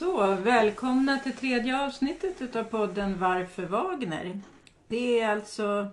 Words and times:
Så, 0.00 0.34
välkomna 0.34 1.18
till 1.18 1.32
tredje 1.32 1.80
avsnittet 1.86 2.42
utav 2.42 2.64
podden 2.64 3.18
Varför 3.18 3.62
Wagner? 3.62 4.40
Det 4.88 5.20
är 5.20 5.28
alltså 5.28 5.88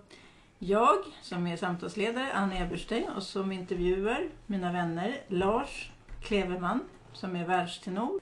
jag 0.58 0.96
som 1.22 1.46
är 1.46 1.56
samtalsledare, 1.56 2.32
Ann 2.32 2.52
Eberstein, 2.52 3.08
och 3.08 3.22
som 3.22 3.52
intervjuar 3.52 4.28
mina 4.46 4.72
vänner 4.72 5.20
Lars 5.26 5.90
Kleverman 6.22 6.80
som 7.12 7.36
är 7.36 7.46
världstenor 7.46 8.20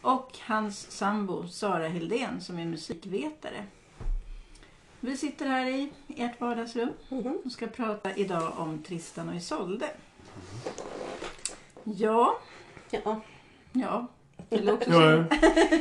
och 0.00 0.38
hans 0.40 0.90
sambo 0.90 1.48
Sara 1.48 1.88
Hildén 1.88 2.40
som 2.40 2.58
är 2.58 2.66
musikvetare. 2.66 3.64
Vi 5.00 5.16
sitter 5.16 5.46
här 5.46 5.66
i 5.66 5.92
ert 6.16 6.40
vardagsrum 6.40 6.92
och 7.44 7.52
ska 7.52 7.66
prata 7.66 8.14
idag 8.14 8.52
om 8.56 8.82
Tristan 8.82 9.28
och 9.28 9.34
Isolde. 9.34 9.90
Ja, 11.84 12.38
Ja. 12.90 13.20
ja. 13.72 14.06
Ja, 14.86 15.24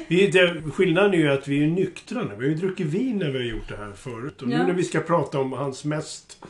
vi, 0.07 0.27
det, 0.27 0.61
skillnaden 0.73 1.13
är 1.13 1.17
ju 1.17 1.31
att 1.31 1.47
vi 1.47 1.63
är 1.63 1.67
nyktra 1.67 2.21
nu. 2.23 2.29
Vi 2.37 2.45
har 2.45 2.49
ju 2.51 2.55
druckit 2.55 2.87
vin 2.87 3.17
när 3.17 3.29
vi 3.31 3.37
har 3.37 3.45
gjort 3.45 3.69
det 3.69 3.77
här 3.77 3.91
förut. 3.95 4.41
Och 4.41 4.47
Ja. 4.51 4.57
nu 4.57 4.63
när 4.63 4.73
vi 4.73 4.83
ska 4.83 4.99
prata 4.99 5.39
om 5.39 5.51
hans 5.51 5.85
mest 5.85 6.45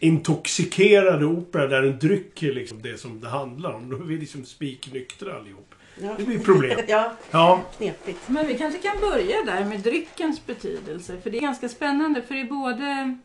intoxikerade 0.00 1.24
opera 1.26 1.66
där 1.66 1.82
en 1.82 1.98
dryck 1.98 2.42
är 2.42 2.52
liksom 2.52 2.82
det 2.82 3.00
som 3.00 3.20
det 3.20 3.28
handlar 3.28 3.72
om. 3.72 3.90
Då 3.90 3.96
är 3.96 4.00
vi 4.00 4.16
liksom 4.18 4.44
spiknyktra 4.44 5.34
allihop. 5.36 5.74
Ja. 6.02 6.14
Det 6.18 6.24
blir 6.24 6.38
problem. 6.38 6.78
ja, 6.88 7.12
Ja, 7.30 7.62
knepigt. 7.76 8.18
Men 8.28 8.46
vi 8.46 8.58
kanske 8.58 8.78
kan 8.80 9.00
börja 9.00 9.36
där 9.44 9.64
med 9.64 9.80
dryckens 9.80 10.46
betydelse. 10.46 11.16
För 11.22 11.30
det 11.30 11.38
är 11.38 11.40
ganska 11.42 11.68
spännande. 11.68 12.22
För 12.22 12.34
i 12.34 12.44
både 12.44 13.16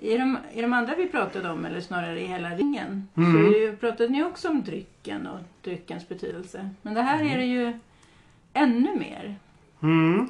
i 0.00 0.18
de, 0.18 0.38
i 0.52 0.60
de 0.62 0.72
andra 0.72 0.94
vi 0.94 1.06
pratade 1.08 1.50
om, 1.50 1.64
eller 1.64 1.80
snarare 1.80 2.20
i 2.20 2.26
hela 2.26 2.50
ringen, 2.50 3.08
Mm. 3.16 3.52
så 3.72 3.76
pratade 3.76 4.08
ni 4.08 4.22
också 4.24 4.48
om 4.48 4.62
drycken 4.64 5.26
och 5.26 5.38
dryckens 5.62 6.08
betydelse. 6.08 6.70
Men 6.82 6.94
det 6.94 7.02
här 7.02 7.24
är 7.24 7.38
det 7.38 7.44
ju 7.44 7.78
ännu 8.52 8.96
mer. 8.98 9.36
mm. 9.82 10.28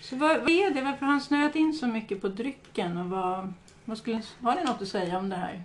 Så 0.00 0.16
vad, 0.16 0.40
vad 0.40 0.50
är 0.50 0.70
det? 0.70 0.82
Varför 0.82 1.00
har 1.06 1.12
han 1.12 1.20
snöat 1.20 1.56
in 1.56 1.72
så 1.74 1.86
mycket 1.86 2.20
på 2.20 2.28
drycken? 2.28 2.96
Och 2.98 3.06
vad, 3.10 3.52
vad 3.84 3.98
skulle, 3.98 4.22
har 4.40 4.54
ni 4.54 4.64
något 4.64 4.82
att 4.82 4.88
säga 4.88 5.18
om 5.18 5.28
det 5.28 5.36
här? 5.36 5.62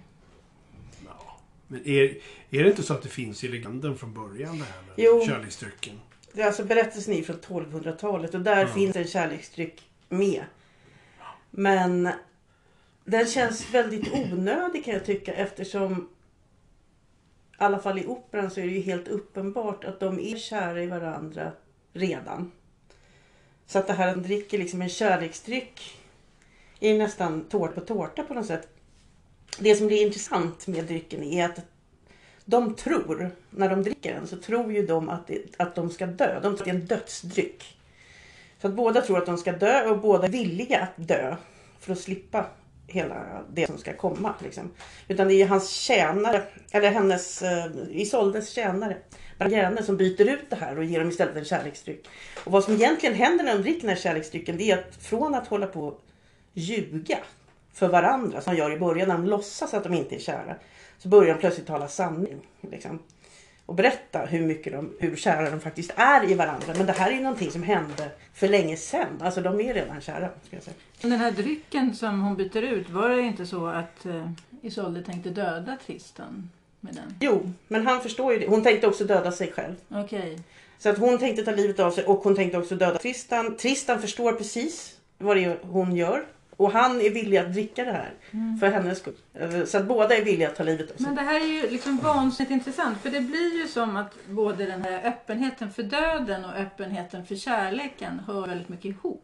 Men 1.68 1.88
är, 1.88 2.18
är 2.50 2.64
det 2.64 2.70
inte 2.70 2.84
så 2.84 2.94
att 2.94 3.02
det 3.02 3.10
finns 3.10 3.44
i 3.44 3.48
legenden 3.48 3.98
från 3.98 4.14
början 4.14 4.58
det 4.58 4.64
här 4.66 4.82
med 4.82 4.94
Jo. 4.98 5.22
kärleksdrycken? 5.28 6.00
Det 6.34 6.42
är 6.42 6.46
alltså 6.48 6.64
berättelsen 6.64 7.14
är 7.14 7.24
från 7.24 7.36
1200-talet 7.36 8.34
och 8.36 8.42
där 8.42 8.62
Ja. 8.62 8.68
finns 8.68 8.96
en 8.96 9.08
kärleksdryck 9.08 9.82
med. 10.10 10.44
Men 11.52 12.10
den 13.06 13.28
känns 13.28 13.74
väldigt 13.74 14.14
onödig 14.14 14.86
kan 14.86 14.94
jag 14.94 15.06
tycka 15.06 15.34
eftersom 15.34 16.10
i 17.52 17.56
alla 17.58 17.80
fall 17.80 18.00
i 18.00 18.06
operan 18.06 18.52
så 18.52 18.60
är 18.60 18.66
det 18.66 18.72
ju 18.72 18.82
helt 18.82 19.08
uppenbart 19.08 19.84
att 19.84 20.00
de 20.00 20.20
är 20.20 20.38
kära 20.38 20.84
i 20.84 20.88
varandra 20.88 21.52
redan. 21.94 22.52
Så 23.66 23.80
att 23.80 23.88
det 23.88 23.94
här 23.94 24.08
att 24.08 24.16
de 24.16 24.24
dricker 24.24 24.58
liksom 24.58 24.82
en 24.82 24.90
kärleksdryck 24.90 25.98
är 26.80 26.90
ju 26.90 26.98
nästan 26.98 27.44
tårta 27.44 27.74
på 27.74 27.82
tårta 27.82 28.24
på 28.24 28.34
något 28.34 28.46
sätt. 28.46 28.68
Det 29.60 29.76
som 29.76 29.88
blir 29.88 30.06
intressant 30.06 30.68
med 30.68 30.86
drycken 30.86 31.24
är 31.24 31.46
att 31.46 31.60
de 32.46 32.76
tror, 32.76 33.32
när 33.50 33.70
de 33.70 33.84
dricker 33.84 34.14
den, 34.14 34.28
så 34.28 34.38
tror 34.38 34.74
ju 34.74 34.86
de 34.86 35.10
att, 35.10 35.28
det, 35.28 35.42
att 35.58 35.76
de 35.76 35.90
ska 35.90 36.06
dö. 36.06 36.34
De 36.34 36.42
tror 36.42 36.54
att 36.54 36.66
det 36.66 36.70
är 36.72 36.76
en 36.76 36.86
dödsdryck. 36.86 37.78
Så 38.62 38.68
att 38.68 38.74
båda 38.74 39.02
tror 39.02 39.18
att 39.18 39.26
de 39.26 39.38
ska 39.38 39.52
dö 39.52 39.90
och 39.90 40.00
båda 40.00 40.28
är 40.28 40.32
villiga 40.32 40.80
att 40.80 41.08
dö 41.08 41.36
för 41.80 41.92
att 41.92 42.00
slippa 42.00 42.46
hela 42.88 43.44
det 43.54 43.68
som 43.68 43.78
ska 43.78 43.94
komma. 43.94 44.34
Liksom. 44.44 44.72
Utan 45.08 45.28
det 45.28 45.34
är 45.34 45.38
ju 45.38 45.46
hans 45.46 45.70
tjänare, 45.70 46.44
eller 46.72 46.90
hennes, 46.90 47.42
eh, 47.42 47.66
Isoldes 47.90 48.50
tjänare, 48.50 48.98
Bargerne, 49.40 49.84
som 49.84 49.98
byter 49.98 50.30
ut 50.30 50.50
det 50.50 50.56
här 50.56 50.78
och 50.78 50.84
ger 50.84 51.00
dem 51.00 51.10
istället 51.10 51.36
en 51.36 51.46
kärleksdryck. 51.46 52.08
Och 52.44 52.52
vad 52.52 52.64
som 52.64 52.74
egentligen 52.74 53.16
händer 53.16 53.46
när 53.46 53.56
de 53.56 53.62
dricker 53.62 53.82
den 53.82 53.90
här 53.90 53.96
kärleksdrycken, 53.96 54.58
det 54.58 54.72
är 54.72 54.78
att 54.78 54.96
från 54.96 55.36
att 55.36 55.48
hålla 55.48 55.68
på 55.68 55.88
och 55.88 56.02
ljuga 56.54 57.18
för 57.74 57.88
varandra, 57.88 58.42
som 58.42 58.54
de 58.54 58.60
gör 58.60 58.72
i 58.72 58.80
början 58.80 59.08
när 59.08 59.16
de 59.18 59.26
låtsas 59.26 59.74
att 59.74 59.84
de 59.84 59.94
inte 59.94 60.16
är 60.16 60.20
kära, 60.20 60.56
så 60.98 61.08
börjar 61.08 61.34
de 61.34 61.40
plötsligt 61.40 61.68
tala 61.68 61.88
sanning. 61.88 62.42
Liksom. 62.72 63.00
Och 63.66 63.76
berätta 63.76 64.20
hur, 64.20 64.48
mycket 64.48 64.74
de, 64.74 64.94
hur 65.00 65.16
kära 65.16 65.50
de 65.50 65.60
faktiskt 65.60 65.92
är 65.96 66.32
i 66.32 66.34
varandra. 66.34 66.74
Men 66.78 66.86
det 66.86 66.94
här 66.94 67.12
är 67.12 67.22
någonting 67.22 67.52
som 67.52 67.64
hände 67.64 68.10
för 68.34 68.48
länge 68.48 68.78
sedan. 68.78 69.22
Alltså 69.22 69.42
de 69.42 69.62
är 69.62 69.74
redan 69.74 70.02
kära. 70.02 70.30
Ska 70.48 70.56
jag 70.56 70.64
säga. 70.64 70.76
Den 71.02 71.12
här 71.12 71.32
drycken 71.32 71.96
som 71.96 72.22
hon 72.22 72.36
byter 72.36 72.62
ut, 72.62 72.90
var 72.90 73.10
det 73.10 73.22
inte 73.22 73.46
så 73.46 73.68
att 73.68 74.06
eh, 74.06 74.30
Isolde 74.62 75.04
tänkte 75.04 75.30
döda 75.30 75.78
Tristan 75.86 76.50
med 76.80 76.96
den? 76.96 77.16
Jo, 77.20 77.52
men 77.68 77.88
han 77.88 78.02
förstår 78.02 78.34
ju 78.34 78.40
det. 78.40 78.48
Hon 78.48 78.64
tänkte 78.64 78.88
också 78.88 79.04
döda 79.04 79.32
sig 79.32 79.52
själv. 79.52 79.76
Okej. 79.90 80.40
Så 80.80 80.90
att 80.90 80.98
hon 80.98 81.18
tänkte 81.18 81.46
ta 81.46 81.52
livet 81.52 81.80
av 81.80 81.92
sig 81.92 82.06
och 82.06 82.18
hon 82.18 82.36
tänkte 82.36 82.58
också 82.58 82.76
döda 82.76 82.98
Tristan. 82.98 83.58
Tristan 83.58 84.02
förstår 84.02 84.34
precis 84.34 84.98
vad 85.18 85.38
det 85.38 85.44
är 85.44 85.58
hon 85.62 85.96
gör. 85.96 86.26
Och 86.58 86.72
han 86.72 87.02
är 87.02 87.10
villig 87.10 87.38
att 87.38 87.54
dricka 87.54 87.84
det 87.86 87.92
här 87.92 88.14
för 88.60 88.72
hennes 88.72 89.00
skull. 89.00 89.14
Eh, 89.34 89.66
Så 89.66 89.78
att 89.78 89.86
båda 89.88 90.18
är 90.18 90.26
villiga 90.26 90.48
att 90.50 90.56
ta 90.56 90.64
livet 90.64 90.92
av 90.92 90.96
sig. 90.96 91.06
Men 91.06 91.16
det 91.16 91.22
här 91.22 91.42
är 91.42 91.46
ju 91.64 91.70
liksom 91.70 91.98
vansinnigt 91.98 92.52
intressant 92.52 92.98
för 93.02 93.10
det 93.10 93.22
blir 93.22 93.62
ju 93.62 93.68
som 93.68 93.98
att 93.98 94.14
både 94.30 94.66
den 94.66 94.82
här 94.82 95.08
öppenheten 95.08 95.72
för 95.72 95.84
döden 95.84 96.46
och 96.46 96.54
öppenheten 96.56 97.26
för 97.26 97.36
kärleken 97.36 98.20
hör 98.28 98.48
väldigt 98.48 98.70
mycket 98.70 98.86
ihop. 98.86 99.22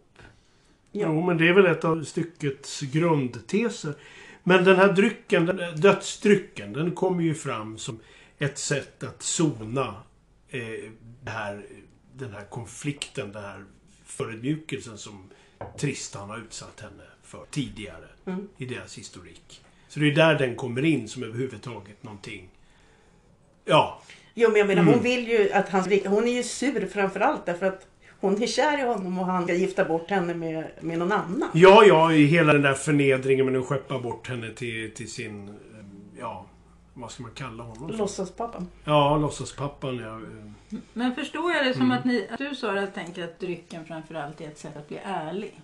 Ja. 0.92 1.08
Jo, 1.08 1.22
men 1.22 1.38
det 1.38 1.48
är 1.48 1.54
väl 1.54 1.66
ett 1.66 1.86
av 1.86 2.04
styckets 2.04 2.82
grundteser. 2.82 3.94
Men 4.44 4.64
den 4.64 4.76
här 4.76 4.94
drycken, 4.94 5.46
den, 5.46 5.82
dödsdrycken, 5.82 6.74
den 6.74 6.92
kommer 6.92 7.24
ju 7.24 7.34
fram 7.34 7.78
som 7.78 8.00
ett 8.38 8.58
sätt 8.58 9.04
att 9.04 9.22
sona 9.22 9.96
eh, 10.50 10.62
det 11.24 11.32
här, 11.32 11.66
den 12.14 12.32
här 12.34 12.46
konflikten, 12.50 13.32
den 13.32 13.44
här 13.44 13.66
förödmjukelsen 14.06 14.98
som 14.98 15.30
Tristan 15.78 16.30
har 16.30 16.38
utsatt 16.38 16.80
henne 16.80 17.04
för 17.32 17.46
tidigare 17.52 18.06
Mm. 18.26 18.48
i 18.58 18.66
deras 18.66 18.98
historik. 18.98 19.62
Så 19.88 20.00
det 20.00 20.08
är 20.12 20.16
där 20.16 20.36
den 20.40 20.56
kommer 20.56 20.86
in 20.86 21.08
som 21.08 21.24
överhuvudtaget 21.24 22.04
någonting... 22.04 22.50
Ja, 23.66 24.02
Jo 24.34 24.50
men 24.50 24.58
jag 24.60 24.68
menar 24.68 24.82
Mm. 24.82 24.94
hon 24.94 25.04
vill 25.04 25.28
ju 25.28 25.52
att 25.52 25.70
han 25.70 25.82
Hon 26.06 26.28
är 26.28 26.32
ju 26.32 26.44
sur 26.44 26.88
framförallt 26.88 27.46
därför 27.46 27.66
att 27.66 27.88
hon 28.20 28.44
är 28.44 28.48
kär 28.48 28.80
i 28.80 28.82
honom 28.88 29.20
och 29.20 29.26
han 29.26 29.44
ska 29.44 29.54
gifta 29.54 29.86
bort 29.86 30.10
henne 30.10 30.34
med, 30.34 30.72
med 30.82 31.00
någon 31.00 31.12
annan. 31.12 31.50
Ja, 31.54 31.84
ja, 31.86 32.14
i 32.14 32.26
hela 32.26 32.54
den 32.54 32.62
där 32.62 32.74
förnedringen 32.74 33.46
med 33.46 33.62
att 33.62 33.66
skeppa 33.68 34.00
bort 34.00 34.28
henne 34.30 34.52
till, 34.52 34.92
till 34.94 35.12
sin... 35.12 35.56
Ja, 36.20 36.46
vad 36.94 37.12
ska 37.12 37.24
man 37.24 37.32
kalla 37.32 37.64
honom? 37.64 37.92
Låtsaspappan. 37.98 38.68
Ja, 38.84 39.18
låtsaspappan. 39.18 39.98
Ja. 40.00 40.20
Men 40.94 41.16
förstår 41.16 41.52
jag 41.52 41.66
det 41.66 41.74
som 41.74 41.82
Mm. 41.82 41.98
att, 41.98 42.06
ni, 42.06 42.28
att 42.32 42.38
du 42.38 42.56
Sara 42.56 42.88
tänker 42.88 43.24
att 43.24 43.40
drycken 43.40 43.86
framförallt 43.86 44.42
är 44.42 44.48
ett 44.48 44.58
sätt 44.58 44.78
att 44.78 44.88
bli 44.88 44.98
ärlig? 45.04 45.62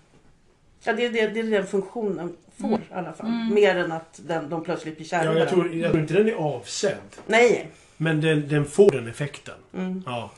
Ja, 0.84 0.94
det, 0.94 1.06
är 1.06 1.10
det, 1.12 1.28
det 1.28 1.40
är 1.40 1.44
den 1.44 1.68
funktionen 1.68 2.36
får 2.62 2.68
Mm. 2.68 2.80
i 2.82 2.94
alla 2.94 3.14
fall. 3.14 3.28
Mm. 3.28 3.54
Mer 3.54 3.76
än 3.76 3.92
att 3.92 4.20
den, 4.26 4.50
de 4.50 4.64
plötsligt 4.64 4.98
blir 4.98 5.08
kära 5.08 5.24
i 5.24 5.26
Ja, 5.26 5.34
jag, 5.40 5.50
tror, 5.50 5.76
jag 5.76 5.92
tror 5.92 6.02
inte 6.02 6.14
den 6.14 6.28
är 6.28 6.34
avsedd. 6.34 6.98
Nej. 7.28 7.68
Men 7.98 8.22
den, 8.22 8.48
den 8.48 8.66
får 8.66 8.92
den 8.92 9.08
effekten. 9.08 9.56
Mm. 9.74 10.04
Ja. 10.06 10.32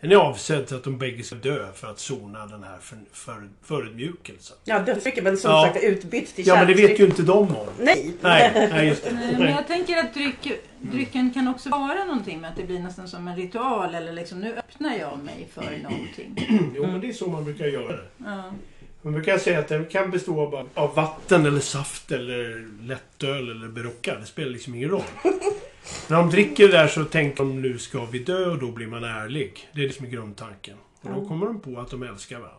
Den 0.00 0.12
är 0.12 0.16
avsedd 0.16 0.68
så 0.68 0.76
att 0.76 0.84
de 0.84 0.98
bägge 0.98 1.22
ska 1.22 1.34
dö 1.36 1.72
för 1.72 1.90
att 1.90 1.98
sona 1.98 2.46
den 2.46 2.62
här 2.62 2.78
för, 2.80 2.98
för, 3.12 3.48
förödmjukelsen. 3.62 4.56
Ja, 4.64 4.78
dödsdrycken. 4.78 5.24
Men 5.24 5.36
som 5.36 5.50
Ja. 5.50 5.62
sagt 5.72 5.84
utbytt 5.84 6.34
till 6.34 6.46
Ja, 6.46 6.54
men 6.56 6.66
det 6.66 6.74
vet 6.74 7.00
ju 7.00 7.04
inte 7.04 7.22
de 7.22 7.38
om. 7.38 7.66
Nej. 7.78 8.12
Nej, 8.20 8.52
nej 8.72 8.86
just 8.88 9.04
det. 9.04 9.12
Nej, 9.12 9.34
men 9.38 9.50
jag 9.50 9.66
tänker 9.66 9.96
att 9.96 10.14
dryck, 10.14 10.52
drycken 10.80 11.30
kan 11.30 11.48
också 11.48 11.68
vara 11.70 12.04
någonting 12.04 12.40
med 12.40 12.50
att 12.50 12.56
det 12.56 12.64
blir 12.64 12.78
nästan 12.80 13.08
som 13.08 13.28
en 13.28 13.36
ritual 13.36 13.94
eller 13.94 14.12
liksom 14.12 14.40
nu 14.40 14.54
öppnar 14.56 14.96
jag 14.96 15.18
mig 15.18 15.48
för 15.52 15.62
någonting. 15.82 16.46
Jo, 16.76 16.86
men 16.86 17.00
det 17.00 17.08
är 17.08 17.12
så 17.12 17.28
man 17.28 17.44
brukar 17.44 17.66
göra 17.66 17.92
det. 17.96 18.04
Ja. 18.24 18.52
Man 19.02 19.12
brukar 19.12 19.38
säga 19.38 19.58
att 19.58 19.68
den 19.68 19.86
kan 19.86 20.10
bestå 20.10 20.40
av, 20.40 20.68
av 20.74 20.94
vatten 20.94 21.46
eller 21.46 21.60
saft 21.60 22.12
eller 22.12 22.68
lättöl 22.82 23.50
eller 23.50 23.68
berocka. 23.68 24.18
Det 24.18 24.26
spelar 24.26 24.50
liksom 24.50 24.74
ingen 24.74 24.88
roll. 24.90 25.02
När 26.08 26.16
de 26.16 26.30
dricker 26.30 26.68
det 26.68 26.72
där 26.72 26.88
så 26.88 27.04
tänker 27.04 27.36
de 27.36 27.62
nu 27.62 27.78
ska 27.78 28.04
vi 28.04 28.18
dö 28.18 28.50
och 28.50 28.58
då 28.58 28.72
blir 28.72 28.86
man 28.86 29.04
ärlig. 29.04 29.68
Det 29.72 29.80
är 29.80 29.86
liksom 29.86 30.10
grundtanken. 30.10 30.76
Och 31.00 31.10
då 31.14 31.28
kommer 31.28 31.46
de 31.46 31.60
på 31.60 31.80
att 31.80 31.90
de 31.90 32.02
älskar 32.02 32.38
varandra. 32.38 32.58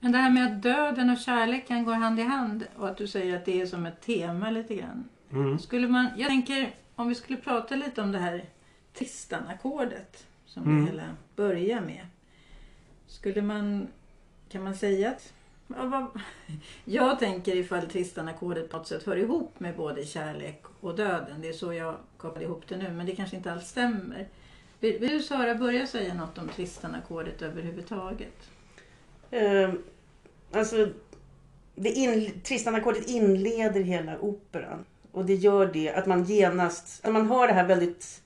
Men 0.00 0.12
det 0.12 0.18
här 0.18 0.30
med 0.30 0.46
att 0.46 0.62
döden 0.62 1.10
och 1.10 1.18
kärleken 1.18 1.84
går 1.84 1.94
hand 1.94 2.20
i 2.20 2.22
hand 2.22 2.66
och 2.76 2.88
att 2.88 2.96
du 2.96 3.06
säger 3.06 3.36
att 3.36 3.44
det 3.44 3.60
är 3.60 3.66
som 3.66 3.86
ett 3.86 4.00
tema 4.00 4.50
lite 4.50 4.74
grann. 4.74 5.08
Mm. 5.32 5.58
Skulle 5.58 5.88
man, 5.88 6.06
jag 6.16 6.28
tänker 6.28 6.74
om 6.94 7.08
vi 7.08 7.14
skulle 7.14 7.38
prata 7.38 7.76
lite 7.76 8.02
om 8.02 8.12
det 8.12 8.18
här 8.18 8.44
Tristan-ackordet 8.94 10.26
som 10.46 10.62
Mm. 10.62 10.84
det 10.84 10.90
hela 10.90 11.16
börjar 11.36 11.80
med. 11.80 12.06
Skulle 13.06 13.42
man, 13.42 13.88
kan 14.48 14.62
man 14.64 14.74
säga 14.74 15.10
att 15.10 15.32
jag 16.84 17.18
tänker 17.18 17.56
ifall 17.56 17.86
Tristan-ackordet 17.86 18.68
på 18.68 18.76
något 18.76 18.88
sätt 18.88 19.06
hör 19.06 19.16
ihop 19.16 19.60
med 19.60 19.76
både 19.76 20.04
kärlek 20.04 20.62
och 20.80 20.96
döden. 20.96 21.40
Det 21.42 21.48
är 21.48 21.52
så 21.52 21.72
jag 21.72 21.96
kopplar 22.16 22.42
ihop 22.42 22.68
det 22.68 22.76
nu 22.76 22.90
men 22.90 23.06
det 23.06 23.16
kanske 23.16 23.36
inte 23.36 23.52
alls 23.52 23.68
stämmer. 23.68 24.28
Vill, 24.80 24.98
vill 24.98 25.10
du 25.10 25.22
Sara 25.22 25.54
börja 25.54 25.86
säga 25.86 26.14
något 26.14 26.38
om 26.38 26.48
Tristan-ackordet 26.48 27.42
överhuvudtaget? 27.42 28.50
Eh, 29.30 29.72
alltså, 30.52 30.88
det 31.74 31.88
in, 31.88 32.40
Tristan-ackordet 32.44 33.08
inleder 33.08 33.80
hela 33.80 34.18
operan. 34.18 34.84
Och 35.12 35.24
det 35.24 35.34
gör 35.34 35.66
det 35.66 35.92
att 35.92 36.06
man 36.06 36.24
genast, 36.24 37.04
när 37.04 37.12
man 37.12 37.26
hör 37.26 37.46
det 37.46 37.52
här 37.52 37.66
väldigt 37.66 38.22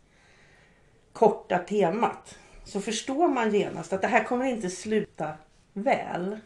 korta 1.12 1.58
temat 1.58 2.38
så 2.64 2.80
förstår 2.80 3.28
man 3.28 3.54
genast 3.54 3.92
att 3.92 4.02
det 4.02 4.08
här 4.08 4.24
kommer 4.24 4.44
inte 4.44 4.70
sluta 4.70 5.32
väl. 5.72 6.38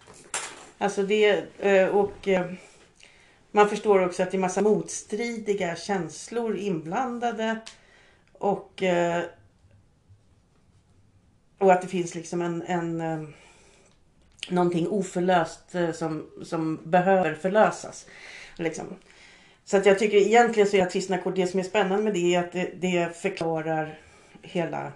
Alltså 0.78 1.02
det, 1.02 1.44
eh, 1.58 1.88
och 1.88 2.28
eh, 2.28 2.52
man 3.50 3.68
förstår 3.68 4.04
också 4.04 4.22
att 4.22 4.30
det 4.30 4.36
är 4.36 4.40
massa 4.40 4.62
motstridiga 4.62 5.76
känslor 5.76 6.56
inblandade. 6.56 7.58
Och, 8.32 8.82
eh, 8.82 9.22
och 11.58 11.72
att 11.72 11.82
det 11.82 11.88
finns 11.88 12.14
liksom 12.14 12.42
en, 12.42 12.62
en 12.62 13.34
någonting 14.48 14.88
oförlöst 14.88 15.74
som, 15.94 16.26
som 16.44 16.80
behöver 16.84 17.34
förlösas. 17.34 18.06
Liksom. 18.56 18.86
Så 19.64 19.76
att 19.76 19.86
jag 19.86 19.98
tycker 19.98 20.16
egentligen 20.16 20.68
så 20.68 20.76
är 20.76 20.86
artistnaccord, 20.86 21.34
det 21.34 21.46
som 21.46 21.60
är 21.60 21.64
spännande 21.64 22.04
med 22.04 22.14
det 22.14 22.34
är 22.34 22.40
att 22.40 22.52
det, 22.52 22.70
det 22.74 23.16
förklarar 23.16 23.98
hela 24.42 24.92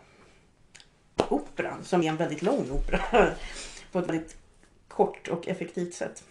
operan 1.29 1.84
som 1.84 2.02
är 2.02 2.08
en 2.08 2.17
väldigt 2.17 2.43
lång 2.43 2.70
opera 2.70 3.00
på 3.93 3.99
ett 3.99 4.08
väldigt 4.08 4.42
kort 4.97 5.29
och 5.29 5.49
effektivt 5.49 5.94
sätt. 5.94 6.25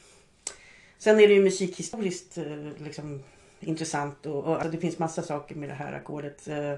Sen 0.98 1.20
är 1.20 1.28
det 1.28 1.34
ju 1.34 1.44
musikhistoriskt 1.44 2.38
eh, 2.38 2.84
liksom, 2.86 3.24
intressant 3.60 4.26
och, 4.26 4.44
och 4.44 4.56
alltså, 4.56 4.70
det 4.70 4.78
finns 4.78 5.00
massa 5.00 5.22
saker 5.22 5.56
med 5.56 5.70
det 5.70 5.76
här 5.76 5.94
ackordet. 5.94 6.48
eh, 6.48 6.74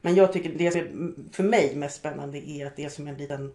Men 0.00 0.14
jag 0.14 0.32
tycker 0.32 0.52
det 0.58 0.70
som 0.70 0.80
är 0.80 1.32
för 1.32 1.42
mig 1.42 1.76
mest 1.76 1.96
spännande 1.96 2.38
är 2.50 2.66
att 2.66 2.76
det 2.76 2.84
är 2.84 2.88
som 2.88 3.08
en 3.08 3.16
liten 3.16 3.52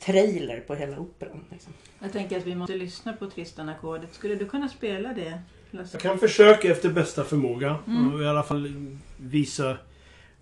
trailer 0.00 0.60
på 0.60 0.74
hela 0.74 0.98
operan. 0.98 1.44
Liksom. 1.50 1.72
Jag 1.98 2.12
tänker 2.12 2.38
att 2.38 2.46
vi 2.46 2.54
måste 2.54 2.76
lyssna 2.76 3.12
på 3.12 3.30
Tristan-ackordet. 3.30 4.14
Skulle 4.14 4.34
du 4.34 4.48
kunna 4.48 4.68
spela 4.68 5.12
det, 5.12 5.42
Lasse? 5.70 5.90
Jag 5.94 6.02
kan 6.02 6.18
försöka 6.18 6.70
efter 6.70 6.88
bästa 6.88 7.24
förmåga. 7.24 7.78
Mm. 7.86 8.14
Och 8.14 8.22
i 8.22 8.26
alla 8.26 8.42
fall 8.42 8.72
visa 9.16 9.76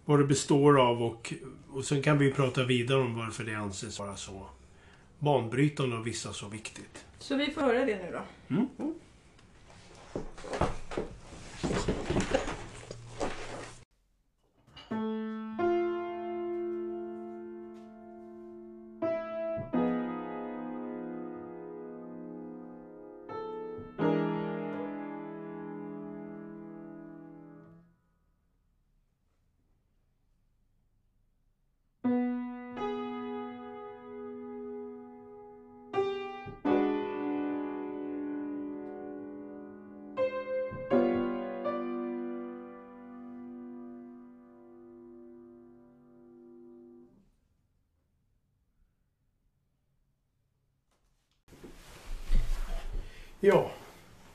vad 0.05 0.19
det 0.19 0.25
består 0.25 0.81
av 0.81 1.03
och, 1.03 1.35
och 1.71 1.85
sen 1.85 2.03
kan 2.03 2.19
vi 2.19 2.33
prata 2.33 2.65
vidare 2.65 3.01
om 3.01 3.19
varför 3.19 3.45
det 3.45 3.55
anses 3.55 3.99
vara 3.99 4.17
så 4.17 4.47
banbrytande 5.21 5.97
och 5.97 6.07
vissa 6.07 6.33
så 6.33 6.49
viktigt. 6.49 7.05
Så 7.19 7.37
vi 7.37 7.51
får 7.51 7.61
höra 7.61 7.85
det 7.85 7.97
nu 7.97 8.13
då. 8.13 8.55
Mm. 8.55 8.95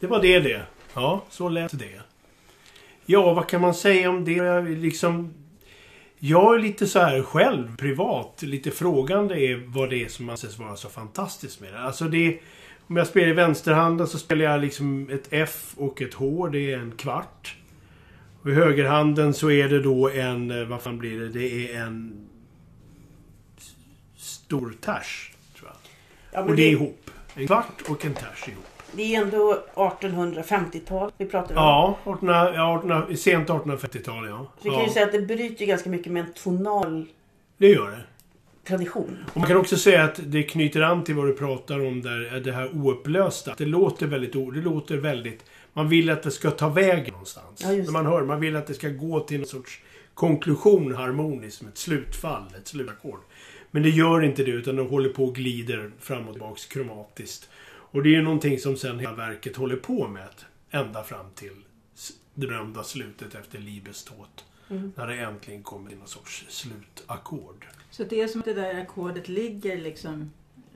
Det 0.06 0.10
var 0.10 0.22
det 0.22 0.40
det. 0.40 0.62
Ja, 0.94 1.24
så 1.30 1.50
lät 1.50 1.80
det. 1.80 2.02
Ja, 3.06 3.34
vad 3.34 3.50
kan 3.50 3.62
man 3.62 3.74
säga 3.74 4.10
om 4.10 4.26
det? 4.26 4.32
Jag 4.32 4.70
Liksom, 4.70 5.34
jag 6.20 6.56
är 6.56 6.60
lite 6.60 6.88
så 6.88 7.00
här 7.00 7.22
själv, 7.22 7.78
privat, 7.78 8.42
lite 8.42 8.72
frågande 8.72 9.42
är 9.42 9.64
vad 9.66 9.90
det 9.90 10.04
är 10.04 10.10
som 10.10 10.30
anses 10.30 10.58
vara 10.58 10.76
så 10.76 10.90
fantastiskt 10.90 11.62
med 11.62 11.74
det. 11.74 11.80
Alltså 11.80 12.06
det 12.06 12.40
om 12.88 12.98
jag 12.98 13.08
spelar 13.08 13.28
i 13.28 13.34
vänsterhanden 13.34 14.08
så 14.08 14.18
spelar 14.18 14.46
jag 14.46 14.62
liksom 14.62 15.10
ett 15.10 15.28
F 15.30 15.74
och 15.78 16.02
ett 16.02 16.14
H. 16.14 16.48
Det 16.48 16.74
är 16.74 16.78
en 16.78 16.92
kvart. 16.92 17.56
Och 18.42 18.50
i 18.50 18.54
högerhanden 18.54 19.34
så 19.34 19.52
är 19.52 19.70
det 19.70 19.82
då 19.82 20.10
en, 20.10 20.52
eh, 20.52 20.68
vad 20.68 20.82
fan 20.82 20.98
blir 20.98 21.20
det? 21.20 21.30
Det 21.30 21.74
är 21.74 21.82
en 21.82 22.28
stor 24.16 24.74
ters, 24.82 25.32
tror 25.58 25.70
jag. 25.70 25.78
Ja, 26.32 26.50
och 26.50 26.56
det 26.56 26.62
är 26.62 26.66
det, 26.66 26.72
ihop. 26.72 27.12
En 27.36 27.48
kvart 27.48 27.82
och 27.88 28.06
en 28.06 28.14
ters 28.14 28.48
ihop. 28.48 28.75
Det 28.96 29.16
är 29.16 29.22
ändå 29.22 29.64
1850-tal 29.76 31.12
vi 31.18 31.26
pratar 31.26 31.56
om. 31.56 31.62
Ja, 31.64 31.98
1800, 32.04 32.56
ja 32.56 32.76
1800, 32.80 33.18
sent 33.18 33.50
1850-tal 33.50 34.28
ja. 34.28 34.52
Så 34.58 34.64
vi 34.64 34.70
kan 34.70 34.80
ju 34.80 34.86
ja. 34.86 34.94
säga 34.94 35.06
att 35.06 35.12
det 35.12 35.22
bryter 35.22 35.66
ganska 35.66 35.90
mycket 35.90 36.12
med 36.12 36.26
en 36.26 36.34
tonal 36.34 37.06
Det 37.58 37.68
gör 37.68 37.92
det. 37.92 38.04
tradition. 38.68 39.18
Och 39.34 39.38
man 39.38 39.48
kan 39.48 39.58
också 39.58 39.78
säga 39.78 40.04
att 40.04 40.20
det 40.24 40.44
knyter 40.44 40.82
an 40.82 41.04
till 41.04 41.16
vad 41.16 41.28
du 41.28 41.34
pratar 41.34 41.88
om 41.88 42.02
där, 42.02 42.40
det 42.40 42.52
här 42.52 42.70
oupplösta. 42.76 43.54
Det 43.58 43.66
låter 43.66 44.08
väldigt, 44.08 44.34
det 44.34 44.62
låter 44.62 44.98
väldigt... 44.98 45.46
Man 45.74 45.90
vill 45.90 46.10
att 46.10 46.24
det 46.24 46.32
ska 46.32 46.52
ta 46.52 46.70
vägen 46.70 47.12
någonstans. 47.12 47.62
Ja, 47.64 47.68
När 47.70 47.92
man 47.92 48.06
hör, 48.06 48.22
man 48.24 48.40
vill 48.40 48.56
att 48.56 48.68
det 48.68 48.74
ska 48.74 48.90
gå 48.90 49.20
till 49.20 49.38
någon 49.40 49.48
sorts 49.48 49.82
konklusion 50.14 50.96
harmoniskt, 50.96 51.58
som 51.58 51.68
ett 51.68 51.78
slutfall, 51.78 52.44
ett 52.58 52.68
slutackord. 52.68 53.20
Men 53.72 53.84
det 53.84 53.90
gör 53.90 54.24
inte 54.24 54.44
det, 54.44 54.52
utan 54.52 54.76
det 54.76 54.82
håller 54.82 55.10
på 55.10 55.24
och 55.24 55.36
glider 55.36 55.92
fram 56.00 56.28
och 56.28 56.34
tillbaks 56.34 56.66
kromatiskt. 56.66 57.50
Och 57.96 58.04
det 58.04 58.10
är 58.10 58.12
ju 58.12 58.22
någonting 58.22 58.60
som 58.60 58.78
sen 58.78 59.00
hela 59.00 59.14
verket 59.16 59.56
håller 59.56 59.76
på 59.76 60.08
med. 60.08 60.30
Ända 60.72 61.04
fram 61.04 61.26
till 61.36 61.54
det 62.34 62.48
berömda 62.48 62.84
slutet 62.84 63.36
efter 63.36 63.60
Liebestod. 63.60 64.42
Mm. 64.70 64.92
När 64.96 65.08
det 65.08 65.16
äntligen 65.16 65.64
kommer 65.64 65.90
till 65.90 65.98
någon 65.98 66.08
sorts 66.08 66.46
slutackord. 66.50 67.66
Så 67.92 68.04
det 68.04 68.22
är 68.22 68.28
som 68.28 68.40
att 68.42 68.46
det 68.46 68.54
där 68.54 68.82
ackordet 68.82 69.28
ligger 69.30 69.78
liksom 69.78 70.32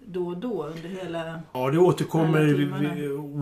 då 0.06 0.28
och 0.28 0.38
då 0.38 0.64
under 0.68 0.90
hela... 0.90 1.42
Ja, 1.54 1.72
det 1.72 1.78
återkommer 1.78 2.72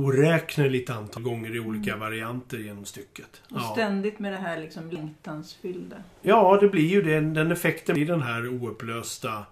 oräkneligt 0.05 0.89
antal 0.89 1.23
gånger 1.23 1.55
i 1.55 1.59
olika 1.59 1.97
varianter 1.97 2.57
genom 2.57 2.85
stycket. 2.85 3.41
Och 3.49 3.57
Ja. 3.57 3.71
ständigt 3.73 4.19
med 4.19 4.33
det 4.33 4.37
här 4.37 4.61
liksom 4.61 4.91
längtansfyllda. 4.91 5.95
ja, 6.21 6.57
det 6.61 6.67
blir 6.67 6.87
ju 6.87 7.01
den, 7.01 7.33
den 7.33 7.51
effekten 7.51 7.97
i 7.97 8.05
den 8.05 8.21
här 8.21 8.47
oupplösta, 8.47 9.45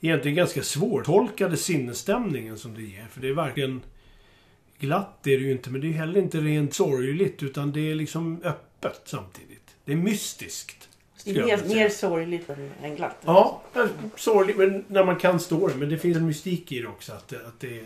egentligen 0.00 0.36
ganska 0.36 0.62
svårtolkade 0.62 1.56
sinnesstämningen 1.56 2.58
som 2.58 2.74
det 2.74 2.82
ger. 2.82 3.06
För 3.10 3.20
det 3.20 3.28
är 3.28 3.34
verkligen 3.34 3.82
glatt, 4.78 5.18
det 5.22 5.34
är 5.34 5.38
det 5.38 5.44
ju 5.44 5.52
inte, 5.52 5.70
men 5.70 5.80
det 5.80 5.88
är 5.88 5.92
heller 5.92 6.20
inte 6.20 6.38
rent 6.38 6.74
sorgligt, 6.74 7.42
utan 7.42 7.72
det 7.72 7.90
är 7.90 7.94
liksom 7.94 8.40
öppet 8.44 9.00
samtidigt. 9.04 9.76
Det 9.84 9.92
är 9.92 9.96
mystiskt. 9.96 10.88
Det 11.24 11.30
är 11.30 11.44
mer, 11.44 11.74
mer 11.74 11.88
sorgligt 11.88 12.50
än, 12.50 12.70
än 12.82 12.96
glatt. 12.96 13.16
Ja, 13.24 13.62
sorgligt, 14.16 14.56
men 14.56 14.84
när 14.88 15.04
man 15.04 15.16
kan 15.16 15.40
stå 15.40 15.68
det. 15.68 15.74
Men 15.74 15.88
det 15.88 15.98
finns 15.98 16.16
en 16.16 16.26
mystik 16.26 16.72
i 16.72 16.80
det 16.80 16.88
också, 16.88 17.12
att 17.12 17.28
det, 17.28 17.36
att 17.36 17.60
det 17.60 17.84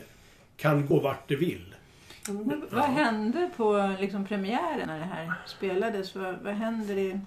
kan 0.56 0.86
gå 0.86 1.00
vart 1.00 1.28
det 1.28 1.36
vill. 1.36 1.74
Men 2.28 2.64
vad 2.70 2.84
hände 2.84 3.50
på 3.56 3.96
liksom 4.00 4.26
premiären 4.26 4.86
när 4.86 4.98
det 4.98 5.04
här 5.04 5.32
spelades? 5.46 6.14
Vad, 6.14 6.38
vad 6.42 6.54
händer 6.54 6.98
i, 6.98 7.20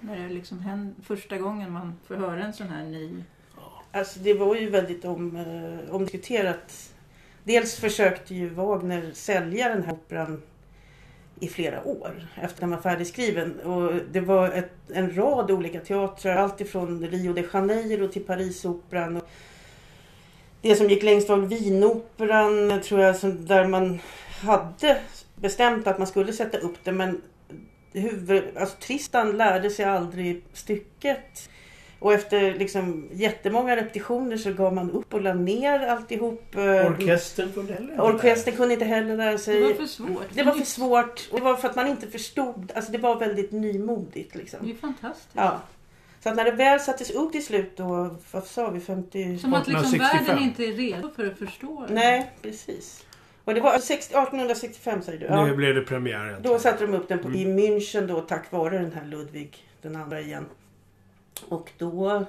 när 0.00 0.18
det 0.18 0.34
liksom 0.34 0.60
händer, 0.60 0.94
första 1.02 1.38
gången 1.38 1.72
man 1.72 1.92
får 2.06 2.14
höra 2.14 2.44
en 2.44 2.52
sån 2.52 2.68
här 2.68 2.84
ny... 2.84 3.22
Alltså 3.94 4.20
det 4.20 4.34
var 4.34 4.56
ju 4.56 4.70
väldigt 4.70 5.04
om, 5.04 5.36
eh, 5.36 5.94
omdiskuterat. 5.94 6.92
Dels 7.44 7.76
försökte 7.76 8.34
ju 8.34 8.48
Wagner 8.48 9.10
sälja 9.12 9.68
den 9.68 9.82
här 9.82 9.92
operan 9.92 10.42
i 11.40 11.48
flera 11.48 11.84
år 11.84 12.28
efter 12.42 12.60
den 12.60 12.70
var 12.70 12.78
färdigskriven. 12.78 13.60
Och 13.60 13.92
det 14.12 14.20
var 14.20 14.50
ett, 14.50 14.72
en 14.94 15.16
rad 15.16 15.50
olika 15.50 15.80
teatrar, 15.80 16.36
allt 16.36 16.60
ifrån 16.60 17.06
Rio 17.06 17.32
de 17.32 17.44
Janeiro 17.52 18.08
till 18.08 18.24
Parisoperan. 18.24 19.16
Och 19.16 19.28
det 20.60 20.76
som 20.76 20.90
gick 20.90 21.02
längst 21.02 21.28
var 21.28 21.36
Wienoperan, 21.36 22.80
tror 22.80 23.00
jag, 23.00 23.16
som, 23.16 23.46
där 23.46 23.66
man 23.66 24.00
hade 24.40 25.00
bestämt 25.36 25.86
att 25.86 25.98
man 25.98 26.06
skulle 26.06 26.32
sätta 26.32 26.58
upp 26.58 26.84
det. 26.84 26.92
Men 26.92 27.22
huvud, 27.92 28.44
alltså, 28.56 28.76
Tristan 28.76 29.36
lärde 29.36 29.70
sig 29.70 29.84
aldrig 29.84 30.42
stycket. 30.52 31.48
Och 32.04 32.12
efter 32.12 32.54
liksom 32.54 33.08
jättemånga 33.12 33.76
repetitioner 33.76 34.36
så 34.36 34.52
gav 34.52 34.74
man 34.74 34.90
upp 34.90 35.14
och 35.14 35.20
la 35.22 35.34
ner 35.34 35.86
alltihop. 35.86 36.54
Eh, 36.56 36.62
Orkestern 36.62 37.52
kunde 37.52 37.72
heller 37.74 37.90
inte 37.90 38.02
Orkestern 38.02 38.56
kunde 38.56 38.74
inte 38.74 38.84
heller 38.84 39.16
lära 39.16 39.38
sig. 39.38 39.60
Det 39.60 39.66
var 39.66 39.74
för 39.74 39.86
svårt. 39.86 40.26
Det 40.34 40.42
var 40.42 40.52
för 40.52 40.64
svårt. 40.64 41.28
Och 41.32 41.38
det 41.38 41.44
var 41.44 41.56
för 41.56 41.68
att 41.68 41.76
man 41.76 41.86
inte 41.86 42.06
förstod. 42.06 42.72
Alltså 42.74 42.92
det 42.92 42.98
var 42.98 43.16
väldigt 43.20 43.52
nymodigt 43.52 44.32
Det 44.32 44.38
är 44.38 44.40
liksom. 44.40 44.76
fantastiskt. 44.80 45.28
Ja. 45.32 45.60
Så 46.22 46.28
att 46.28 46.36
när 46.36 46.44
det 46.44 46.50
väl 46.50 46.80
sattes 46.80 47.10
upp 47.10 47.32
till 47.32 47.44
slut 47.44 47.76
då, 47.76 48.16
vad 48.32 48.46
sa 48.46 48.70
vi, 48.70 48.80
50... 48.80 49.38
Som 49.38 49.54
att 49.54 49.68
liksom 49.68 49.84
1865. 49.94 50.26
världen 50.26 50.42
inte 50.42 50.64
är 50.64 50.72
redo 50.72 51.10
för 51.16 51.26
att 51.26 51.38
förstå 51.38 51.84
det. 51.88 51.94
Nej, 51.94 52.30
precis. 52.42 53.04
Och 53.44 53.54
det 53.54 53.60
var 53.60 53.78
60, 53.78 54.12
1865 54.14 55.02
säger 55.02 55.18
du? 55.18 55.26
Nu 55.30 55.48
Ja. 55.48 55.54
blev 55.54 55.74
det 55.74 55.82
premiär. 55.82 56.36
Då 56.42 56.58
satte 56.58 56.86
de 56.86 56.94
upp 56.94 57.08
den 57.08 57.18
på, 57.18 57.30
i 57.32 57.44
Mm. 57.44 57.58
München 57.58 58.06
då 58.06 58.20
tack 58.20 58.52
vare 58.52 58.78
den 58.78 58.92
här 58.92 59.04
Ludvig 59.04 59.56
den 59.82 59.96
andra 59.96 60.20
igen. 60.20 60.44
Och 61.48 61.70
då, 61.78 62.24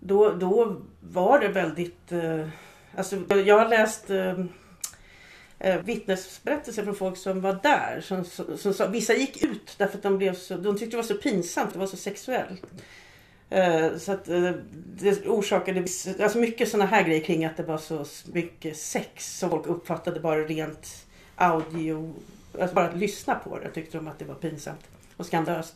då, 0.00 0.32
då 0.32 0.76
var 1.00 1.38
det 1.38 1.48
väldigt... 1.48 2.12
Eh, 2.12 2.48
alltså 2.96 3.16
jag 3.44 3.58
har 3.58 3.68
läst 3.68 4.10
eh, 4.10 4.40
eh 5.58 5.80
vittnesberättelser 5.80 6.84
från 6.84 6.94
folk 6.94 7.16
som 7.16 7.40
var 7.40 7.58
där. 7.62 8.00
Som, 8.00 8.24
som, 8.56 8.74
som 8.74 8.92
vissa 8.92 9.14
gick 9.14 9.44
ut 9.44 9.74
därför 9.78 9.96
att 9.96 10.02
de, 10.02 10.18
blev 10.18 10.34
så, 10.34 10.56
de 10.56 10.78
tyckte 10.78 10.96
det 10.96 11.02
var 11.02 11.04
så 11.04 11.14
pinsamt, 11.14 11.72
det 11.72 11.78
var 11.78 11.86
så 11.86 11.96
sexuellt. 11.96 12.62
Eh, 13.50 13.96
Så 13.96 14.12
att 14.12 14.28
eh, 14.28 14.52
det 14.72 15.26
orsakade 15.26 15.80
alltså 16.20 16.38
mycket 16.38 16.68
sådana 16.68 16.90
här 16.90 17.02
grejer 17.02 17.24
kring 17.24 17.44
att 17.44 17.56
det 17.56 17.62
var 17.62 17.78
så 17.78 18.04
mycket 18.32 18.76
sex 18.76 19.38
som 19.38 19.50
folk 19.50 19.66
uppfattade 19.66 20.20
bara 20.20 20.38
rent 20.38 21.06
audio. 21.36 22.14
Alltså 22.60 22.74
bara 22.74 22.88
att 22.88 22.96
lyssna 22.96 23.34
på 23.34 23.58
det 23.58 23.70
tyckte 23.70 23.98
de 23.98 24.08
att 24.08 24.18
det 24.18 24.24
var 24.24 24.34
pinsamt 24.34 24.80
och 25.16 25.26
skandalöst. 25.26 25.74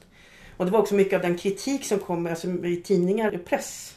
Och 0.59 0.65
det 0.65 0.71
var 0.71 0.79
också 0.79 0.95
mycket 0.95 1.15
av 1.15 1.23
den 1.23 1.39
kritik 1.39 1.85
som 1.85 1.99
kom 1.99 2.27
alltså, 2.27 2.49
i 2.49 2.83
tidningar 2.85 3.35
och 3.35 3.45
press. 3.45 3.95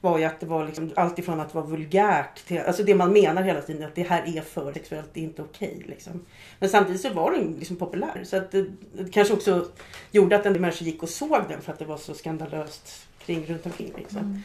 Var 0.00 0.18
ju 0.18 0.24
att 0.24 0.40
det 0.40 0.46
var 0.46 0.66
liksom 0.66 0.90
allt 0.96 1.18
ifrån 1.18 1.40
att 1.40 1.52
det 1.52 1.58
var 1.58 1.66
vulgärt 1.66 2.46
till 2.46 2.58
alltså 2.58 2.82
det 2.82 2.94
man 2.94 3.12
menar 3.12 3.42
hela 3.42 3.60
tiden 3.60 3.86
att 3.86 3.94
det 3.94 4.02
här 4.02 4.36
är 4.36 4.42
för 4.42 4.72
sexuellt, 4.72 5.10
det 5.12 5.20
är 5.20 5.24
inte 5.24 5.42
okej. 5.42 5.82
liksom. 5.86 6.24
Men 6.58 6.68
samtidigt 6.68 7.00
så 7.00 7.10
var 7.10 7.32
den 7.32 7.56
liksom 7.58 7.76
populär. 7.76 8.20
Så 8.24 8.36
att 8.36 8.50
det, 8.50 8.66
det 8.92 9.12
kanske 9.12 9.34
också 9.34 9.66
gjorde 10.10 10.36
att 10.36 10.46
en 10.46 10.52
del 10.52 10.62
människor 10.62 10.86
gick 10.86 11.02
och 11.02 11.08
såg 11.08 11.40
den 11.48 11.62
för 11.62 11.72
att 11.72 11.78
det 11.78 11.84
var 11.84 11.96
så 11.96 12.14
skandalöst 12.14 13.06
kring 13.18 13.46
runt 13.46 13.66
omkring. 13.66 13.92
Liksom. 13.96 14.42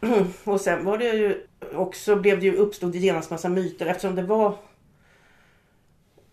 Och 0.44 0.60
sen 0.60 0.84
var 0.84 0.98
det 0.98 1.04
ju 1.04 1.46
också, 1.74 2.16
blev 2.16 2.40
det 2.40 2.46
ju, 2.46 2.56
uppstod 2.56 2.92
det 2.92 2.98
genast 2.98 3.30
massa 3.30 3.48
myter 3.48 3.86
eftersom 3.86 4.14
det 4.14 4.22
var 4.22 4.56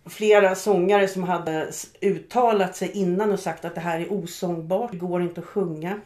flera 0.10 0.56
sångare 0.56 1.08
som 1.08 1.24
hade 1.24 1.72
uttalat 2.01 2.75
sig 2.75 2.92
innan 2.92 3.32
och 3.32 3.39
sagt 3.39 3.66
att 3.66 3.75
det 3.75 3.82
här 3.82 4.00
är 4.00 4.13
osångbart, 4.13 4.92
det 4.92 4.98
går 4.98 5.22
inte 5.22 5.42
att 5.42 5.48
sjunga. 5.48 6.01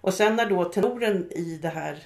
Och 0.00 0.14
sen 0.14 0.36
när 0.36 0.46
då 0.46 0.64
tenoren 0.64 1.32
i 1.32 1.58
det 1.62 1.68
här 1.68 1.98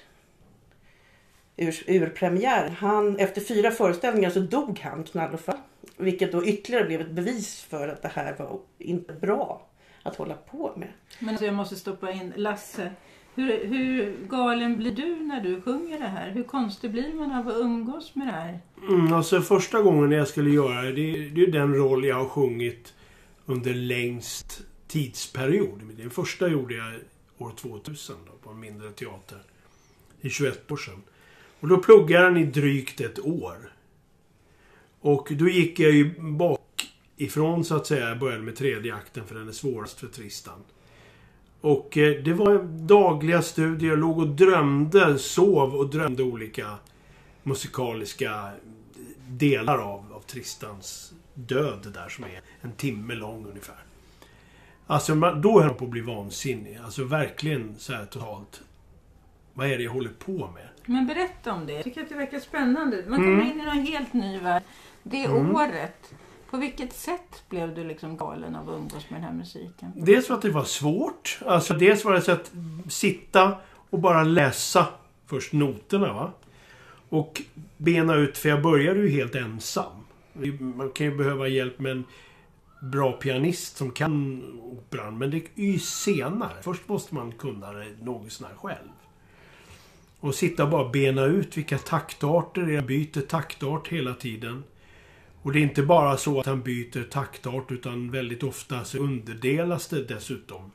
ur, 1.57 1.83
urpremiär, 1.87 2.69
han, 2.69 3.17
efter 3.17 3.41
fyra 3.41 3.71
föreställningar 3.71 4.29
så 4.29 4.39
dog 4.39 4.79
han 4.79 5.03
Knallofa. 5.03 5.57
Vilket 5.97 6.31
då 6.31 6.45
ytterligare 6.45 6.85
blev 6.85 7.01
ett 7.01 7.11
bevis 7.11 7.61
för 7.61 7.87
att 7.87 8.01
det 8.01 8.11
här 8.13 8.35
var 8.37 8.59
inte 8.77 9.13
bra 9.13 9.67
att 10.03 10.15
hålla 10.15 10.35
på 10.35 10.73
med. 10.75 10.87
Men 11.19 11.29
alltså 11.29 11.45
jag 11.45 11.53
måste 11.53 11.75
stoppa 11.75 12.11
in 12.11 12.33
Lasse. 12.35 12.91
Hur, 13.35 13.65
hur 13.65 14.17
galen 14.29 14.77
blir 14.77 14.91
du 14.91 15.15
när 15.15 15.41
du 15.41 15.61
sjunger 15.61 15.99
det 15.99 16.07
här? 16.07 16.31
Hur 16.31 16.43
konstig 16.43 16.91
blir 16.91 17.13
man 17.13 17.31
av 17.31 17.47
att 17.47 17.55
umgås 17.55 18.15
med 18.15 18.27
det 18.27 18.31
här? 18.31 18.59
Mm, 18.89 19.13
alltså 19.13 19.41
första 19.41 19.81
gången 19.81 20.11
jag 20.11 20.27
skulle 20.27 20.49
göra 20.49 20.81
det, 20.81 20.91
det 20.91 21.41
är 21.41 21.45
ju 21.45 21.51
den 21.51 21.75
roll 21.75 22.05
jag 22.05 22.15
har 22.15 22.25
sjungit 22.25 22.93
under 23.45 23.73
längst 23.73 24.61
tidsperiod. 24.87 25.81
Den 25.97 26.09
första 26.09 26.47
gjorde 26.47 26.75
jag 26.75 26.93
år 27.37 27.51
2000 27.57 28.15
då, 28.25 28.31
på 28.31 28.49
en 28.49 28.59
mindre 28.59 28.91
teater. 28.91 29.37
I 30.21 30.29
21 30.29 30.71
år 30.71 30.77
sedan. 30.77 31.01
Och 31.59 31.67
då 31.67 31.77
pluggade 31.77 32.23
jag 32.23 32.33
den 32.33 32.43
i 32.43 32.45
drygt 32.45 33.01
ett 33.01 33.19
år. 33.19 33.73
Och 34.99 35.27
då 35.31 35.49
gick 35.49 35.79
jag 35.79 35.91
ju 35.91 36.13
bakifrån 36.19 37.65
så 37.65 37.75
att 37.75 37.87
säga. 37.87 38.09
Jag 38.09 38.19
började 38.19 38.43
med 38.43 38.55
tredje 38.55 38.95
akten 38.95 39.25
för 39.25 39.35
den 39.35 39.47
är 39.47 39.51
svårast 39.51 39.99
för 39.99 40.07
Tristan. 40.07 40.63
Och 41.61 41.97
eh, 41.97 42.23
det 42.23 42.33
var 42.33 42.63
dagliga 42.63 43.41
studier. 43.41 43.89
Jag 43.89 43.99
låg 43.99 44.19
och 44.19 44.27
drömde, 44.27 45.19
sov 45.19 45.75
och 45.75 45.89
drömde 45.89 46.23
olika 46.23 46.75
musikaliska 47.43 48.51
delar 49.27 49.77
av, 49.77 50.13
av 50.13 50.21
Tristans 50.21 51.13
död 51.33 51.91
där 51.93 52.09
som 52.09 52.23
är 52.23 52.41
en 52.61 52.71
timme 52.71 53.15
lång 53.15 53.45
ungefär. 53.45 53.83
Alltså 54.87 55.15
då 55.15 55.59
höll 55.59 55.67
jag 55.67 55.77
på 55.77 55.85
att 55.85 55.91
bli 55.91 56.01
vansinnig. 56.01 56.79
Alltså 56.85 57.03
verkligen 57.03 57.75
så 57.77 57.93
här 57.93 58.05
totalt. 58.05 58.61
Vad 59.53 59.67
är 59.67 59.77
det 59.77 59.83
jag 59.83 59.91
håller 59.91 60.09
på 60.09 60.31
med? 60.31 60.67
Men 60.85 61.07
berätta 61.07 61.53
om 61.53 61.65
det. 61.65 61.73
Jag 61.73 61.83
tycker 61.83 62.01
att 62.01 62.09
det 62.09 62.15
verkar 62.15 62.39
spännande. 62.39 63.03
Man 63.07 63.19
kommer 63.19 63.41
in 63.41 63.59
i 63.59 63.63
en 63.63 63.85
helt 63.85 64.13
ny 64.13 64.39
värld. 64.39 64.63
Det 65.03 65.27
året. 65.27 66.13
På 66.49 66.57
vilket 66.57 66.93
sätt 66.93 67.43
blev 67.49 67.75
du 67.75 67.83
liksom 67.83 68.17
galen 68.17 68.55
av 68.55 68.69
att 68.69 68.75
umgås 68.75 69.09
med 69.09 69.21
den 69.21 69.23
här 69.23 69.33
musiken? 69.33 69.91
Dels 69.95 70.27
för 70.27 70.33
att 70.33 70.41
det 70.41 70.51
var 70.51 70.63
svårt. 70.63 71.39
Alltså 71.45 71.73
dels 71.73 72.05
var 72.05 72.13
det 72.13 72.21
så 72.21 72.31
att 72.31 72.51
sitta 72.89 73.57
och 73.89 73.99
bara 73.99 74.23
läsa 74.23 74.87
först 75.27 75.53
noterna 75.53 76.13
va. 76.13 76.31
Och 77.09 77.41
bena 77.77 78.15
ut, 78.15 78.37
för 78.37 78.49
jag 78.49 78.61
började 78.61 78.99
ju 78.99 79.09
helt 79.09 79.35
ensam. 79.35 79.91
Man 80.59 80.91
kan 80.91 81.05
ju 81.05 81.17
behöva 81.17 81.47
hjälp 81.47 81.79
med 81.79 81.91
en 81.91 82.03
bra 82.81 83.11
pianist 83.11 83.77
som 83.77 83.91
kan 83.91 84.43
operan. 84.61 85.17
Men 85.17 85.31
det 85.31 85.37
är 85.37 85.71
ju 85.71 85.79
senare. 85.79 86.61
Först 86.61 86.87
måste 86.87 87.15
man 87.15 87.31
kunna 87.31 87.71
det 87.71 87.87
något 88.01 88.31
sånär 88.31 88.53
själv. 88.55 88.89
Och 90.19 90.35
sitta 90.35 90.63
och 90.63 90.69
bara 90.69 90.89
bena 90.89 91.25
ut 91.25 91.57
vilka 91.57 91.77
taktarter 91.77 92.61
det 92.61 92.71
är. 92.71 92.75
Jag 92.75 92.85
byter 92.85 93.21
taktart 93.21 93.87
hela 93.87 94.13
tiden. 94.13 94.63
Och 95.49 95.53
det 95.53 95.59
är 95.59 95.63
inte 95.63 95.83
bara 95.83 96.17
så 96.17 96.39
att 96.39 96.45
han 96.45 96.61
byter 96.61 97.03
taktart 97.03 97.71
utan 97.71 98.11
väldigt 98.11 98.43
ofta 98.43 98.83
så 98.83 98.97
underdelas 98.97 99.87
det 99.87 100.03
dessutom. 100.03 100.71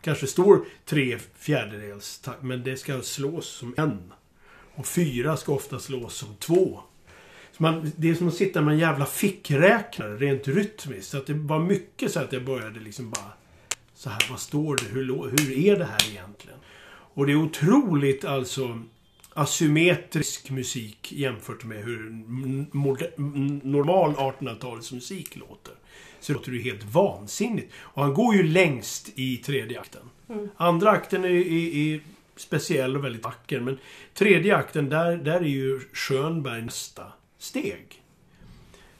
Kanske 0.00 0.26
står 0.26 0.64
tre 0.84 1.18
fjärdedels 1.38 2.18
takt, 2.18 2.42
men 2.42 2.62
det 2.62 2.76
ska 2.76 3.02
slås 3.02 3.46
som 3.46 3.74
en. 3.76 4.12
Och 4.74 4.86
fyra 4.86 5.36
ska 5.36 5.52
ofta 5.52 5.78
slås 5.78 6.14
som 6.14 6.36
två. 6.36 6.80
Så 7.52 7.62
man, 7.62 7.92
det 7.96 8.10
är 8.10 8.14
som 8.14 8.28
att 8.28 8.34
sitta 8.34 8.62
med 8.62 8.74
en 8.74 8.80
jävla 8.80 9.06
fickräknare 9.06 10.16
rent 10.16 10.48
rytmiskt. 10.48 11.10
Så 11.10 11.18
att 11.18 11.26
det 11.26 11.34
var 11.34 11.58
mycket 11.58 12.12
så 12.12 12.20
att 12.20 12.32
jag 12.32 12.44
började 12.44 12.80
liksom 12.80 13.10
bara... 13.10 13.32
Så 13.94 14.10
här, 14.10 14.26
vad 14.30 14.40
står 14.40 14.76
det? 14.76 14.84
Hur, 14.84 15.04
hur 15.30 15.58
är 15.58 15.78
det 15.78 15.84
här 15.84 16.10
egentligen? 16.10 16.58
Och 16.86 17.26
det 17.26 17.32
är 17.32 17.36
otroligt 17.36 18.24
alltså 18.24 18.80
asymmetrisk 19.34 20.50
musik 20.50 21.12
jämfört 21.12 21.64
med 21.64 21.84
hur 21.84 22.10
normal 23.66 24.14
1800-talsmusik 24.14 25.38
låter. 25.38 25.74
Så 26.20 26.32
det 26.32 26.38
låter 26.38 26.52
ju 26.52 26.62
helt 26.62 26.84
vansinnigt. 26.84 27.72
Och 27.76 28.02
han 28.02 28.14
går 28.14 28.34
ju 28.34 28.42
längst 28.42 29.12
i 29.14 29.36
tredje 29.36 29.80
akten. 29.80 30.10
Andra 30.56 30.90
akten 30.90 31.24
är, 31.24 31.28
är, 31.28 31.94
är 31.94 32.00
speciell 32.36 32.96
och 32.96 33.04
väldigt 33.04 33.24
vacker. 33.24 33.60
Men 33.60 33.78
tredje 34.14 34.56
akten, 34.56 34.88
där, 34.88 35.16
där 35.16 35.40
är 35.40 35.44
ju 35.44 35.80
Schönberg 35.92 36.62
nästa 36.62 37.02
steg. 37.38 38.02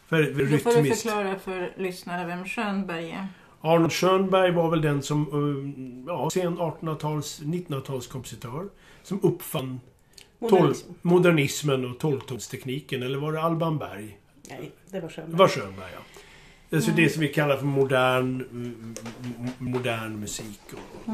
För 0.07 0.23
Då 0.23 0.59
får 0.59 0.71
du 0.71 0.77
rytmiskt. 0.77 1.03
förklara 1.03 1.39
för 1.39 1.73
lyssnare 1.77 2.27
vem 2.27 2.45
Schönberg 2.45 3.11
är. 3.11 3.27
Arnold 3.61 3.93
Schönberg 3.93 4.53
var 4.53 4.71
väl 4.71 4.81
den 4.81 5.03
som, 5.03 5.23
eh, 5.23 6.13
ja, 6.15 6.31
sen 6.31 6.59
1800-tals, 6.59 7.43
1900-talskompositör. 7.43 8.69
Som 9.03 9.21
uppfann 9.23 9.81
Modernism. 10.51 10.93
modernismen 11.03 11.91
och 11.91 11.99
tolvtonstekniken. 11.99 13.03
Eller 13.03 13.19
var 13.19 13.33
det 13.33 13.43
Alban 13.43 13.79
Berg? 13.79 14.19
Nej, 14.51 14.71
det 14.91 15.01
var 15.01 15.09
Det 15.09 15.15
Schönberg. 15.15 15.39
var 15.39 15.49
Schönberg, 15.49 15.91
ja. 15.95 16.01
Alltså 16.77 16.91
det 16.91 17.09
som 17.09 17.21
vi 17.21 17.29
kallar 17.29 17.57
för 17.57 17.65
modern, 17.67 18.41
mm, 18.41 18.95
modern 19.59 20.21
musik. 20.21 20.61
Och, 20.73 21.13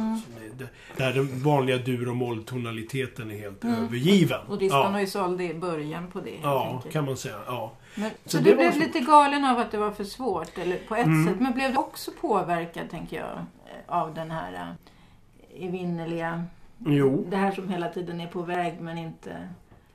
det- 0.58 0.68
Där 0.96 1.12
den 1.12 1.42
vanliga 1.42 1.78
dur 1.78 2.08
och 2.08 2.16
molltonaliteten 2.16 3.30
är 3.30 3.38
helt 3.38 3.64
övergiven. 3.64 4.46
Och 4.48 4.58
Distan 4.58 4.92
ja, 4.92 4.94
och 4.98 5.02
Isolde 5.02 5.44
är 5.44 5.54
början 5.54 6.10
på 6.10 6.20
det. 6.20 6.38
ja, 6.42 6.70
enkelt. 6.74 6.92
kan 6.92 7.04
man 7.04 7.16
säga. 7.16 7.36
Ja. 7.46 7.72
Men, 7.94 8.10
så 8.24 8.30
Så 8.30 8.38
du 8.38 8.50
det 8.50 8.56
blev 8.56 8.72
så. 8.72 8.78
lite 8.78 9.00
galen 9.00 9.44
av 9.44 9.58
att 9.58 9.70
det 9.70 9.78
var 9.78 9.90
för 9.90 10.04
svårt, 10.04 10.58
eller 10.58 10.76
på 10.88 10.96
ett 10.96 11.06
Mm. 11.06 11.26
sätt. 11.32 11.40
Men 11.40 11.52
blev 11.54 11.72
du 11.72 11.78
också 11.78 12.10
påverkad, 12.20 12.90
tänker 12.90 13.16
jag, 13.16 13.44
av 13.86 14.14
den 14.14 14.30
här 14.30 14.52
eh, 14.54 15.64
evinnerliga... 15.66 16.44
Jo, 16.86 17.26
Det 17.30 17.36
här 17.36 17.52
som 17.52 17.68
hela 17.68 17.88
tiden 17.88 18.20
är 18.20 18.26
på 18.26 18.42
väg 18.42 18.80
men 18.80 18.98
inte... 18.98 19.48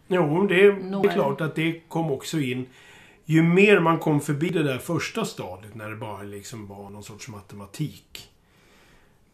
jo 0.08 0.48
det, 0.48 0.72
det 0.72 0.86
Når. 0.86 1.08
är 1.08 1.12
klart 1.13 1.42
att 1.42 1.56
det 1.56 1.80
kom 1.88 2.12
också 2.12 2.39
in. 2.39 2.65
Ju 3.25 3.44
mer 3.44 3.80
man 3.80 4.00
kom 4.00 4.22
förbi 4.22 4.50
det 4.50 4.63
där 4.63 4.77
första 4.77 5.25
stadiet 5.25 5.75
när 5.75 5.89
det 5.89 5.96
bara 5.96 6.24
liksom 6.24 6.68
var 6.68 6.89
någon 6.89 7.04
sorts 7.04 7.27
matematik. 7.27 8.30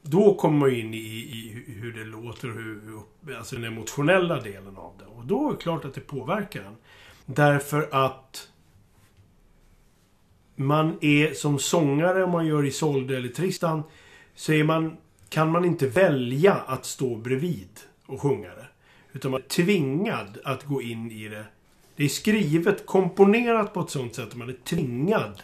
Då 0.02 0.34
kommer 0.34 0.58
man 0.60 0.72
in 0.72 0.94
i, 0.94 0.98
i 0.98 1.64
hur 1.68 1.94
det 1.94 2.04
låter 2.04 2.48
hur- 2.48 3.00
alltså 3.38 3.56
den 3.56 3.64
emotionella 3.66 4.40
delen 4.40 4.78
av 4.78 4.94
det. 5.00 5.06
Och 5.06 5.26
då 5.26 5.48
är 5.48 5.52
det 5.52 5.58
klart 5.58 5.86
att 5.86 5.94
det 5.94 6.02
påverkar 6.02 6.62
en. 6.64 6.76
Därför 7.26 7.90
att 7.92 8.48
man 10.56 10.98
är 11.02 11.34
som 11.34 11.60
sångare, 11.60 12.24
om 12.24 12.32
man 12.32 12.46
gör 12.48 12.66
Isolde 12.66 13.18
eller 13.18 13.30
Tristan, 13.30 13.84
så 14.36 14.54
är 14.54 14.64
man, 14.64 14.98
kan 15.32 15.52
man 15.52 15.66
inte 15.66 15.88
välja 15.88 16.54
att 16.54 16.86
stå 16.86 17.16
bredvid 17.16 17.80
och 18.06 18.22
sjunga 18.22 18.48
det. 18.48 18.68
Utan 19.14 19.32
man 19.32 19.42
är 19.42 19.48
tvingad 19.48 20.38
att 20.44 20.64
gå 20.66 20.82
in 20.82 21.12
i 21.12 21.28
det. 21.28 21.46
Det 21.96 22.04
är 22.04 22.08
skrivet, 22.08 22.86
komponerat 22.86 23.74
på 23.74 23.82
ett 23.82 23.90
sånt 23.90 24.16
sätt 24.16 24.28
att 24.28 24.36
man 24.36 24.50
är 24.50 24.56
tvingad 24.64 25.44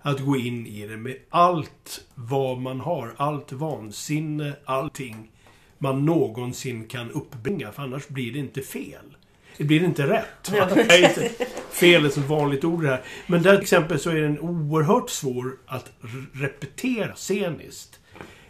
att 0.00 0.20
gå 0.20 0.36
in 0.36 0.66
i 0.66 0.86
det 0.86 0.96
med 0.96 1.16
allt 1.28 2.04
vad 2.14 2.58
man 2.58 2.80
har. 2.80 3.14
Allt 3.16 3.52
vansinne, 3.52 4.52
allting 4.64 5.30
man 5.78 6.04
någonsin 6.04 6.86
kan 6.86 7.10
uppbringa. 7.10 7.72
För 7.72 7.82
annars 7.82 8.08
blir 8.08 8.32
det 8.32 8.38
inte 8.38 8.62
fel. 8.62 9.16
Det 9.56 9.64
blir 9.64 9.84
inte 9.84 10.06
rätt. 10.06 10.48
Fel 11.70 12.04
är 12.04 12.10
så 12.10 12.20
vanligt 12.20 12.64
ord 12.64 12.82
det 12.82 12.88
här. 12.88 13.04
Men 13.26 13.42
där 13.42 13.54
till 13.54 13.62
exempel 13.62 13.98
så 13.98 14.10
är 14.10 14.20
den 14.20 14.40
oerhört 14.40 15.10
svår 15.10 15.58
att 15.66 15.92
repetera 16.32 17.14
sceniskt. 17.14 18.00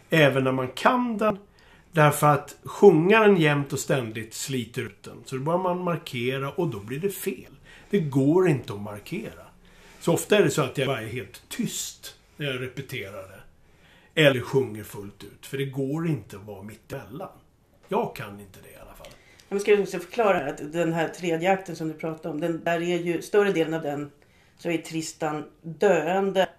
Även 0.09 0.43
när 0.43 0.51
man 0.51 0.67
kan 0.67 1.17
den. 1.17 1.37
Därför 1.91 2.27
att 2.27 2.55
sjunga 2.63 3.19
den 3.19 3.37
jämt 3.37 3.73
och 3.73 3.79
ständigt 3.79 4.33
sliter 4.33 4.81
ut 4.81 5.03
den. 5.03 5.23
Så 5.25 5.35
då 5.35 5.41
börjar 5.41 5.59
man 5.59 5.83
markera 5.83 6.51
och 6.51 6.67
då 6.67 6.79
blir 6.79 6.99
det 6.99 7.09
fel. 7.09 7.51
Det 7.89 7.99
går 7.99 8.49
inte 8.49 8.73
att 8.73 8.81
markera. 8.81 9.43
Så 9.99 10.13
ofta 10.13 10.37
är 10.37 10.43
det 10.43 10.49
så 10.51 10.61
att 10.61 10.77
jag 10.77 10.87
bara 10.87 11.01
är 11.01 11.07
helt 11.07 11.49
tyst 11.49 12.15
när 12.37 12.45
jag 12.45 12.61
repeterar 12.61 13.27
det. 13.27 13.39
eller 14.25 14.41
sjunger 14.41 14.83
fullt 14.83 15.23
ut. 15.23 15.45
För 15.45 15.57
det 15.57 15.65
går 15.65 16.07
inte 16.07 16.35
att 16.37 16.45
vara 16.45 16.63
mittemellan. 16.63 17.29
Jag 17.87 18.15
kan 18.15 18.39
inte 18.39 18.59
det 18.63 18.69
i 18.69 18.75
alla 18.81 18.93
fall. 18.93 19.07
Jag 19.49 19.61
ska 19.61 19.79
också 19.79 19.99
förklara 19.99 20.49
att 20.49 20.73
den 20.73 20.93
här 20.93 21.07
tredje 21.07 21.51
akten 21.51 21.75
som 21.75 21.87
du 21.87 21.93
pratade 21.93 22.29
om, 22.29 22.39
den, 22.39 22.63
där 22.63 22.81
är 22.81 22.97
ju 22.97 23.21
större 23.21 23.51
delen 23.51 23.73
av 23.73 23.81
den 23.81 24.11
så 24.57 24.69
är 24.69 24.77
Tristan 24.77 25.43
döende 25.61 26.49